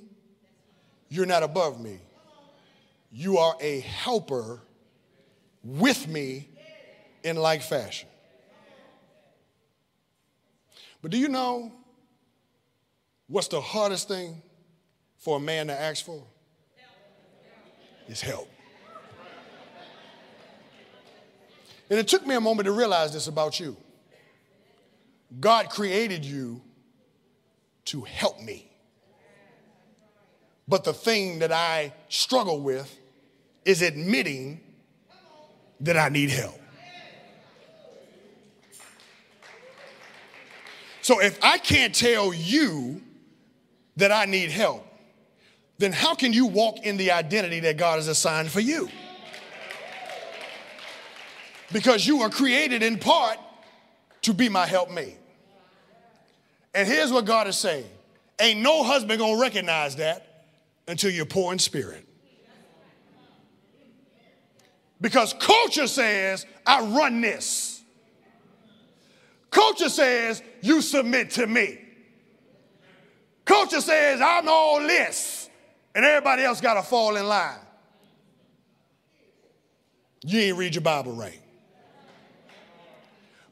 you're 1.09 1.25
not 1.25 1.43
above 1.43 1.79
me. 1.79 1.99
You 3.11 3.37
are 3.37 3.55
a 3.59 3.81
helper 3.81 4.61
with 5.63 6.07
me 6.07 6.47
in 7.23 7.35
like 7.35 7.61
fashion. 7.61 8.07
But 11.01 11.11
do 11.11 11.17
you 11.17 11.27
know 11.27 11.71
what's 13.27 13.47
the 13.47 13.61
hardest 13.61 14.07
thing 14.07 14.41
for 15.17 15.37
a 15.37 15.39
man 15.39 15.67
to 15.67 15.79
ask 15.79 16.05
for? 16.05 16.23
Is 18.07 18.21
help. 18.21 18.49
And 21.89 21.99
it 21.99 22.07
took 22.07 22.25
me 22.25 22.35
a 22.35 22.41
moment 22.41 22.65
to 22.67 22.71
realize 22.71 23.13
this 23.13 23.27
about 23.27 23.59
you. 23.59 23.75
God 25.39 25.69
created 25.69 26.23
you 26.23 26.61
to 27.85 28.01
help 28.01 28.41
me. 28.41 28.71
But 30.67 30.83
the 30.85 30.93
thing 30.93 31.39
that 31.39 31.51
I 31.51 31.93
struggle 32.07 32.61
with 32.61 32.97
is 33.65 33.81
admitting 33.81 34.61
that 35.81 35.97
I 35.97 36.09
need 36.09 36.29
help. 36.29 36.60
So 41.01 41.21
if 41.21 41.37
I 41.43 41.57
can't 41.57 41.93
tell 41.93 42.33
you 42.33 43.01
that 43.97 44.11
I 44.11 44.25
need 44.25 44.51
help, 44.51 44.85
then 45.77 45.91
how 45.91 46.13
can 46.13 46.31
you 46.31 46.45
walk 46.45 46.79
in 46.85 46.97
the 46.97 47.11
identity 47.11 47.59
that 47.61 47.77
God 47.77 47.95
has 47.95 48.07
assigned 48.07 48.51
for 48.51 48.59
you? 48.59 48.89
because 51.71 52.05
you 52.05 52.17
were 52.17 52.29
created 52.29 52.83
in 52.83 52.97
part 52.97 53.37
to 54.23 54.33
be 54.33 54.49
my 54.49 54.65
helpmate. 54.65 55.17
And 56.73 56.87
here's 56.87 57.11
what 57.11 57.25
God 57.25 57.47
is 57.47 57.57
saying 57.57 57.85
Ain't 58.39 58.61
no 58.61 58.83
husband 58.83 59.19
gonna 59.19 59.39
recognize 59.39 59.97
that 59.97 60.45
until 60.87 61.11
you're 61.11 61.25
poor 61.25 61.53
in 61.53 61.59
spirit. 61.59 62.07
Because 64.99 65.33
culture 65.33 65.87
says, 65.87 66.45
I 66.65 66.81
run 66.81 67.21
this. 67.21 67.70
Culture 69.51 69.89
says, 69.89 70.41
you 70.61 70.81
submit 70.81 71.31
to 71.31 71.45
me. 71.45 71.77
Culture 73.45 73.81
says, 73.81 74.21
I'm 74.21 74.47
all 74.47 74.79
this, 74.79 75.49
and 75.93 76.05
everybody 76.05 76.43
else 76.43 76.61
got 76.61 76.75
to 76.75 76.83
fall 76.83 77.17
in 77.17 77.27
line. 77.27 77.59
You 80.23 80.39
ain't 80.39 80.57
read 80.57 80.75
your 80.75 80.83
Bible 80.83 81.13
right 81.13 81.41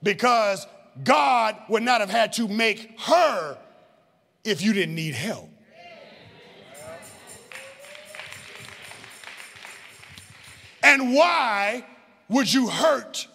because 0.01 0.65
God 1.03 1.55
would 1.67 1.83
not 1.83 1.99
have 1.99 2.09
had 2.09 2.33
to 2.33 2.47
make 2.47 2.99
her 2.99 3.57
if 4.43 4.61
you 4.61 4.73
didn't 4.73 4.95
need 4.95 5.15
help. 5.15 5.49
And 10.83 11.13
why 11.13 11.85
would 12.29 12.51
you 12.51 12.69
hurt, 12.69 13.27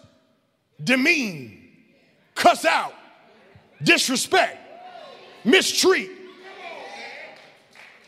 demean, 0.83 1.64
cuss 2.35 2.65
out, 2.65 2.93
disrespect, 3.81 4.59
mistreat 5.43 6.11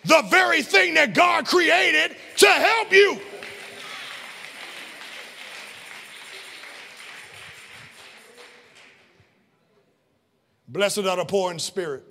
the 0.08 0.24
very 0.30 0.62
thing 0.62 0.94
that 0.94 1.14
God 1.14 1.46
created 1.46 2.16
to 2.38 2.48
help 2.48 2.92
you? 2.92 3.20
Blessed 10.70 11.00
are 11.00 11.18
the 11.18 11.26
poor 11.26 11.52
in 11.52 11.60
spirit. 11.60 12.04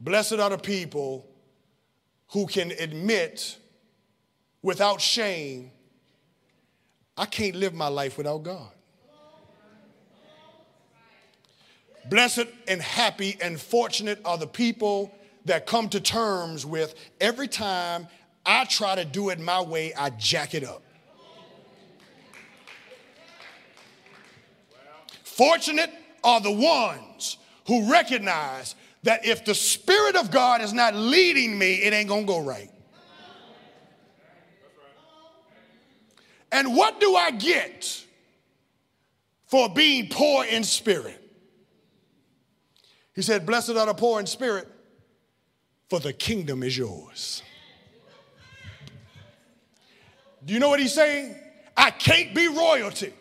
Blessed 0.00 0.34
are 0.34 0.50
the 0.50 0.58
people 0.58 1.26
who 2.28 2.46
can 2.46 2.72
admit 2.72 3.56
without 4.62 5.00
shame, 5.00 5.70
I 7.16 7.24
can't 7.26 7.54
live 7.54 7.72
my 7.72 7.88
life 7.88 8.18
without 8.18 8.42
God. 8.42 8.75
Blessed 12.08 12.46
and 12.68 12.80
happy 12.80 13.36
and 13.40 13.60
fortunate 13.60 14.20
are 14.24 14.38
the 14.38 14.46
people 14.46 15.12
that 15.44 15.66
come 15.66 15.88
to 15.88 16.00
terms 16.00 16.64
with 16.64 16.94
every 17.20 17.48
time 17.48 18.06
I 18.44 18.64
try 18.64 18.94
to 18.94 19.04
do 19.04 19.30
it 19.30 19.40
my 19.40 19.60
way, 19.60 19.92
I 19.94 20.10
jack 20.10 20.54
it 20.54 20.64
up. 20.64 20.82
Fortunate 25.24 25.90
are 26.22 26.40
the 26.40 26.52
ones 26.52 27.38
who 27.66 27.90
recognize 27.90 28.74
that 29.02 29.26
if 29.26 29.44
the 29.44 29.54
Spirit 29.54 30.16
of 30.16 30.30
God 30.30 30.60
is 30.62 30.72
not 30.72 30.94
leading 30.94 31.58
me, 31.58 31.74
it 31.74 31.92
ain't 31.92 32.08
gonna 32.08 32.24
go 32.24 32.38
right. 32.38 32.70
And 36.52 36.74
what 36.74 37.00
do 37.00 37.14
I 37.16 37.32
get 37.32 38.04
for 39.46 39.68
being 39.68 40.08
poor 40.08 40.44
in 40.44 40.64
spirit? 40.64 41.25
He 43.16 43.22
said, 43.22 43.46
Blessed 43.46 43.70
are 43.70 43.86
the 43.86 43.94
poor 43.94 44.20
in 44.20 44.26
spirit, 44.26 44.68
for 45.88 45.98
the 45.98 46.12
kingdom 46.12 46.62
is 46.62 46.76
yours. 46.76 47.42
Do 50.44 50.52
you 50.52 50.60
know 50.60 50.68
what 50.68 50.78
he's 50.78 50.92
saying? 50.92 51.34
I 51.76 51.90
can't 51.90 52.34
be 52.34 52.46
royalty. 52.46 53.12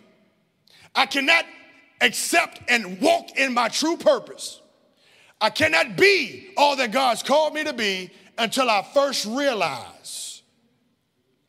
I 0.94 1.06
cannot 1.06 1.46
accept 2.02 2.60
and 2.68 3.00
walk 3.02 3.38
in 3.38 3.54
my 3.54 3.70
true 3.70 3.98
purpose. 3.98 4.62
I 5.40 5.50
cannot 5.50 5.96
be 5.96 6.50
all 6.58 6.76
that 6.76 6.92
God's 6.92 7.24
called 7.24 7.54
me 7.54 7.64
to 7.64 7.74
be 7.74 8.12
until 8.38 8.70
I 8.70 8.86
first 8.94 9.26
realize 9.26 10.42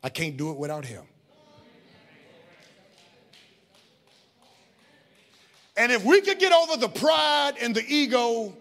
I 0.03 0.09
can't 0.09 0.37
do 0.37 0.53
it 0.53 0.57
without 0.57 0.85
Him. 0.85 1.05
And 5.77 5.93
if 5.93 6.05
we 6.05 6.21
could 6.23 6.39
get 6.39 6.53
over 6.53 6.77
the 6.77 6.89
pride 6.89 7.55
and 7.61 7.75
the 7.75 7.85
ego 7.87 8.55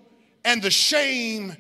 and 0.43 0.61
the 0.61 0.72
shame 0.72 1.55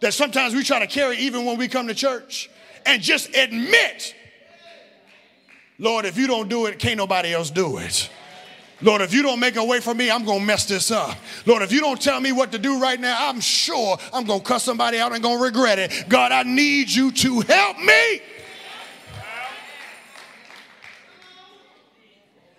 that 0.00 0.14
sometimes 0.14 0.54
we 0.54 0.62
try 0.62 0.78
to 0.80 0.86
carry 0.86 1.16
even 1.18 1.44
when 1.44 1.56
we 1.56 1.66
come 1.66 1.88
to 1.88 1.94
church 1.94 2.50
and 2.84 3.02
just 3.02 3.34
admit, 3.34 4.14
Lord, 5.78 6.04
if 6.04 6.16
you 6.16 6.26
don't 6.26 6.48
do 6.48 6.66
it, 6.66 6.78
can't 6.78 6.98
nobody 6.98 7.32
else 7.32 7.50
do 7.50 7.78
it. 7.78 8.10
Lord, 8.80 9.00
if 9.00 9.12
you 9.12 9.22
don't 9.22 9.40
make 9.40 9.56
a 9.56 9.64
way 9.64 9.80
for 9.80 9.92
me, 9.92 10.10
I'm 10.10 10.24
going 10.24 10.40
to 10.40 10.44
mess 10.44 10.66
this 10.66 10.90
up. 10.90 11.16
Lord, 11.46 11.62
if 11.62 11.72
you 11.72 11.80
don't 11.80 12.00
tell 12.00 12.20
me 12.20 12.30
what 12.30 12.52
to 12.52 12.58
do 12.58 12.80
right 12.80 13.00
now, 13.00 13.28
I'm 13.28 13.40
sure 13.40 13.98
I'm 14.12 14.24
going 14.24 14.40
to 14.40 14.46
cuss 14.46 14.62
somebody 14.62 14.98
out 14.98 15.12
and 15.12 15.22
going 15.22 15.38
to 15.38 15.44
regret 15.44 15.78
it. 15.80 16.08
God, 16.08 16.30
I 16.30 16.44
need 16.44 16.90
you 16.90 17.10
to 17.10 17.40
help 17.40 17.78
me. 17.78 18.22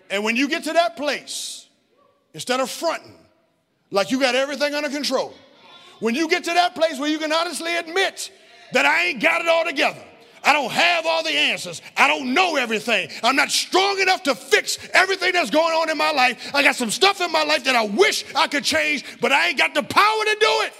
And 0.10 0.24
when 0.24 0.36
you 0.36 0.50
get 0.50 0.64
to 0.64 0.74
that 0.74 0.98
place, 0.98 1.59
instead 2.34 2.60
of 2.60 2.70
fronting 2.70 3.16
like 3.92 4.12
you 4.12 4.20
got 4.20 4.36
everything 4.36 4.74
under 4.74 4.90
control, 4.90 5.34
when 6.00 6.16
you 6.16 6.28
get 6.28 6.44
to 6.46 6.54
that 6.54 6.76
place 6.76 7.00
where 7.00 7.10
you 7.10 7.20
can 7.20 7.32
honestly 7.32 7.76
admit 7.76 8.32
that 8.74 8.86
I 8.86 9.08
ain't 9.08 9.22
got 9.22 9.42
it 9.42 9.48
all 9.48 9.66
together, 9.66 10.04
I 10.44 10.54
don't 10.54 10.72
have 10.72 11.06
all 11.06 11.24
the 11.24 11.32
answers. 11.32 11.82
I 11.98 12.08
don't 12.08 12.34
know 12.34 12.56
everything. 12.56 13.10
I'm 13.24 13.36
not 13.36 13.52
strong 13.52 14.00
enough 14.00 14.24
to 14.24 14.36
fix 14.36 14.78
everything 14.94 15.34
that's 15.34 15.50
going 15.50 15.74
on 15.74 15.90
in 15.90 15.98
my 15.98 16.12
life. 16.12 16.52
I 16.54 16.64
got 16.64 16.76
some 16.76 16.90
stuff 16.90 17.20
in 17.22 17.32
my 17.32 17.44
life 17.44 17.66
that 17.66 17.76
I 17.76 17.86
wish 17.86 18.24
I 18.34 18.48
could 18.48 18.64
change, 18.64 19.04
but 19.20 19.32
I 19.32 19.50
ain't 19.50 19.58
got 19.58 19.74
the 19.74 19.84
power 19.84 20.24
to 20.24 20.38
do 20.40 20.62
it. 20.62 20.74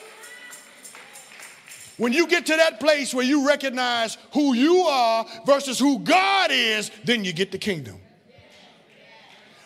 When 1.98 2.14
you 2.14 2.28
get 2.28 2.46
to 2.46 2.56
that 2.56 2.80
place 2.80 3.14
where 3.14 3.26
you 3.26 3.46
recognize 3.46 4.18
who 4.34 4.54
you 4.54 4.84
are 4.84 5.26
versus 5.46 5.78
who 5.78 6.00
God 6.00 6.50
is, 6.50 6.90
then 7.04 7.26
you 7.26 7.34
get 7.34 7.52
the 7.52 7.58
kingdom. 7.58 8.00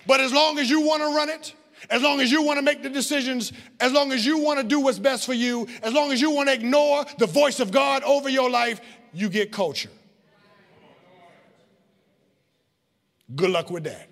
But 0.08 0.20
as 0.20 0.34
long 0.34 0.58
as 0.58 0.68
you 0.68 0.82
want 0.82 1.04
to 1.04 1.16
run 1.16 1.30
it, 1.30 1.54
as 1.90 2.02
long 2.02 2.20
as 2.20 2.32
you 2.32 2.44
want 2.44 2.58
to 2.58 2.64
make 2.64 2.84
the 2.84 2.90
decisions, 2.90 3.54
as 3.80 3.92
long 3.92 4.12
as 4.12 4.26
you 4.26 4.40
want 4.40 4.60
to 4.60 4.66
do 4.66 4.80
what's 4.80 5.00
best 5.00 5.26
for 5.26 5.34
you, 5.34 5.68
as 5.82 5.94
long 5.94 6.12
as 6.12 6.22
you 6.22 6.32
want 6.32 6.50
to 6.50 6.54
ignore 6.54 7.06
the 7.18 7.26
voice 7.26 7.60
of 7.60 7.72
God 7.72 8.04
over 8.04 8.30
your 8.30 8.50
life, 8.50 8.82
you 9.14 9.30
get 9.30 9.52
culture. 9.52 9.90
Good 13.36 13.50
luck 13.50 13.70
with 13.70 13.86
that. 13.86 14.10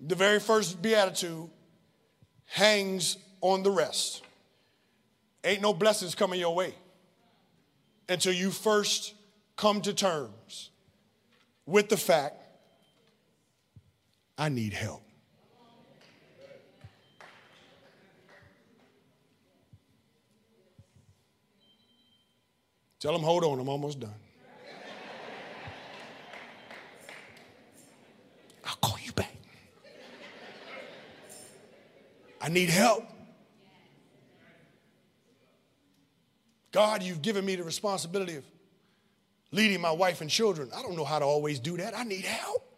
The 0.00 0.14
very 0.14 0.40
first 0.40 0.80
beatitude 0.80 1.50
hangs 2.46 3.18
on 3.40 3.62
the 3.62 3.70
rest. 3.70 4.22
Ain't 5.44 5.62
no 5.62 5.72
blessings 5.72 6.14
coming 6.14 6.40
your 6.40 6.54
way 6.54 6.74
until 8.08 8.32
you 8.32 8.50
first 8.50 9.14
come 9.56 9.80
to 9.82 9.92
terms 9.92 10.70
with 11.66 11.88
the 11.88 11.96
fact 11.96 12.39
I 14.40 14.48
need 14.48 14.72
help. 14.72 15.02
Tell 23.00 23.12
them, 23.12 23.22
hold 23.22 23.44
on, 23.44 23.60
I'm 23.60 23.68
almost 23.68 24.00
done. 24.00 24.14
I'll 28.64 28.76
call 28.76 28.96
you 29.04 29.12
back. 29.12 29.30
I 32.40 32.48
need 32.48 32.70
help. 32.70 33.04
God, 36.72 37.02
you've 37.02 37.20
given 37.20 37.44
me 37.44 37.56
the 37.56 37.64
responsibility 37.64 38.36
of 38.36 38.44
leading 39.52 39.82
my 39.82 39.90
wife 39.90 40.22
and 40.22 40.30
children. 40.30 40.70
I 40.74 40.80
don't 40.80 40.96
know 40.96 41.04
how 41.04 41.18
to 41.18 41.26
always 41.26 41.60
do 41.60 41.76
that. 41.76 41.94
I 41.94 42.04
need 42.04 42.24
help. 42.24 42.69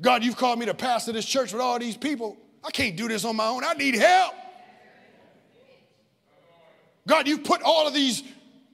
God, 0.00 0.22
you've 0.22 0.36
called 0.36 0.58
me 0.58 0.66
to 0.66 0.74
pastor 0.74 1.12
this 1.12 1.24
church 1.24 1.52
with 1.52 1.62
all 1.62 1.78
these 1.78 1.96
people. 1.96 2.36
I 2.62 2.70
can't 2.70 2.96
do 2.96 3.08
this 3.08 3.24
on 3.24 3.36
my 3.36 3.46
own. 3.46 3.64
I 3.64 3.74
need 3.74 3.94
help. 3.94 4.34
God, 7.06 7.28
you've 7.28 7.44
put 7.44 7.62
all 7.62 7.86
of 7.86 7.94
these 7.94 8.22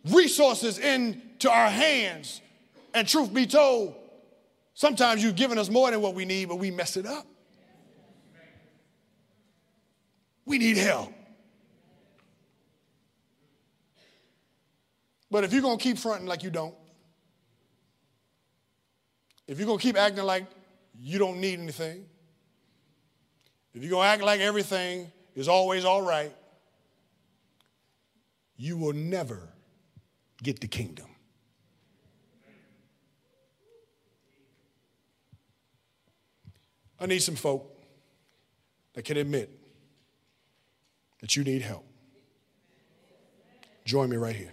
resources 0.08 0.78
into 0.78 1.50
our 1.50 1.68
hands. 1.68 2.40
And 2.94 3.06
truth 3.06 3.32
be 3.32 3.46
told, 3.46 3.94
sometimes 4.74 5.22
you've 5.22 5.36
given 5.36 5.58
us 5.58 5.68
more 5.68 5.90
than 5.90 6.00
what 6.00 6.14
we 6.14 6.24
need, 6.24 6.48
but 6.48 6.56
we 6.56 6.70
mess 6.70 6.96
it 6.96 7.06
up. 7.06 7.26
We 10.44 10.58
need 10.58 10.76
help. 10.76 11.12
But 15.30 15.44
if 15.44 15.52
you're 15.52 15.62
going 15.62 15.78
to 15.78 15.82
keep 15.82 15.98
fronting 15.98 16.26
like 16.26 16.42
you 16.42 16.50
don't, 16.50 16.74
if 19.46 19.58
you're 19.58 19.66
going 19.66 19.78
to 19.78 19.82
keep 19.82 19.96
acting 19.96 20.24
like 20.24 20.46
you 20.98 21.18
don't 21.18 21.40
need 21.40 21.58
anything, 21.58 22.06
if 23.74 23.82
you're 23.82 23.90
going 23.90 24.04
to 24.04 24.08
act 24.08 24.22
like 24.22 24.40
everything 24.40 25.10
is 25.34 25.48
always 25.48 25.84
all 25.84 26.02
right, 26.02 26.32
you 28.56 28.76
will 28.76 28.92
never 28.92 29.48
get 30.42 30.60
the 30.60 30.68
kingdom. 30.68 31.06
I 37.00 37.06
need 37.06 37.20
some 37.20 37.34
folk 37.34 37.68
that 38.94 39.04
can 39.04 39.16
admit 39.16 39.50
that 41.20 41.34
you 41.34 41.42
need 41.42 41.62
help. 41.62 41.84
Join 43.84 44.08
me 44.08 44.16
right 44.16 44.36
here. 44.36 44.52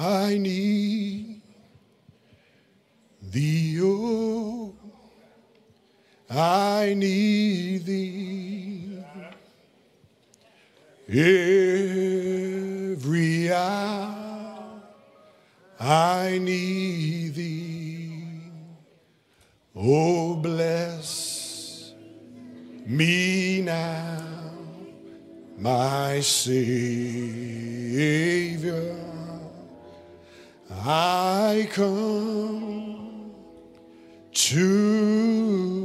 I 0.00 0.38
need 0.38 1.40
thee, 3.20 3.80
oh, 3.82 4.72
I 6.30 6.94
need 6.96 7.84
thee 7.84 9.02
every 11.08 11.52
hour. 13.52 14.54
I 15.80 16.38
need 16.42 17.34
thee, 17.34 18.40
oh, 19.74 20.36
bless 20.36 21.92
me 22.86 23.62
now, 23.62 24.22
my 25.58 26.20
Savior. 26.20 26.58
I 30.84 31.68
come 31.72 33.32
to 34.32 35.78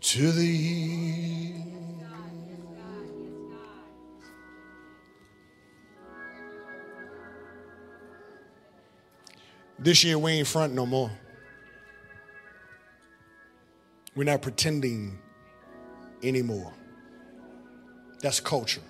to 0.00 0.32
thee. 0.32 1.54
This 9.78 10.04
year 10.04 10.18
we 10.18 10.32
ain't 10.32 10.46
front 10.46 10.74
no 10.74 10.86
more. 10.86 11.10
We're 14.14 14.24
not 14.24 14.42
pretending 14.42 15.18
anymore. 16.22 16.72
That's 18.20 18.38
culture. 18.38 18.82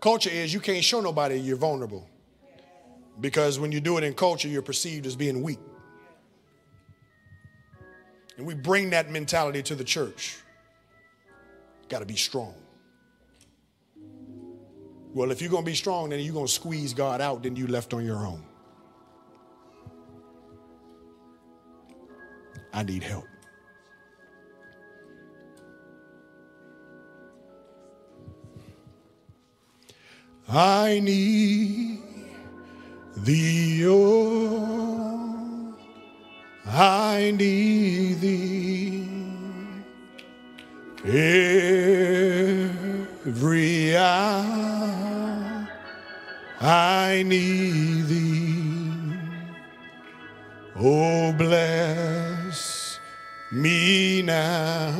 Culture 0.00 0.30
is 0.30 0.54
you 0.54 0.60
can't 0.60 0.84
show 0.84 1.00
nobody 1.00 1.40
you're 1.40 1.56
vulnerable. 1.56 2.08
Because 3.20 3.58
when 3.58 3.72
you 3.72 3.80
do 3.80 3.98
it 3.98 4.04
in 4.04 4.14
culture, 4.14 4.48
you're 4.48 4.62
perceived 4.62 5.06
as 5.06 5.16
being 5.16 5.42
weak. 5.42 5.58
And 8.36 8.46
we 8.46 8.54
bring 8.54 8.90
that 8.90 9.10
mentality 9.10 9.62
to 9.64 9.74
the 9.74 9.84
church. 9.84 10.36
Got 11.88 12.00
to 12.00 12.06
be 12.06 12.16
strong. 12.16 12.54
Well, 15.12 15.32
if 15.32 15.40
you're 15.40 15.50
going 15.50 15.64
to 15.64 15.70
be 15.70 15.74
strong, 15.74 16.10
then 16.10 16.20
you're 16.20 16.34
going 16.34 16.46
to 16.46 16.52
squeeze 16.52 16.94
God 16.94 17.20
out, 17.20 17.42
then 17.42 17.56
you 17.56 17.66
left 17.66 17.92
on 17.92 18.04
your 18.04 18.24
own. 18.24 18.44
I 22.72 22.82
need 22.84 23.02
help. 23.02 23.24
I 30.48 31.00
need 31.00 32.07
thee, 33.24 33.84
oh, 33.86 35.74
I 36.66 37.32
need 37.36 38.20
thee 38.20 39.08
every 43.24 43.96
hour. 43.96 45.68
I 46.60 47.22
need 47.24 48.06
thee. 48.06 49.14
Oh, 50.76 51.32
bless 51.32 52.98
me 53.52 54.22
now, 54.22 54.94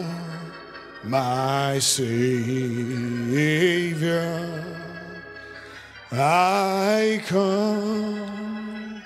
my 1.05 1.79
Savior. 1.81 2.39
I 6.11 7.22
come 7.26 9.02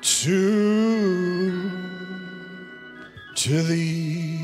to 0.00 1.70
to 3.34 3.62
thee. 3.62 4.40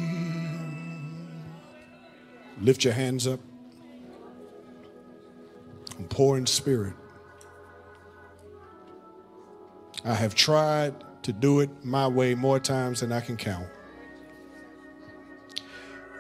Lift 2.61 2.85
your 2.85 2.93
hands 2.93 3.27
up. 3.27 3.41
I'm 5.99 6.05
poor 6.05 6.39
in 6.39 6.47
spirit. 6.47 6.95
I 10.05 10.15
have 10.15 10.37
tried 10.37 10.95
to 11.25 11.33
do 11.33 11.61
it 11.61 11.71
my 11.85 12.07
way 12.07 12.37
more 12.37 12.61
times 12.61 13.01
than 13.01 13.11
I 13.11 13.21
can 13.21 13.37
count. 13.37 13.67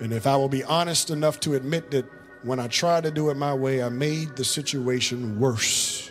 And 0.01 0.13
if 0.13 0.27
I 0.27 0.35
will 0.35 0.49
be 0.49 0.65
honest 0.65 1.11
enough 1.11 1.39
to 1.41 1.55
admit 1.55 1.93
that 1.93 2.05
when 2.43 2.59
I 2.59 2.67
tried 2.67 3.05
to 3.05 3.11
do 3.11 3.31
it 3.31 3.37
my 3.37 3.55
way, 3.55 3.83
I 3.83 3.89
made 3.89 4.37
the 4.37 4.45
situation 4.45 5.39
worse, 5.39 6.11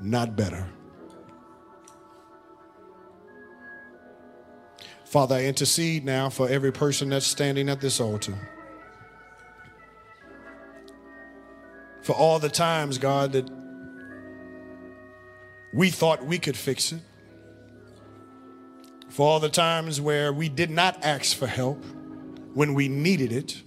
not 0.00 0.34
better. 0.34 0.66
Father, 5.04 5.34
I 5.34 5.44
intercede 5.44 6.06
now 6.06 6.30
for 6.30 6.48
every 6.48 6.72
person 6.72 7.10
that's 7.10 7.26
standing 7.26 7.68
at 7.68 7.82
this 7.82 8.00
altar. 8.00 8.34
For 12.00 12.14
all 12.14 12.38
the 12.38 12.48
times, 12.48 12.96
God, 12.96 13.32
that 13.32 13.48
we 15.74 15.90
thought 15.90 16.24
we 16.24 16.38
could 16.38 16.56
fix 16.56 16.92
it. 16.92 17.00
For 19.10 19.28
all 19.28 19.38
the 19.38 19.50
times 19.50 20.00
where 20.00 20.32
we 20.32 20.48
did 20.48 20.70
not 20.70 21.04
ask 21.04 21.36
for 21.36 21.46
help 21.46 21.84
when 22.54 22.72
we 22.72 22.88
needed 22.88 23.32
it 23.32 23.62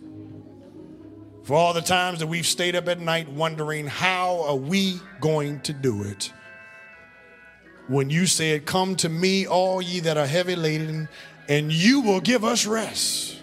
for 1.46 1.54
all 1.54 1.74
the 1.74 1.82
times 1.82 2.20
that 2.20 2.28
we've 2.28 2.46
stayed 2.46 2.76
up 2.76 2.88
at 2.88 3.00
night 3.00 3.30
wondering, 3.30 3.86
how 3.86 4.42
are 4.48 4.56
we 4.56 5.00
going 5.22 5.60
to 5.62 5.74
do 5.74 6.02
it? 6.02 6.34
When 7.88 8.10
you 8.10 8.26
said, 8.26 8.66
Come 8.66 8.96
to 8.96 9.10
me, 9.10 9.46
all 9.46 9.80
ye 9.80 10.00
that 10.00 10.18
are 10.18 10.26
heavy 10.26 10.56
laden, 10.56 11.08
and 11.48 11.72
you 11.72 12.02
will 12.02 12.20
give 12.20 12.44
us 12.44 12.66
rest. 12.66 13.38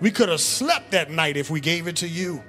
We 0.00 0.12
could 0.12 0.28
have 0.28 0.40
slept 0.40 0.92
that 0.92 1.10
night 1.10 1.36
if 1.36 1.50
we 1.50 1.60
gave 1.60 1.88
it 1.88 1.96
to 1.96 2.08
you. 2.08 2.40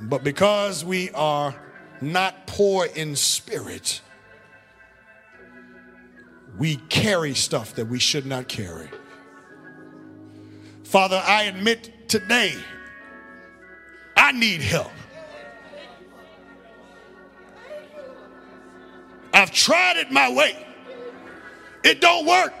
But 0.00 0.24
because 0.24 0.84
we 0.84 1.10
are 1.12 1.54
not 2.00 2.48
poor 2.48 2.86
in 2.86 3.14
spirit, 3.14 4.00
we 6.58 6.74
carry 6.88 7.34
stuff 7.34 7.76
that 7.76 7.86
we 7.86 8.00
should 8.00 8.26
not 8.26 8.48
carry. 8.48 8.88
Father, 10.82 11.22
I 11.24 11.44
admit 11.44 12.08
today 12.08 12.54
I 14.24 14.32
need 14.32 14.62
help. 14.62 14.90
I've 19.34 19.50
tried 19.50 19.98
it 19.98 20.10
my 20.10 20.32
way. 20.32 20.56
It 21.82 22.00
don't 22.00 22.24
work. 22.24 22.54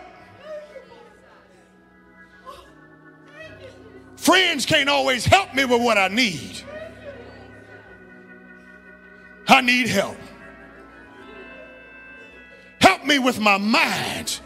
Friends 4.18 4.66
can't 4.66 4.90
always 4.90 5.24
help 5.24 5.54
me 5.54 5.64
with 5.64 5.80
what 5.80 5.96
I 5.96 6.08
need. 6.08 6.60
I 9.48 9.62
need 9.62 9.88
help. 9.88 10.18
Help 12.78 13.06
me 13.06 13.18
with 13.18 13.40
my 13.40 13.56
mind. 13.56 14.38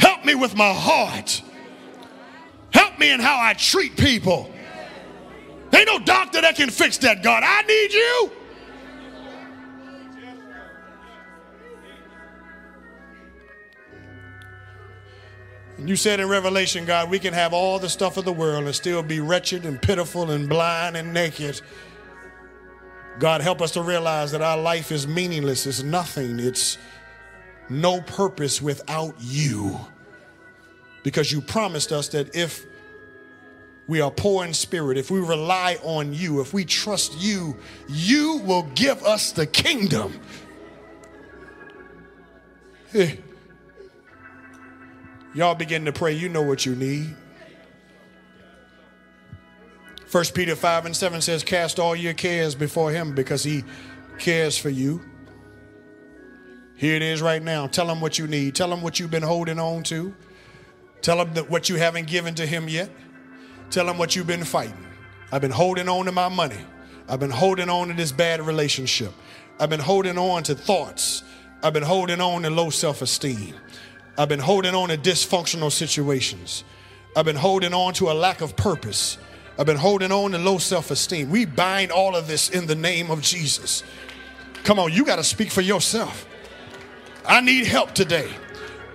Help 0.00 0.24
me 0.24 0.34
with 0.34 0.56
my 0.56 0.72
heart. 0.72 1.42
Help 2.72 2.98
me 2.98 3.12
in 3.12 3.20
how 3.20 3.38
I 3.40 3.54
treat 3.54 3.96
people. 3.96 4.52
Ain't 5.78 5.86
no 5.86 6.00
doctor 6.00 6.40
that 6.40 6.56
can 6.56 6.70
fix 6.70 6.98
that, 6.98 7.22
God. 7.22 7.44
I 7.46 7.62
need 7.62 7.92
you. 7.92 8.32
And 15.76 15.88
you 15.88 15.94
said 15.94 16.18
in 16.18 16.28
Revelation, 16.28 16.84
God, 16.84 17.08
we 17.08 17.20
can 17.20 17.32
have 17.32 17.52
all 17.52 17.78
the 17.78 17.88
stuff 17.88 18.16
of 18.16 18.24
the 18.24 18.32
world 18.32 18.64
and 18.64 18.74
still 18.74 19.04
be 19.04 19.20
wretched 19.20 19.64
and 19.64 19.80
pitiful 19.80 20.32
and 20.32 20.48
blind 20.48 20.96
and 20.96 21.14
naked. 21.14 21.60
God, 23.20 23.40
help 23.40 23.62
us 23.62 23.70
to 23.72 23.82
realize 23.82 24.32
that 24.32 24.42
our 24.42 24.58
life 24.58 24.90
is 24.90 25.06
meaningless. 25.06 25.64
It's 25.64 25.84
nothing. 25.84 26.40
It's 26.40 26.76
no 27.68 28.00
purpose 28.00 28.60
without 28.60 29.14
you. 29.20 29.78
Because 31.04 31.30
you 31.30 31.40
promised 31.40 31.92
us 31.92 32.08
that 32.08 32.34
if 32.34 32.66
we 33.88 34.02
are 34.02 34.10
poor 34.10 34.44
in 34.44 34.52
spirit, 34.52 34.98
if 34.98 35.10
we 35.10 35.18
rely 35.18 35.78
on 35.82 36.12
you, 36.12 36.40
if 36.40 36.52
we 36.52 36.64
trust 36.64 37.18
you, 37.18 37.56
you 37.88 38.42
will 38.44 38.64
give 38.74 39.02
us 39.02 39.32
the 39.32 39.46
kingdom. 39.46 40.20
Hey. 42.92 43.18
Y'all 45.34 45.54
begin 45.54 45.86
to 45.86 45.92
pray. 45.92 46.12
You 46.12 46.28
know 46.28 46.42
what 46.42 46.66
you 46.66 46.74
need. 46.74 47.14
1 50.10 50.24
Peter 50.34 50.56
5 50.56 50.86
and 50.86 50.96
7 50.96 51.20
says, 51.20 51.42
Cast 51.42 51.78
all 51.78 51.94
your 51.94 52.14
cares 52.14 52.54
before 52.54 52.90
him 52.90 53.14
because 53.14 53.42
he 53.42 53.62
cares 54.18 54.58
for 54.58 54.70
you. 54.70 55.02
Here 56.76 56.94
it 56.94 57.02
is 57.02 57.20
right 57.20 57.42
now. 57.42 57.66
Tell 57.66 57.90
him 57.90 58.00
what 58.00 58.18
you 58.18 58.26
need. 58.26 58.54
Tell 58.54 58.72
him 58.72 58.82
what 58.82 59.00
you've 59.00 59.10
been 59.10 59.22
holding 59.22 59.58
on 59.58 59.82
to. 59.84 60.14
Tell 61.02 61.20
him 61.20 61.34
that 61.34 61.50
what 61.50 61.68
you 61.68 61.76
haven't 61.76 62.06
given 62.06 62.34
to 62.36 62.46
him 62.46 62.68
yet. 62.68 62.90
Tell 63.70 63.86
them 63.86 63.98
what 63.98 64.16
you've 64.16 64.26
been 64.26 64.44
fighting. 64.44 64.86
I've 65.30 65.42
been 65.42 65.50
holding 65.50 65.88
on 65.88 66.06
to 66.06 66.12
my 66.12 66.28
money. 66.28 66.60
I've 67.08 67.20
been 67.20 67.30
holding 67.30 67.68
on 67.68 67.88
to 67.88 67.94
this 67.94 68.12
bad 68.12 68.40
relationship. 68.40 69.12
I've 69.60 69.70
been 69.70 69.80
holding 69.80 70.16
on 70.16 70.42
to 70.44 70.54
thoughts. 70.54 71.22
I've 71.62 71.72
been 71.72 71.82
holding 71.82 72.20
on 72.20 72.42
to 72.42 72.50
low 72.50 72.70
self 72.70 73.02
esteem. 73.02 73.54
I've 74.16 74.28
been 74.28 74.40
holding 74.40 74.74
on 74.74 74.88
to 74.88 74.96
dysfunctional 74.96 75.70
situations. 75.70 76.64
I've 77.16 77.24
been 77.24 77.36
holding 77.36 77.74
on 77.74 77.94
to 77.94 78.10
a 78.10 78.14
lack 78.14 78.40
of 78.40 78.56
purpose. 78.56 79.18
I've 79.58 79.66
been 79.66 79.76
holding 79.76 80.12
on 80.12 80.32
to 80.32 80.38
low 80.38 80.58
self 80.58 80.90
esteem. 80.90 81.30
We 81.30 81.44
bind 81.44 81.90
all 81.90 82.16
of 82.16 82.26
this 82.26 82.48
in 82.48 82.66
the 82.66 82.74
name 82.74 83.10
of 83.10 83.22
Jesus. 83.22 83.82
Come 84.64 84.78
on, 84.78 84.92
you 84.92 85.04
got 85.04 85.16
to 85.16 85.24
speak 85.24 85.50
for 85.50 85.60
yourself. 85.60 86.26
I 87.26 87.40
need 87.40 87.66
help 87.66 87.94
today. 87.94 88.30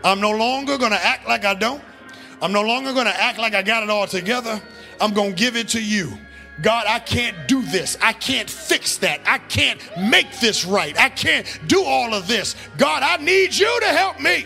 I'm 0.04 0.20
no 0.20 0.32
longer 0.32 0.78
going 0.78 0.92
to 0.92 1.06
act 1.06 1.28
like 1.28 1.46
I 1.46 1.54
don't. 1.54 1.84
I'm 2.42 2.52
no 2.52 2.62
longer 2.62 2.94
going 2.94 3.06
to 3.06 3.22
act 3.22 3.40
like 3.40 3.54
I 3.54 3.62
got 3.62 3.84
it 3.84 3.90
all 3.90 4.08
together. 4.08 4.62
I'm 5.00 5.14
going 5.14 5.32
to 5.32 5.36
give 5.36 5.56
it 5.56 5.70
to 5.70 5.84
you. 5.84 6.18
God, 6.62 6.86
I 6.88 7.00
can't 7.00 7.48
do 7.48 7.62
this. 7.64 7.98
I 8.02 8.14
can't 8.14 8.50
fix 8.50 8.98
that. 8.98 9.22
I 9.26 9.40
can't 9.40 9.80
make 9.98 10.40
this 10.40 10.66
right. 10.66 10.98
I 11.00 11.10
can't 11.10 11.48
do 11.68 11.84
all 11.84 12.14
of 12.14 12.28
this. 12.28 12.56
God, 12.78 13.02
I 13.02 13.18
need 13.18 13.56
you 13.56 13.80
to 13.82 13.88
help 13.88 14.20
me. 14.20 14.46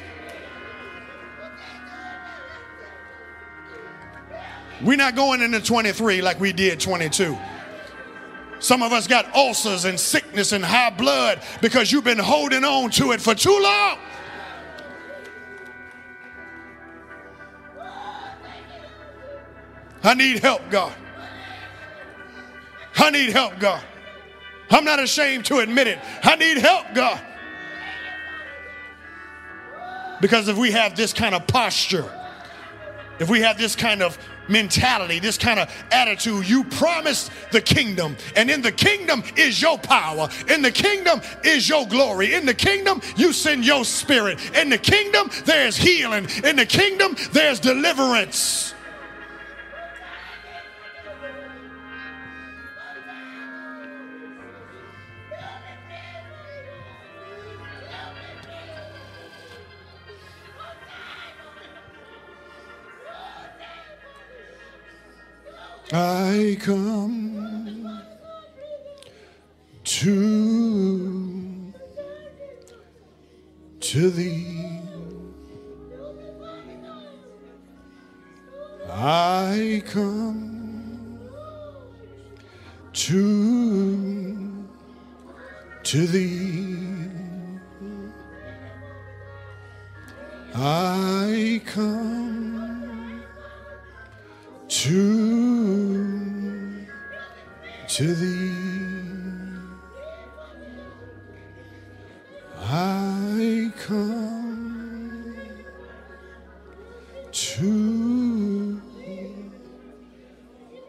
We're 4.81 4.97
not 4.97 5.15
going 5.15 5.41
into 5.41 5.59
23 5.59 6.22
like 6.22 6.39
we 6.39 6.53
did 6.53 6.80
22. 6.80 7.38
Some 8.59 8.81
of 8.81 8.91
us 8.91 9.07
got 9.07 9.34
ulcers 9.35 9.85
and 9.85 9.99
sickness 9.99 10.51
and 10.51 10.64
high 10.64 10.89
blood 10.89 11.41
because 11.61 11.91
you've 11.91 12.03
been 12.03 12.18
holding 12.19 12.64
on 12.64 12.89
to 12.91 13.11
it 13.11 13.22
for 13.22 13.35
too 13.35 13.57
long. 13.59 13.97
I 20.03 20.14
need 20.14 20.40
help, 20.40 20.61
God. 20.69 20.94
I 22.95 23.10
need 23.10 23.30
help, 23.30 23.60
God. 23.60 23.84
I'm 24.69 24.84
not 24.84 24.99
ashamed 24.99 25.45
to 25.45 25.60
admit 25.60 25.88
it. 25.88 25.99
I 26.24 26.36
need 26.36 26.57
help, 26.57 26.94
God. 26.94 27.22
Because 30.19 30.48
if 30.48 30.57
we 30.57 30.72
have 30.72 30.95
this 30.95 31.14
kind 31.14 31.36
of 31.36 31.45
posture, 31.48 32.11
if 33.19 33.30
we 33.30 33.41
have 33.41 33.57
this 33.57 33.76
kind 33.76 34.02
of 34.02 34.18
mentality, 34.49 35.19
this 35.19 35.38
kind 35.38 35.60
of 35.60 35.72
attitude, 35.91 36.48
you 36.48 36.64
promised 36.64 37.32
the 37.52 37.61
kingdom. 37.61 38.15
And 38.36 38.49
in 38.49 38.61
the 38.61 38.72
kingdom 38.72 39.24
is 39.36 39.61
your 39.61 39.78
power. 39.78 40.30
In 40.49 40.61
the 40.61 40.72
kingdom 40.72 41.22
is 41.44 41.68
your 41.68 41.86
glory. 41.88 42.34
In 42.34 42.45
the 42.45 42.53
kingdom, 42.53 43.02
you 43.15 43.34
send 43.34 43.65
your 43.65 43.86
spirit. 43.86 44.40
In 44.56 44.69
the 44.69 44.78
kingdom, 44.78 45.30
there's 45.45 45.78
healing. 45.78 46.28
In 46.44 46.56
the 46.56 46.65
kingdom, 46.65 47.15
there's 47.32 47.60
deliverance. 47.60 48.74
I 65.93 66.57
come 66.59 68.01
to 69.85 71.73
to 73.80 74.09
thee. 74.09 74.81
I 78.89 79.81
come 79.85 81.19
to 82.91 84.65
to 85.84 86.07
thee. 86.07 86.77
I 90.53 91.61
come 91.65 92.56
to 94.69 96.57
to 97.88 98.14
thee. 98.15 98.52
I 102.60 103.72
come 103.77 105.38
to 107.31 108.81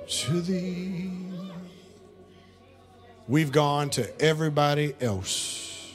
to 0.09 0.41
thee. 0.41 1.11
We've 3.29 3.53
gone 3.53 3.91
to 3.91 4.21
everybody 4.21 4.95
else. 5.01 5.93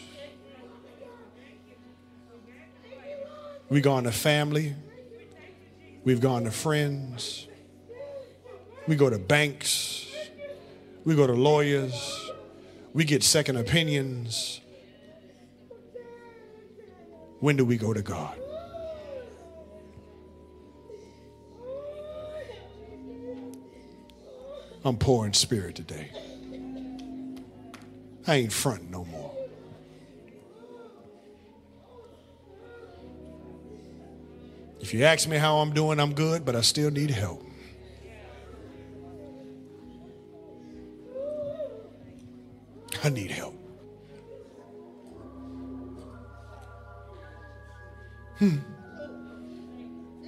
We've 3.69 3.83
gone 3.83 4.03
to 4.03 4.11
family. 4.11 4.75
We've 6.05 6.21
gone 6.21 6.43
to 6.43 6.51
friends. 6.51 7.47
We 8.87 8.95
go 8.95 9.09
to 9.09 9.17
banks. 9.17 10.11
We 11.05 11.15
go 11.15 11.25
to 11.25 11.33
lawyers. 11.33 12.29
We 12.93 13.05
get 13.05 13.23
second 13.23 13.57
opinions. 13.57 14.61
When 17.39 17.55
do 17.55 17.65
we 17.65 17.77
go 17.77 17.93
to 17.93 18.01
God? 18.01 18.37
I'm 24.85 24.97
poor 24.97 25.25
in 25.25 25.33
spirit 25.33 25.75
today. 25.75 26.11
I 28.27 28.35
ain't 28.35 28.53
fronting 28.53 28.91
no 28.91 29.05
more. 29.05 29.33
If 34.81 34.93
you 34.93 35.05
ask 35.05 35.27
me 35.29 35.37
how 35.37 35.59
I'm 35.59 35.73
doing, 35.73 35.99
I'm 35.99 36.13
good, 36.13 36.43
but 36.43 36.57
I 36.57 36.61
still 36.61 36.91
need 36.91 37.09
help. 37.09 37.41
I 43.03 43.09
need 43.09 43.31
help. 43.31 43.53
Hmm. 48.39 48.57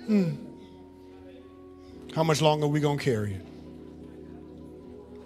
Hmm. 0.05 0.31
How 2.13 2.23
much 2.23 2.41
longer 2.41 2.65
are 2.65 2.69
we 2.69 2.81
going 2.81 2.97
to 2.97 3.03
carry 3.03 3.33
it? 3.33 3.45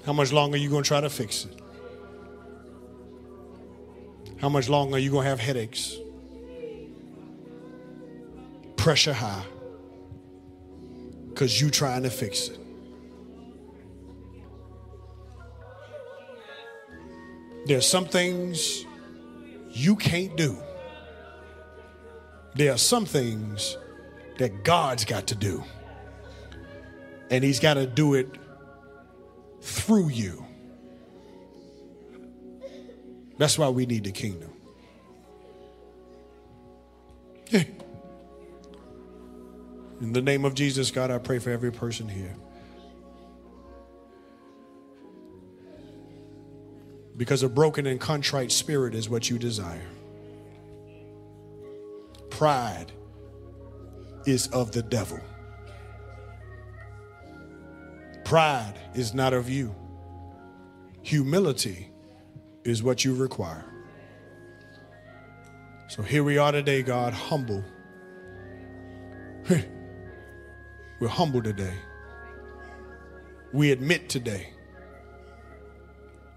How 0.06 0.14
much 0.14 0.32
longer 0.32 0.56
are 0.56 0.60
you 0.60 0.70
going 0.70 0.84
to 0.84 0.88
try 0.88 1.02
to 1.02 1.10
fix 1.10 1.46
it? 1.46 1.60
How 4.40 4.50
much 4.50 4.70
longer 4.70 4.96
are 4.96 5.00
you 5.00 5.12
going 5.12 5.24
to 5.24 5.30
have 5.30 5.40
headaches? 5.40 5.98
Pressure 8.78 9.14
high. 9.14 9.44
Because 11.30 11.60
you 11.60 11.70
trying 11.70 12.04
to 12.04 12.10
fix 12.10 12.48
it. 12.48 12.60
There's 17.70 17.86
some 17.86 18.06
things 18.06 18.84
you 19.70 19.96
can't 19.96 20.36
do. 20.36 20.58
There 22.56 22.74
are 22.74 22.80
some 22.80 23.06
things 23.06 23.78
that 24.40 24.64
God's 24.64 25.06
got 25.06 25.28
to 25.28 25.36
do. 25.36 25.64
And 27.30 27.44
He's 27.44 27.60
got 27.60 27.76
to 27.76 27.86
do 27.86 28.16
it 28.16 28.28
through 29.62 30.10
you. 30.10 30.44
That's 33.38 33.56
why 33.56 33.70
we 33.70 33.86
need 33.86 34.06
the 34.06 34.14
kingdom. 34.14 34.52
In 40.02 40.14
the 40.14 40.24
name 40.24 40.44
of 40.44 40.56
Jesus, 40.56 40.90
God, 40.90 41.12
I 41.12 41.20
pray 41.20 41.38
for 41.38 41.52
every 41.52 41.72
person 41.72 42.10
here. 42.10 42.36
Because 47.20 47.44
a 47.44 47.50
broken 47.50 47.86
and 47.86 48.00
contrite 48.00 48.50
spirit 48.50 48.96
is 48.96 49.10
what 49.10 49.30
you 49.30 49.38
desire. 49.38 49.86
Pride 52.30 52.94
is 54.26 54.48
of 54.48 54.72
the 54.72 54.82
devil. 54.82 55.20
Pride 58.24 58.76
is 58.96 59.14
not 59.14 59.34
of 59.34 59.50
you. 59.50 59.76
Humility 61.02 61.90
is 62.64 62.82
what 62.82 63.04
you 63.04 63.14
require. 63.14 63.66
So 65.90 66.02
here 66.02 66.24
we 66.24 66.38
are 66.38 66.54
today, 66.54 66.84
God, 66.84 67.12
humble. 67.12 67.66
We're 71.02 71.10
humble 71.10 71.44
today. 71.44 71.76
We 73.52 73.74
admit 73.74 74.08
today. 74.08 74.54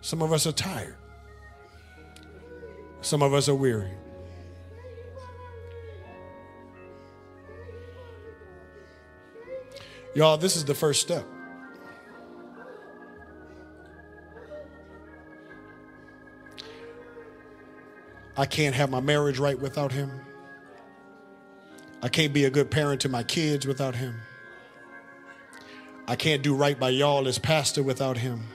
Some 0.03 0.21
of 0.21 0.33
us 0.33 0.47
are 0.47 0.53
tired. 0.53 0.97
Some 3.01 3.23
of 3.23 3.33
us 3.33 3.49
are 3.49 3.55
weary. 3.55 3.91
Y'all, 10.15 10.37
this 10.37 10.57
is 10.57 10.65
the 10.65 10.75
first 10.75 11.01
step. 11.01 11.25
I 18.37 18.45
can't 18.45 18.75
have 18.75 18.91
my 18.91 19.01
marriage 19.01 19.39
right 19.39 19.59
without 19.59 19.93
him. 19.93 20.11
I 22.03 22.09
can't 22.09 22.33
be 22.33 22.45
a 22.45 22.51
good 22.51 22.71
parent 22.71 23.01
to 23.03 23.09
my 23.09 23.23
kids 23.23 23.67
without 23.67 23.95
him. 23.95 24.17
I 26.09 26.17
can't 26.17 26.43
do 26.43 26.57
right 26.57 26.79
by 26.79 26.91
y'all 26.91 27.29
as 27.29 27.39
pastor 27.39 27.85
without 27.85 28.17
him. 28.17 28.49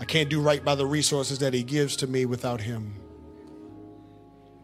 I 0.00 0.04
can't 0.04 0.28
do 0.28 0.40
right 0.40 0.64
by 0.64 0.74
the 0.74 0.86
resources 0.86 1.38
that 1.40 1.52
he 1.52 1.62
gives 1.62 1.96
to 1.96 2.06
me 2.06 2.24
without 2.24 2.60
him. 2.60 2.94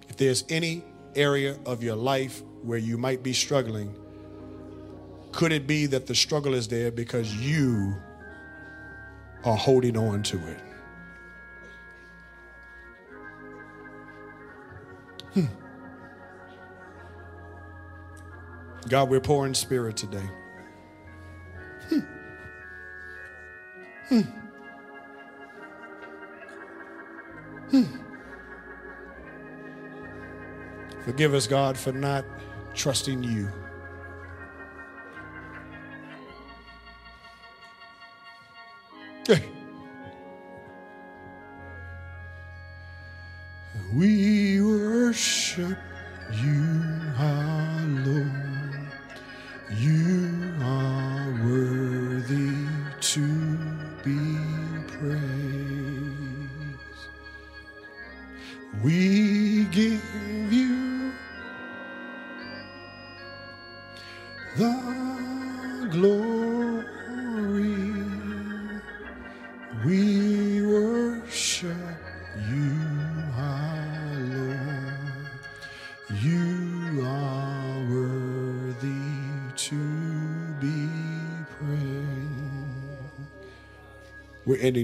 If 0.09 0.17
there's 0.17 0.45
any 0.49 0.85
area 1.17 1.59
of 1.67 1.83
your 1.83 1.97
life 1.97 2.43
where 2.63 2.79
you 2.79 2.97
might 2.97 3.23
be 3.23 3.33
struggling, 3.33 3.95
could 5.33 5.53
it 5.53 5.67
be 5.67 5.87
that 5.87 6.07
the 6.07 6.15
struggle 6.15 6.55
is 6.55 6.69
there 6.69 6.93
because 6.93 7.35
you 7.35 7.97
are 9.45 9.57
holding 9.57 9.97
on 9.97 10.23
to 10.23 10.39
it? 10.49 10.61
Hmm. 15.35 15.47
God, 18.89 19.09
we're 19.09 19.21
pouring 19.21 19.55
spirit 19.55 19.97
today. 19.97 20.29
Hmm. 21.89 21.99
Hmm. 24.09 24.44
Hmm. 27.75 27.83
Forgive 31.05 31.35
us, 31.35 31.49
God, 31.49 31.77
for 31.77 31.91
not 31.91 32.25
trusting 32.73 33.25
you. 33.25 33.51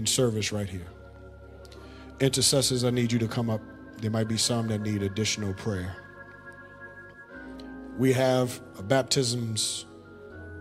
Service 0.07 0.53
right 0.53 0.69
here. 0.69 0.87
Intercessors, 2.21 2.85
I 2.85 2.91
need 2.91 3.13
you 3.13 3.19
to 3.19 3.29
come 3.29 3.49
up. 3.51 3.61
There 4.01 4.11
might 4.11 4.29
be 4.29 4.37
some 4.37 4.69
that 4.69 4.81
need 4.81 5.03
additional 5.03 5.55
prayer. 5.55 5.97
We 7.99 8.13
have 8.13 8.61
baptisms 8.89 9.87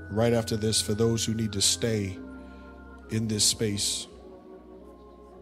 right 0.09 0.33
after 0.33 0.57
this 0.57 0.81
for 0.81 0.93
those 0.93 1.25
who 1.25 1.33
need 1.33 1.53
to 1.53 1.61
stay 1.61 2.17
in 3.09 3.27
this 3.27 3.43
space. 3.43 4.07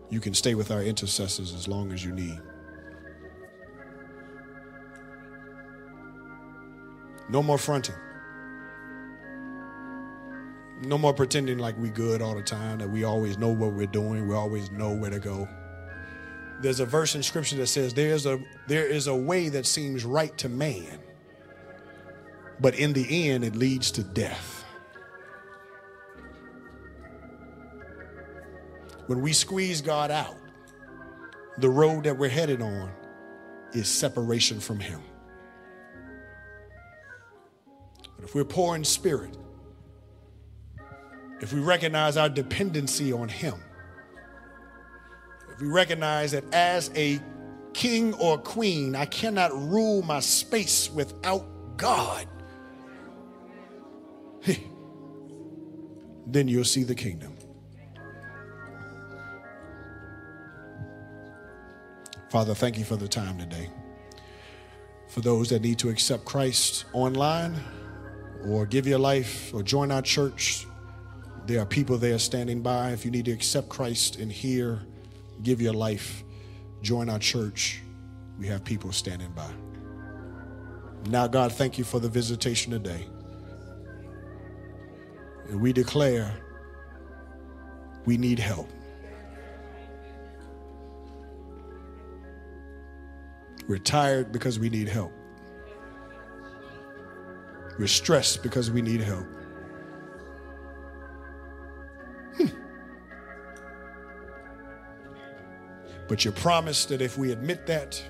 You 0.10 0.20
can 0.20 0.34
stay 0.34 0.56
with 0.56 0.72
our 0.72 0.82
intercessors 0.82 1.54
as 1.54 1.68
long 1.68 1.92
as 1.92 2.04
you 2.04 2.12
need. 2.12 2.40
No 7.30 7.44
more 7.44 7.58
fronting. 7.58 7.96
No 10.88 10.98
more 10.98 11.14
pretending 11.14 11.58
like 11.58 11.78
we 11.78 11.90
good 11.90 12.22
all 12.22 12.34
the 12.34 12.42
time, 12.42 12.78
that 12.78 12.90
we 12.90 13.04
always 13.04 13.38
know 13.38 13.50
what 13.50 13.74
we're 13.74 13.88
doing, 13.88 14.26
we 14.26 14.34
always 14.34 14.72
know 14.72 14.94
where 14.94 15.10
to 15.10 15.20
go. 15.20 15.46
There's 16.62 16.80
a 16.80 16.86
verse 16.86 17.14
in 17.14 17.22
scripture 17.22 17.58
that 17.58 17.68
says 17.68 17.94
there 17.94 18.14
is 18.14 18.26
a 18.26 18.40
there 18.68 18.88
is 18.88 19.08
a 19.08 19.16
way 19.16 19.50
that 19.50 19.66
seems 19.66 20.06
right 20.06 20.36
to 20.38 20.48
man, 20.48 21.00
but 22.62 22.76
in 22.76 22.94
the 22.94 23.30
end 23.30 23.44
it 23.44 23.58
leads 23.58 23.92
to 23.92 24.04
death. 24.04 24.64
When 29.08 29.22
we 29.22 29.34
squeeze 29.34 29.82
God 29.82 30.10
out, 30.10 30.38
the 31.58 31.70
road 31.70 32.06
that 32.06 32.18
we're 32.18 32.30
headed 32.30 32.62
on 32.62 32.92
is 33.74 33.90
separation 33.90 34.62
from 34.62 34.80
Him. 34.80 35.02
But 38.16 38.24
if 38.24 38.34
we're 38.34 38.46
poor 38.46 38.78
in 38.78 38.86
spirit, 38.86 39.38
if 41.40 41.54
we 41.54 41.60
recognize 41.60 42.18
our 42.18 42.30
dependency 42.30 43.14
on 43.14 43.30
Him, 43.30 43.56
if 45.54 45.62
we 45.62 45.68
recognize 45.68 46.32
that 46.32 46.44
as 46.54 46.92
a 46.96 47.20
king 47.74 48.14
or 48.16 48.38
queen, 48.38 48.96
I 48.96 49.06
cannot 49.06 49.52
rule 49.54 50.02
my 50.02 50.20
space 50.20 50.92
without 50.92 51.46
God, 51.78 52.28
then 56.28 56.48
you'll 56.48 56.64
see 56.64 56.84
the 56.84 56.96
kingdom. 56.96 57.38
Father, 62.30 62.54
thank 62.54 62.78
you 62.78 62.84
for 62.84 62.98
the 62.98 63.08
time 63.08 63.38
today. 63.38 63.70
For 65.08 65.22
those 65.22 65.50
that 65.50 65.62
need 65.62 65.80
to 65.80 65.90
accept 65.90 66.26
Christ 66.26 66.86
online 66.92 67.56
or 68.46 68.66
give 68.66 68.86
your 68.86 69.00
life 69.00 69.54
or 69.54 69.64
join 69.64 69.92
our 69.92 70.02
church, 70.02 70.68
there 71.48 71.62
are 71.62 71.66
people 71.66 71.98
there 71.98 72.20
standing 72.20 72.62
by. 72.62 72.92
If 72.92 73.06
you 73.06 73.12
need 73.12 73.26
to 73.26 73.32
accept 73.32 73.70
Christ 73.70 74.18
and 74.18 74.30
hear, 74.30 74.82
give 75.44 75.62
your 75.62 75.74
life, 75.74 76.24
join 76.82 77.10
our 77.10 77.20
church, 77.20 77.82
we 78.38 78.48
have 78.48 78.66
people 78.66 78.92
standing 78.92 79.32
by. 79.32 79.50
Now, 81.10 81.26
God, 81.26 81.54
thank 81.54 81.78
you 81.78 81.86
for 81.86 82.02
the 82.02 82.10
visitation 82.10 82.74
today. 82.74 83.08
And 85.48 85.62
we 85.62 85.72
declare 85.72 86.34
we 88.06 88.18
need 88.18 88.40
help. 88.40 88.70
We're 93.70 93.78
tired 93.78 94.34
because 94.34 94.60
we 94.60 94.70
need 94.70 94.90
help. 94.90 95.14
We're 97.80 97.88
stressed 97.88 98.44
because 98.44 98.70
we 98.70 98.82
need 98.82 99.00
help. 99.00 99.26
But 106.08 106.24
you 106.24 106.32
promised 106.32 106.90
that 106.90 107.02
if 107.02 107.18
we 107.18 107.32
admit 107.32 107.68
that, 107.68 108.02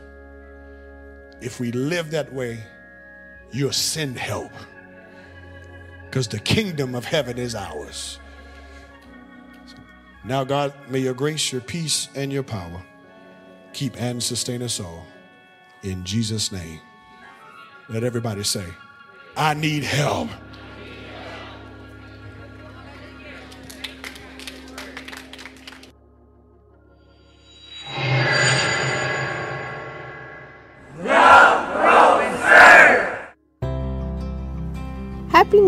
if 1.41 1.60
we 1.60 1.72
live 1.72 2.12
that 2.12 2.32
way, 2.32 2.64
you'll 3.52 3.72
send 3.72 4.18
help. 4.18 4.52
Because 6.06 6.28
the 6.28 6.40
kingdom 6.40 6.95
of 6.95 7.06
heaven 7.06 7.38
is 7.38 7.56
ours. 7.56 8.20
Now, 10.24 10.44
God, 10.44 10.74
may 10.90 10.99
your 10.99 11.14
grace, 11.14 11.52
your 11.52 11.62
peace, 11.62 12.10
and 12.16 12.32
your 12.32 12.44
power 12.44 12.84
keep 13.74 13.99
and 14.02 14.22
sustain 14.22 14.62
us 14.62 14.80
all. 14.80 15.06
In 15.84 16.04
Jesus' 16.04 16.52
name. 16.52 16.82
Let 17.90 18.04
everybody 18.04 18.44
say, 18.44 18.66
I 19.38 19.54
need 19.54 19.84
help. 19.84 20.30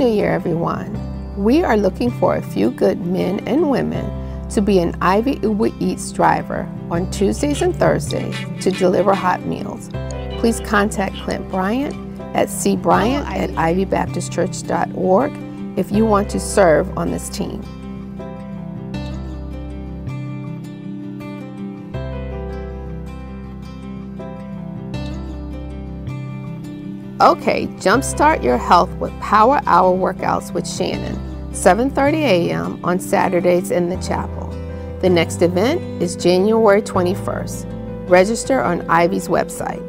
Year, 0.09 0.31
everyone. 0.31 0.97
We 1.37 1.63
are 1.63 1.77
looking 1.77 2.09
for 2.09 2.35
a 2.35 2.41
few 2.41 2.71
good 2.71 3.05
men 3.05 3.47
and 3.47 3.69
women 3.69 4.49
to 4.49 4.61
be 4.61 4.79
an 4.79 4.97
Ivy 5.01 5.39
Uber 5.43 5.69
Eats 5.79 6.11
driver 6.11 6.67
on 6.89 7.11
Tuesdays 7.11 7.61
and 7.61 7.75
Thursdays 7.75 8.35
to 8.61 8.71
deliver 8.71 9.13
hot 9.13 9.45
meals. 9.45 9.89
Please 10.39 10.59
contact 10.61 11.15
Clint 11.17 11.47
Bryant 11.49 11.93
at 12.35 12.47
cbryant 12.47 13.25
at 13.25 13.51
ivybaptistchurch.org 13.51 15.77
if 15.77 15.91
you 15.91 16.05
want 16.05 16.29
to 16.31 16.39
serve 16.39 16.97
on 16.97 17.11
this 17.11 17.29
team. 17.29 17.61
Okay, 27.21 27.67
jumpstart 27.81 28.41
your 28.41 28.57
health 28.57 28.89
with 28.95 29.11
Power 29.19 29.59
Hour 29.65 29.91
workouts 29.91 30.53
with 30.53 30.65
Shannon, 30.65 31.17
7:30 31.51 32.13
a.m. 32.21 32.79
on 32.81 32.97
Saturdays 32.97 33.71
in 33.71 33.89
the 33.89 33.97
chapel. 33.97 34.47
The 35.01 35.09
next 35.09 35.41
event 35.41 35.81
is 36.01 36.15
January 36.15 36.81
21st. 36.81 37.65
Register 38.07 38.61
on 38.61 38.89
Ivy's 38.89 39.27
website. 39.27 39.83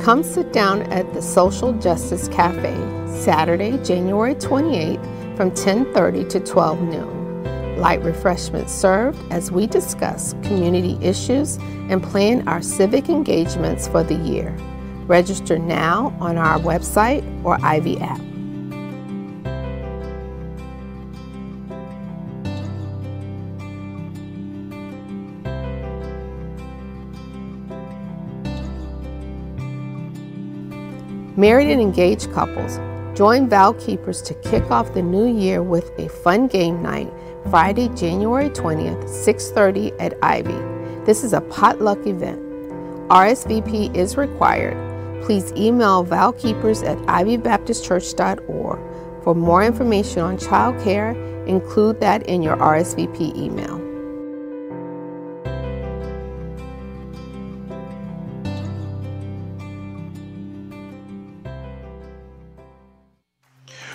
Come 0.00 0.22
sit 0.22 0.52
down 0.52 0.82
at 0.92 1.12
the 1.14 1.20
Social 1.20 1.72
Justice 1.72 2.28
Cafe 2.28 2.76
Saturday, 3.08 3.76
January 3.82 4.36
28th 4.36 5.19
from 5.40 5.50
10:30 5.52 6.28
to 6.28 6.38
12 6.38 6.82
noon. 6.82 7.78
Light 7.78 8.02
refreshments 8.02 8.74
served 8.74 9.18
as 9.32 9.50
we 9.50 9.66
discuss 9.66 10.34
community 10.42 10.98
issues 11.00 11.56
and 11.88 12.02
plan 12.02 12.46
our 12.46 12.60
civic 12.60 13.08
engagements 13.08 13.88
for 13.88 14.02
the 14.02 14.16
year. 14.16 14.54
Register 15.06 15.58
now 15.58 16.12
on 16.20 16.36
our 16.36 16.58
website 16.58 17.24
or 17.42 17.56
Ivy 17.62 17.98
app. 18.00 18.20
Married 31.34 31.70
and 31.70 31.80
engaged 31.80 32.30
couples, 32.34 32.78
join 33.20 33.50
Vow 33.50 33.74
Keepers 33.74 34.22
to 34.22 34.32
kick 34.36 34.70
off 34.70 34.94
the 34.94 35.02
new 35.02 35.26
year 35.26 35.62
with 35.62 35.90
a 35.98 36.08
fun 36.08 36.46
game 36.46 36.80
night 36.80 37.12
Friday, 37.50 37.88
January 37.88 38.48
20th, 38.48 39.06
6:30 39.10 39.92
at 40.00 40.14
Ivy. 40.22 40.56
This 41.04 41.22
is 41.22 41.34
a 41.34 41.42
potluck 41.42 42.06
event. 42.06 42.40
RSVP 43.10 43.94
is 43.94 44.16
required. 44.16 44.78
please 45.26 45.52
email 45.52 46.02
vowkeepers 46.02 46.82
at 46.82 46.96
ivybaptistchurch.org. 47.20 48.78
For 49.22 49.34
more 49.34 49.62
information 49.64 50.22
on 50.22 50.38
childcare, 50.38 51.12
include 51.46 52.00
that 52.00 52.22
in 52.22 52.42
your 52.42 52.56
RSVP 52.56 53.36
email. 53.36 53.89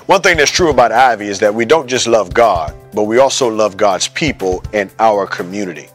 One 0.07 0.22
thing 0.22 0.38
that's 0.38 0.52
true 0.52 0.69
about 0.69 0.91
Ivy 0.91 1.27
is 1.27 1.40
that 1.40 1.52
we 1.53 1.65
don't 1.65 1.88
just 1.88 2.07
love 2.07 2.34
God, 2.34 2.73
but 2.94 3.03
we 3.03 3.18
also 3.18 3.48
love 3.48 3.76
God's 3.76 4.07
people 4.07 4.64
and 4.73 4.91
our 4.99 5.26
community. 5.26 5.88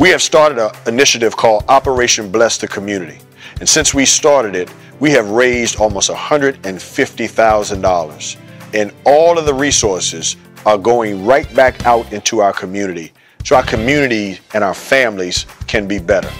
We 0.00 0.08
have 0.10 0.22
started 0.22 0.58
an 0.58 0.70
initiative 0.86 1.36
called 1.36 1.64
Operation 1.68 2.32
Bless 2.32 2.58
the 2.58 2.68
Community. 2.68 3.18
And 3.60 3.68
since 3.68 3.92
we 3.92 4.06
started 4.06 4.54
it, 4.54 4.70
we 4.98 5.10
have 5.10 5.28
raised 5.30 5.78
almost 5.78 6.08
$150,000. 6.10 8.36
And 8.72 8.92
all 9.04 9.38
of 9.38 9.44
the 9.46 9.54
resources 9.54 10.36
are 10.64 10.78
going 10.78 11.26
right 11.26 11.52
back 11.54 11.84
out 11.84 12.10
into 12.12 12.40
our 12.40 12.52
community 12.52 13.12
so 13.44 13.56
our 13.56 13.62
community 13.62 14.38
and 14.54 14.64
our 14.64 14.72
families 14.72 15.44
can 15.66 15.86
be 15.86 15.98
better. 15.98 16.30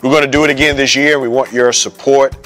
We're 0.00 0.10
going 0.10 0.22
to 0.22 0.30
do 0.30 0.44
it 0.44 0.50
again 0.50 0.76
this 0.76 0.94
year. 0.94 1.18
We 1.18 1.26
want 1.26 1.52
your 1.52 1.72
support. 1.72 2.36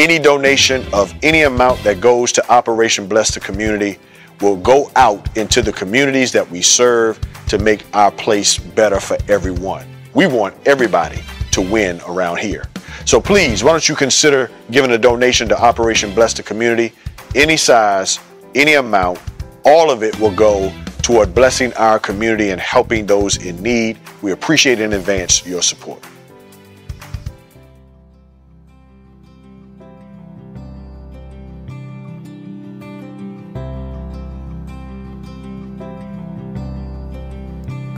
Any 0.00 0.18
donation 0.18 0.82
of 0.94 1.14
any 1.22 1.42
amount 1.42 1.84
that 1.84 2.00
goes 2.00 2.32
to 2.32 2.50
Operation 2.50 3.06
Bless 3.06 3.34
the 3.34 3.40
Community 3.40 3.98
will 4.40 4.56
go 4.56 4.90
out 4.96 5.36
into 5.36 5.60
the 5.60 5.74
communities 5.74 6.32
that 6.32 6.50
we 6.50 6.62
serve 6.62 7.20
to 7.48 7.58
make 7.58 7.84
our 7.92 8.10
place 8.10 8.56
better 8.56 8.98
for 8.98 9.18
everyone. 9.28 9.86
We 10.14 10.26
want 10.26 10.54
everybody 10.66 11.22
to 11.52 11.60
win 11.60 12.00
around 12.08 12.38
here. 12.38 12.64
So 13.04 13.20
please, 13.20 13.62
why 13.62 13.72
don't 13.72 13.86
you 13.90 13.94
consider 13.94 14.50
giving 14.70 14.92
a 14.92 14.96
donation 14.96 15.50
to 15.50 15.62
Operation 15.62 16.14
Bless 16.14 16.32
the 16.32 16.44
Community? 16.44 16.94
Any 17.34 17.58
size, 17.58 18.20
any 18.54 18.76
amount, 18.76 19.20
all 19.66 19.90
of 19.90 20.02
it 20.02 20.18
will 20.18 20.34
go 20.34 20.72
toward 21.02 21.34
blessing 21.34 21.74
our 21.74 21.98
community 21.98 22.48
and 22.52 22.60
helping 22.62 23.04
those 23.04 23.44
in 23.44 23.62
need. 23.62 23.98
We 24.22 24.32
appreciate 24.32 24.80
in 24.80 24.94
advance 24.94 25.46
your 25.46 25.60
support. 25.60 26.02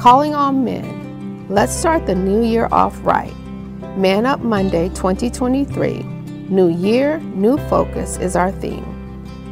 Calling 0.03 0.35
on 0.35 0.65
men. 0.65 1.47
Let's 1.49 1.73
start 1.73 2.07
the 2.07 2.15
new 2.17 2.43
year 2.43 2.69
off 2.73 2.99
right. 3.05 3.33
Man 3.97 4.27
Up 4.27 4.41
Monday 4.41 4.89
2023. 4.89 6.03
New 6.49 6.71
Year, 6.71 7.21
New 7.37 7.57
Focus 7.69 8.17
is 8.17 8.35
our 8.35 8.51
theme. 8.51 8.85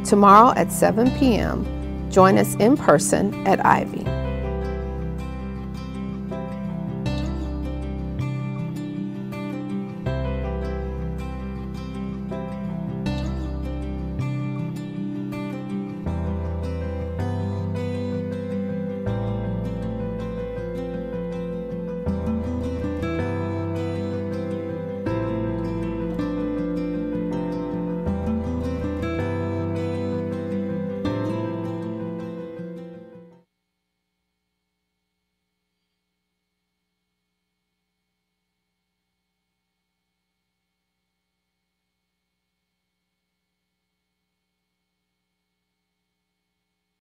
Tomorrow 0.03 0.53
at 0.57 0.69
7 0.69 1.09
p.m., 1.11 1.65
join 2.11 2.37
us 2.37 2.55
in 2.55 2.75
person 2.75 3.47
at 3.47 3.65
Ivy. 3.65 4.03